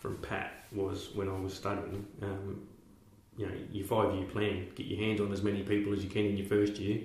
from 0.00 0.16
Pat 0.18 0.52
was 0.72 1.10
when 1.14 1.28
I 1.28 1.38
was 1.40 1.54
studying, 1.54 2.06
um, 2.22 2.66
you 3.36 3.46
know, 3.46 3.52
your 3.72 3.86
five 3.86 4.14
year 4.14 4.26
plan, 4.26 4.68
get 4.76 4.86
your 4.86 4.98
hands 5.00 5.20
on 5.20 5.32
as 5.32 5.42
many 5.42 5.62
people 5.62 5.92
as 5.92 6.04
you 6.04 6.10
can 6.10 6.24
in 6.26 6.36
your 6.36 6.46
first 6.46 6.78
year, 6.78 7.00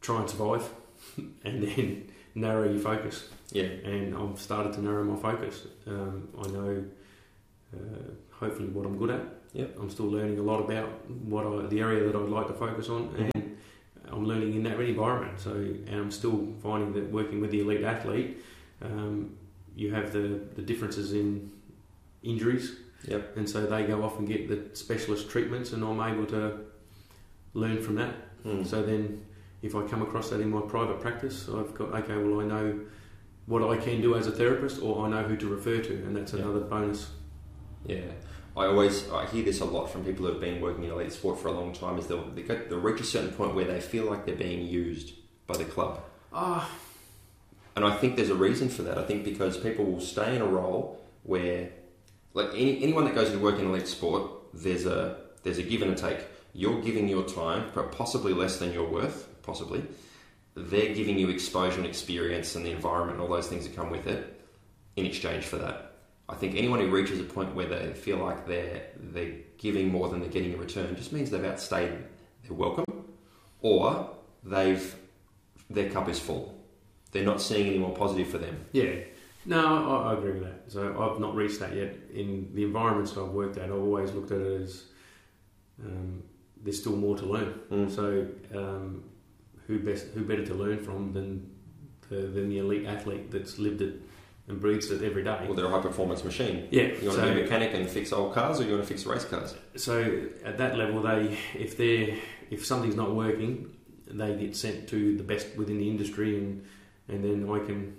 try 0.00 0.20
and 0.20 0.28
survive, 0.30 0.68
and 1.44 1.62
then 1.62 2.08
narrow 2.34 2.68
your 2.70 2.80
focus. 2.80 3.28
yeah. 3.52 3.64
And 3.64 4.14
I've 4.16 4.40
started 4.40 4.72
to 4.74 4.80
narrow 4.82 5.02
my 5.04 5.16
focus. 5.16 5.66
Um, 5.86 6.28
I 6.38 6.46
know, 6.48 6.84
uh, 7.74 7.78
hopefully, 8.32 8.68
what 8.68 8.86
I'm 8.86 8.98
good 8.98 9.10
at. 9.10 9.22
Yep. 9.52 9.76
I'm 9.80 9.90
still 9.90 10.06
learning 10.06 10.38
a 10.38 10.42
lot 10.42 10.60
about 10.60 10.88
what 11.08 11.46
I, 11.46 11.66
the 11.66 11.80
area 11.80 12.04
that 12.04 12.14
I'd 12.16 12.28
like 12.28 12.46
to 12.48 12.52
focus 12.54 12.88
on, 12.88 13.08
Mhm. 13.10 13.30
and 13.34 13.56
I'm 14.10 14.24
learning 14.24 14.54
in 14.54 14.62
that 14.64 14.80
environment. 14.80 15.38
So, 15.40 15.52
and 15.54 15.88
I'm 15.94 16.10
still 16.10 16.48
finding 16.62 16.92
that 16.94 17.10
working 17.10 17.40
with 17.40 17.50
the 17.50 17.60
elite 17.60 17.82
athlete, 17.84 18.38
um, 18.82 19.32
you 19.76 19.92
have 19.92 20.12
the, 20.12 20.40
the 20.56 20.62
differences 20.62 21.12
in 21.12 21.50
injuries, 22.22 22.76
Yep. 23.08 23.36
and 23.36 23.48
so 23.48 23.64
they 23.66 23.84
go 23.86 24.02
off 24.04 24.18
and 24.18 24.28
get 24.28 24.48
the 24.48 24.74
specialist 24.76 25.30
treatments, 25.30 25.72
and 25.72 25.82
I'm 25.84 26.00
able 26.00 26.26
to 26.26 26.58
learn 27.54 27.80
from 27.82 27.94
that. 27.96 28.14
Mm. 28.44 28.64
So 28.66 28.82
then, 28.82 29.22
if 29.62 29.74
I 29.74 29.82
come 29.86 30.02
across 30.02 30.30
that 30.30 30.40
in 30.40 30.50
my 30.50 30.60
private 30.60 31.00
practice, 31.00 31.48
I've 31.48 31.74
got 31.74 31.92
okay. 32.02 32.16
Well, 32.16 32.40
I 32.40 32.44
know 32.44 32.80
what 33.46 33.62
I 33.68 33.76
can 33.76 34.00
do 34.00 34.14
as 34.16 34.26
a 34.26 34.30
therapist, 34.30 34.80
or 34.82 35.04
I 35.06 35.10
know 35.10 35.22
who 35.24 35.36
to 35.36 35.46
refer 35.48 35.78
to, 35.80 35.92
and 36.04 36.14
that's 36.16 36.32
Yeah. 36.34 36.40
another 36.42 36.60
bonus. 36.60 37.10
Yeah, 37.86 38.12
I 38.56 38.66
always 38.66 39.08
I 39.10 39.26
hear 39.26 39.44
this 39.44 39.60
a 39.60 39.64
lot 39.64 39.90
from 39.90 40.04
people 40.04 40.26
who 40.26 40.32
have 40.32 40.40
been 40.40 40.60
working 40.60 40.84
in 40.84 40.90
elite 40.90 41.12
sport 41.12 41.38
for 41.38 41.48
a 41.48 41.52
long 41.52 41.72
time. 41.72 41.98
Is 41.98 42.06
they'll 42.06 42.28
they, 42.30 42.42
go, 42.42 42.56
they'll 42.68 42.80
reach 42.80 43.00
a 43.00 43.04
certain 43.04 43.32
point 43.32 43.54
where 43.54 43.64
they 43.64 43.80
feel 43.80 44.04
like 44.04 44.26
they're 44.26 44.34
being 44.34 44.66
used 44.66 45.14
by 45.46 45.56
the 45.56 45.64
club, 45.64 46.02
Ah, 46.32 46.70
and 47.76 47.84
I 47.84 47.96
think 47.96 48.16
there's 48.16 48.30
a 48.30 48.34
reason 48.34 48.68
for 48.68 48.82
that. 48.82 48.98
I 48.98 49.04
think 49.04 49.24
because 49.24 49.56
people 49.56 49.84
will 49.84 50.00
stay 50.00 50.36
in 50.36 50.42
a 50.42 50.46
role 50.46 51.00
where, 51.22 51.70
like 52.34 52.50
any, 52.54 52.82
anyone 52.82 53.04
that 53.04 53.14
goes 53.14 53.28
into 53.28 53.42
work 53.42 53.58
in 53.58 53.66
elite 53.66 53.88
sport, 53.88 54.30
there's 54.52 54.86
a 54.86 55.16
there's 55.42 55.58
a 55.58 55.62
give 55.62 55.82
and 55.82 55.92
a 55.92 55.94
take. 55.94 56.18
You're 56.52 56.80
giving 56.82 57.08
your 57.08 57.24
time, 57.24 57.70
but 57.74 57.92
possibly 57.92 58.32
less 58.32 58.58
than 58.58 58.72
you're 58.72 58.88
worth, 58.88 59.28
possibly. 59.42 59.82
They're 60.54 60.94
giving 60.94 61.18
you 61.18 61.30
exposure 61.30 61.78
and 61.78 61.86
experience 61.86 62.56
and 62.56 62.66
the 62.66 62.72
environment 62.72 63.20
and 63.20 63.20
all 63.20 63.34
those 63.34 63.46
things 63.46 63.66
that 63.66 63.76
come 63.76 63.90
with 63.90 64.06
it 64.06 64.42
in 64.96 65.06
exchange 65.06 65.44
for 65.44 65.56
that. 65.56 65.94
I 66.30 66.34
think 66.36 66.54
anyone 66.54 66.80
who 66.80 66.88
reaches 66.88 67.20
a 67.20 67.24
point 67.24 67.54
where 67.54 67.66
they 67.66 67.92
feel 67.92 68.18
like 68.18 68.46
they're 68.46 68.82
they're 68.96 69.34
giving 69.58 69.88
more 69.88 70.08
than 70.08 70.20
they're 70.20 70.28
getting 70.28 70.52
in 70.52 70.60
return 70.60 70.94
just 70.96 71.12
means 71.12 71.30
they've 71.30 71.44
outstayed 71.44 71.92
their 72.44 72.52
welcome, 72.52 72.84
or 73.60 74.10
they've 74.44 74.94
their 75.68 75.90
cup 75.90 76.08
is 76.08 76.18
full. 76.18 76.56
They're 77.12 77.24
not 77.24 77.42
seeing 77.42 77.66
any 77.66 77.78
more 77.78 77.94
positive 77.94 78.28
for 78.28 78.38
them. 78.38 78.64
yeah. 78.72 79.00
No, 79.46 79.88
I, 79.90 80.10
I 80.10 80.18
agree 80.18 80.32
with 80.32 80.42
that. 80.42 80.64
So 80.68 80.80
I've 81.00 81.18
not 81.18 81.34
reached 81.34 81.60
that 81.60 81.74
yet. 81.74 81.96
In 82.12 82.50
the 82.52 82.62
environments 82.62 83.16
I've 83.16 83.28
worked 83.28 83.56
at, 83.56 83.64
I've 83.64 83.72
always 83.72 84.12
looked 84.12 84.32
at 84.32 84.40
it 84.40 84.60
as 84.60 84.84
um, 85.82 86.22
there's 86.62 86.78
still 86.78 86.94
more 86.94 87.16
to 87.16 87.24
learn. 87.24 87.54
Mm. 87.72 87.90
So 87.90 88.28
um, 88.54 89.02
who 89.66 89.78
best 89.78 90.08
who 90.14 90.24
better 90.24 90.44
to 90.44 90.54
learn 90.54 90.78
from 90.78 91.12
than 91.12 91.50
the, 92.10 92.16
than 92.16 92.50
the 92.50 92.58
elite 92.58 92.86
athlete 92.86 93.30
that's 93.30 93.58
lived 93.58 93.80
it 93.80 94.02
and 94.48 94.60
breathes 94.60 94.90
it 94.90 95.02
every 95.02 95.22
day? 95.22 95.44
Well, 95.44 95.54
they're 95.54 95.66
a 95.66 95.70
high 95.70 95.80
performance 95.80 96.24
machine. 96.24 96.68
Yeah. 96.70 96.88
You 97.00 97.08
want 97.08 97.14
so, 97.20 97.26
to 97.28 97.34
be 97.34 97.40
a 97.40 97.42
mechanic 97.44 97.74
and 97.74 97.88
fix 97.88 98.12
old 98.12 98.34
cars, 98.34 98.60
or 98.60 98.64
you 98.64 98.72
want 98.72 98.82
to 98.82 98.88
fix 98.88 99.06
race 99.06 99.24
cars? 99.24 99.54
so 99.76 100.22
at 100.44 100.58
that 100.58 100.76
level, 100.76 101.02
they 101.02 101.38
if 101.54 101.76
they 101.76 102.18
if 102.50 102.66
something's 102.66 102.96
not 102.96 103.14
working, 103.14 103.70
they 104.08 104.34
get 104.36 104.56
sent 104.56 104.88
to 104.88 105.16
the 105.16 105.22
best 105.22 105.46
within 105.56 105.78
the 105.78 105.88
industry, 105.88 106.36
and 106.38 106.64
and 107.08 107.24
then 107.24 107.48
I 107.50 107.64
can 107.64 107.96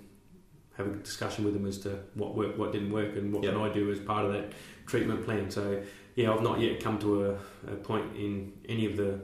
have 0.76 0.86
a 0.86 0.90
discussion 0.96 1.44
with 1.44 1.52
them 1.54 1.66
as 1.66 1.78
to 1.78 1.98
what 2.14 2.34
worked, 2.34 2.58
what 2.58 2.72
didn't 2.72 2.92
work, 2.92 3.14
and 3.16 3.32
what 3.32 3.44
Yeah. 3.44 3.52
can 3.52 3.60
I 3.60 3.68
do 3.72 3.90
as 3.90 3.98
part 4.00 4.24
of 4.24 4.32
that 4.32 4.52
treatment 4.86 5.24
plan. 5.24 5.50
So 5.50 5.82
yeah, 6.16 6.32
I've 6.32 6.42
not 6.42 6.60
yet 6.60 6.82
come 6.82 6.98
to 7.00 7.26
a, 7.26 7.32
a 7.72 7.76
point 7.76 8.16
in 8.16 8.52
any 8.68 8.86
of 8.86 8.96
the 8.96 9.20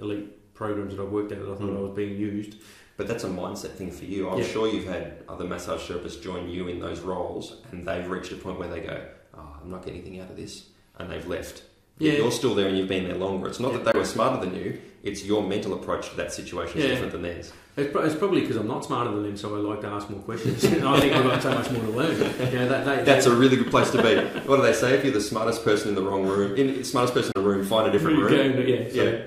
elite 0.00 0.54
programs 0.54 0.94
that 0.96 1.02
I've 1.02 1.10
worked 1.10 1.32
at 1.32 1.38
that 1.40 1.50
I 1.50 1.54
thought 1.56 1.70
Mm. 1.70 1.78
I 1.78 1.80
was 1.80 1.90
being 1.92 2.16
used. 2.16 2.56
But 2.96 3.08
that's 3.08 3.24
a 3.24 3.28
mindset 3.28 3.70
thing 3.72 3.90
for 3.90 4.04
you. 4.04 4.28
I'm 4.30 4.38
Yeah. 4.38 4.44
sure 4.44 4.68
you've 4.68 4.86
had 4.86 5.18
other 5.28 5.44
massage 5.44 5.80
therapists 5.90 6.22
join 6.22 6.48
you 6.48 6.68
in 6.68 6.78
those 6.78 7.00
roles, 7.00 7.56
and 7.72 7.84
they've 7.86 8.08
reached 8.08 8.30
a 8.32 8.36
point 8.36 8.58
where 8.58 8.68
they 8.68 8.80
go, 8.80 9.00
"Oh, 9.36 9.40
I'm 9.62 9.70
not 9.70 9.84
getting 9.84 10.00
anything 10.00 10.20
out 10.20 10.30
of 10.30 10.36
this," 10.36 10.66
and 10.98 11.10
they've 11.10 11.26
left. 11.26 11.62
But 11.98 12.06
Yeah. 12.06 12.12
You're 12.14 12.30
still 12.32 12.54
there, 12.54 12.66
and 12.68 12.76
you've 12.78 12.88
been 12.88 13.04
there 13.04 13.16
longer. 13.16 13.46
It's 13.48 13.60
not 13.60 13.72
Yeah. 13.72 13.78
that 13.78 13.92
they 13.92 13.98
were 13.98 14.04
smarter 14.04 14.44
than 14.44 14.54
you. 14.56 14.78
It's 15.04 15.24
your 15.24 15.42
mental 15.46 15.74
approach 15.74 16.10
to 16.10 16.16
that 16.16 16.32
situation 16.32 16.78
is 16.80 16.86
different 16.86 17.12
than 17.12 17.22
theirs. 17.22 17.52
It's, 17.76 17.92
pro- 17.92 18.02
it's 18.02 18.14
probably 18.14 18.40
because 18.40 18.56
I'm 18.56 18.66
not 18.68 18.84
smarter 18.84 19.10
than 19.10 19.22
them, 19.24 19.36
so 19.36 19.54
I 19.54 19.58
like 19.58 19.80
to 19.82 19.88
ask 19.88 20.08
more 20.08 20.20
questions. 20.20 20.64
I 20.64 21.00
think 21.00 21.12
I've 21.12 21.24
got 21.24 21.42
so 21.42 21.50
much 21.50 21.70
more 21.72 21.82
to 21.82 21.90
learn. 21.90 22.16
You 22.52 22.58
know, 22.60 22.68
that, 22.68 22.84
they, 22.84 23.02
That's 23.04 23.26
a 23.26 23.34
really 23.34 23.56
good 23.56 23.70
place 23.70 23.90
to 23.90 24.02
be. 24.02 24.14
What 24.46 24.56
do 24.56 24.62
they 24.62 24.72
say? 24.72 24.94
If 24.94 25.04
you're 25.04 25.12
the 25.12 25.20
smartest 25.20 25.64
person 25.64 25.88
in 25.88 25.94
the 25.96 26.02
wrong 26.02 26.24
room, 26.26 26.54
in 26.56 26.82
smartest 26.84 27.14
person 27.14 27.32
in 27.36 27.42
the 27.42 27.48
room, 27.48 27.64
find 27.64 27.88
a 27.88 27.92
different 27.92 28.18
room. 28.18 28.66
Yeah, 28.66 28.88
so, 28.92 29.22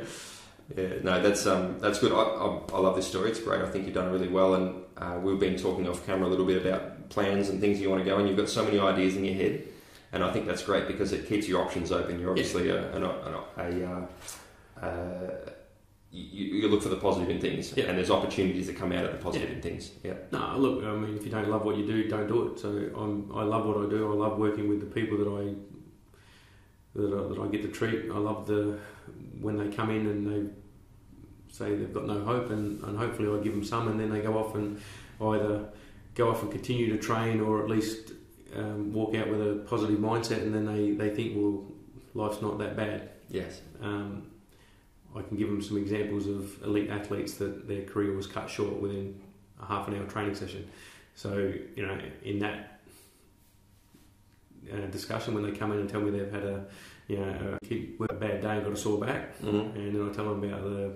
Yeah. 0.75 0.83
Yeah, 0.83 0.93
no, 1.03 1.21
that's 1.21 1.45
um, 1.47 1.79
that's 1.79 1.99
good. 1.99 2.11
I, 2.11 2.15
I, 2.15 2.59
I 2.73 2.79
love 2.79 2.95
this 2.95 3.07
story. 3.07 3.29
It's 3.31 3.39
great. 3.39 3.61
I 3.61 3.69
think 3.69 3.85
you've 3.85 3.93
done 3.95 4.11
really 4.11 4.27
well, 4.27 4.55
and 4.55 4.83
uh, 4.97 5.19
we've 5.21 5.39
been 5.39 5.57
talking 5.57 5.87
off 5.87 6.05
camera 6.05 6.27
a 6.27 6.31
little 6.31 6.45
bit 6.45 6.65
about 6.65 7.09
plans 7.09 7.49
and 7.49 7.61
things 7.61 7.79
you 7.79 7.89
want 7.89 8.03
to 8.03 8.09
go, 8.09 8.17
and 8.17 8.27
you've 8.27 8.37
got 8.37 8.49
so 8.49 8.63
many 8.65 8.79
ideas 8.79 9.15
in 9.15 9.23
your 9.23 9.35
head, 9.35 9.63
and 10.11 10.23
I 10.23 10.31
think 10.33 10.45
that's 10.45 10.63
great 10.63 10.87
because 10.87 11.13
it 11.13 11.27
keeps 11.27 11.47
your 11.47 11.63
options 11.63 11.91
open. 11.91 12.19
You're 12.19 12.31
obviously 12.31 12.69
a, 12.69 12.91
an, 12.93 13.03
an, 13.03 13.35
a 13.57 14.07
uh, 14.81 14.85
uh, 14.85 15.49
you, 16.11 16.45
you 16.61 16.67
look 16.67 16.81
for 16.81 16.89
the 16.89 16.95
positive 16.97 17.29
in 17.29 17.39
things, 17.39 17.75
Yeah. 17.75 17.85
and 17.85 17.97
there's 17.97 18.11
opportunities 18.11 18.67
that 18.67 18.75
come 18.77 18.91
out 18.91 19.05
of 19.05 19.11
the 19.11 19.17
positive 19.17 19.49
Yeah. 19.49 19.55
in 19.55 19.61
things. 19.61 19.91
Yeah, 20.03 20.13
No, 20.31 20.55
look, 20.57 20.83
I 20.83 20.91
mean, 20.95 21.15
if 21.15 21.23
you 21.23 21.31
don't 21.31 21.49
love 21.49 21.63
what 21.65 21.77
you 21.77 21.85
do, 21.85 22.07
don't 22.09 22.27
do 22.27 22.47
it. 22.47 22.59
So 22.59 22.69
I'm, 22.69 23.31
I 23.33 23.43
love 23.43 23.65
what 23.65 23.77
I 23.77 23.89
do. 23.89 24.11
I 24.11 24.15
love 24.15 24.37
working 24.37 24.67
with 24.67 24.79
the 24.79 24.85
people 24.85 25.17
that 25.17 25.29
I 25.29 25.53
that 26.95 27.13
I, 27.13 27.27
that 27.29 27.39
I 27.39 27.47
get 27.47 27.61
to 27.61 27.67
treat. 27.67 28.09
I 28.11 28.17
love 28.17 28.47
the 28.47 28.79
when 29.41 29.57
they 29.57 29.75
come 29.75 29.89
in 29.89 30.07
and 30.07 30.27
they 30.27 30.49
say 31.53 31.75
they've 31.75 31.93
got 31.93 32.05
no 32.05 32.23
hope, 32.23 32.49
and, 32.49 32.83
and 32.83 32.97
hopefully 32.97 33.29
I 33.29 33.43
give 33.43 33.53
them 33.53 33.63
some, 33.63 33.87
and 33.87 33.99
then 33.99 34.09
they 34.09 34.21
go 34.21 34.37
off 34.37 34.55
and 34.55 34.79
either 35.21 35.65
go 36.15 36.29
off 36.29 36.41
and 36.41 36.51
continue 36.51 36.89
to 36.95 36.97
train, 36.97 37.39
or 37.41 37.63
at 37.63 37.69
least 37.69 38.11
um, 38.55 38.91
walk 38.93 39.15
out 39.15 39.29
with 39.29 39.41
a 39.41 39.55
positive 39.67 39.99
mindset, 39.99 40.41
and 40.41 40.53
then 40.53 40.65
they, 40.65 40.91
they 40.91 41.15
think, 41.15 41.33
well, 41.35 41.63
life's 42.13 42.41
not 42.41 42.57
that 42.59 42.75
bad. 42.75 43.09
yes, 43.29 43.61
Um, 43.81 44.27
I 45.15 45.21
can 45.21 45.37
give 45.37 45.47
them 45.47 45.61
some 45.61 45.77
examples 45.77 46.27
of 46.27 46.61
elite 46.63 46.89
athletes 46.89 47.35
that 47.35 47.67
their 47.67 47.83
career 47.83 48.13
was 48.13 48.27
cut 48.27 48.49
short 48.49 48.79
within 48.79 49.19
a 49.61 49.65
half 49.65 49.87
an 49.87 49.95
hour 49.95 50.05
training 50.05 50.35
session. 50.35 50.69
So, 51.15 51.51
you 51.75 51.85
know, 51.85 51.97
in 52.23 52.39
that 52.39 52.79
uh, 54.71 54.85
discussion, 54.87 55.33
when 55.33 55.43
they 55.43 55.57
come 55.57 55.71
in 55.71 55.79
and 55.79 55.89
tell 55.89 56.01
me 56.01 56.11
they've 56.11 56.31
had 56.31 56.43
a, 56.43 56.65
you 57.07 57.17
know, 57.17 57.57
a, 57.61 57.65
kid 57.65 57.99
with 57.99 58.11
a 58.11 58.15
bad 58.15 58.41
day 58.41 58.55
and 58.55 58.63
got 58.63 58.73
a 58.73 58.77
sore 58.77 58.99
back, 58.99 59.35
hmm 59.37 59.47
and 59.49 59.95
then 59.95 60.09
I 60.09 60.13
tell 60.13 60.25
them 60.25 60.43
about 60.43 60.63
the 60.63 60.93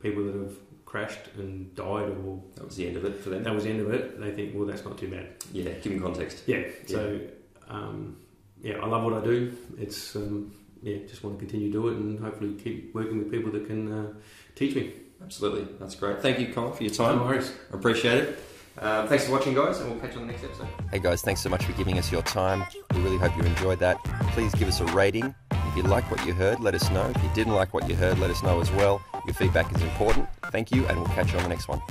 people 0.00 0.24
that 0.24 0.34
have 0.34 0.54
crashed 0.84 1.28
and 1.38 1.74
died, 1.74 2.08
or 2.24 2.42
that 2.54 2.64
was 2.64 2.76
the 2.76 2.86
end 2.86 2.96
of 2.96 3.04
it 3.04 3.18
for 3.18 3.30
them. 3.30 3.42
that 3.42 3.54
was 3.54 3.64
the 3.64 3.70
end 3.70 3.80
of 3.80 3.92
it, 3.92 4.20
they 4.20 4.30
think, 4.30 4.54
well, 4.54 4.66
that's 4.66 4.84
not 4.84 4.96
too 4.98 5.08
bad. 5.08 5.26
Yeah, 5.52 5.70
give 5.82 5.92
them 5.92 6.02
context. 6.02 6.42
Yeah. 6.46 6.62
So, 6.86 7.20
um, 7.68 8.18
yeah, 8.62 8.78
I 8.78 8.86
love 8.86 9.02
what 9.04 9.14
I 9.14 9.24
do. 9.24 9.56
It's 9.78 10.14
um, 10.16 10.52
yeah, 10.82 10.98
just 11.08 11.24
want 11.24 11.38
to 11.38 11.44
continue 11.44 11.68
to 11.68 11.72
do 11.72 11.88
it 11.88 11.96
and 11.96 12.20
hopefully 12.20 12.54
keep 12.54 12.94
working 12.94 13.18
with 13.18 13.30
people 13.30 13.50
that 13.52 13.66
can 13.66 13.90
uh, 13.90 14.12
teach 14.54 14.76
me. 14.76 14.92
Absolutely, 15.22 15.66
that's 15.80 15.94
great. 15.94 16.20
Thank 16.20 16.38
you, 16.38 16.52
Colin, 16.52 16.74
for 16.74 16.82
your 16.82 16.92
time. 16.92 17.16
No 17.16 17.22
time. 17.22 17.28
worries. 17.28 17.52
I 17.72 17.76
appreciate 17.76 18.18
it. 18.22 18.38
Um, 18.78 19.08
thanks 19.08 19.24
for 19.26 19.32
watching, 19.32 19.54
guys, 19.54 19.80
and 19.80 19.90
we'll 19.90 20.00
catch 20.00 20.14
you 20.14 20.20
on 20.20 20.26
the 20.26 20.32
next 20.32 20.44
episode. 20.44 20.66
Hey, 20.90 20.98
guys, 20.98 21.22
thanks 21.22 21.40
so 21.40 21.48
much 21.48 21.64
for 21.64 21.72
giving 21.72 21.96
us 21.98 22.10
your 22.10 22.22
time. 22.22 22.64
We 22.92 23.00
really 23.00 23.18
hope 23.18 23.36
you 23.36 23.44
enjoyed 23.44 23.78
that. 23.78 24.02
Please 24.32 24.54
give 24.54 24.68
us 24.68 24.80
a 24.80 24.86
rating. 24.86 25.34
If 25.74 25.78
you 25.82 25.90
liked 25.90 26.08
what 26.08 26.24
you 26.24 26.32
heard, 26.32 26.60
let 26.60 26.76
us 26.76 26.88
know. 26.90 27.10
If 27.12 27.20
you 27.20 27.28
didn't 27.34 27.54
like 27.54 27.74
what 27.74 27.88
you 27.88 27.96
heard, 27.96 28.20
let 28.20 28.30
us 28.30 28.44
know 28.44 28.60
as 28.60 28.70
well. 28.70 29.02
Your 29.26 29.34
feedback 29.34 29.74
is 29.74 29.82
important. 29.82 30.28
Thank 30.52 30.70
you, 30.70 30.86
and 30.86 30.98
we'll 30.98 31.08
catch 31.08 31.32
you 31.32 31.38
on 31.38 31.42
the 31.42 31.48
next 31.48 31.66
one. 31.66 31.82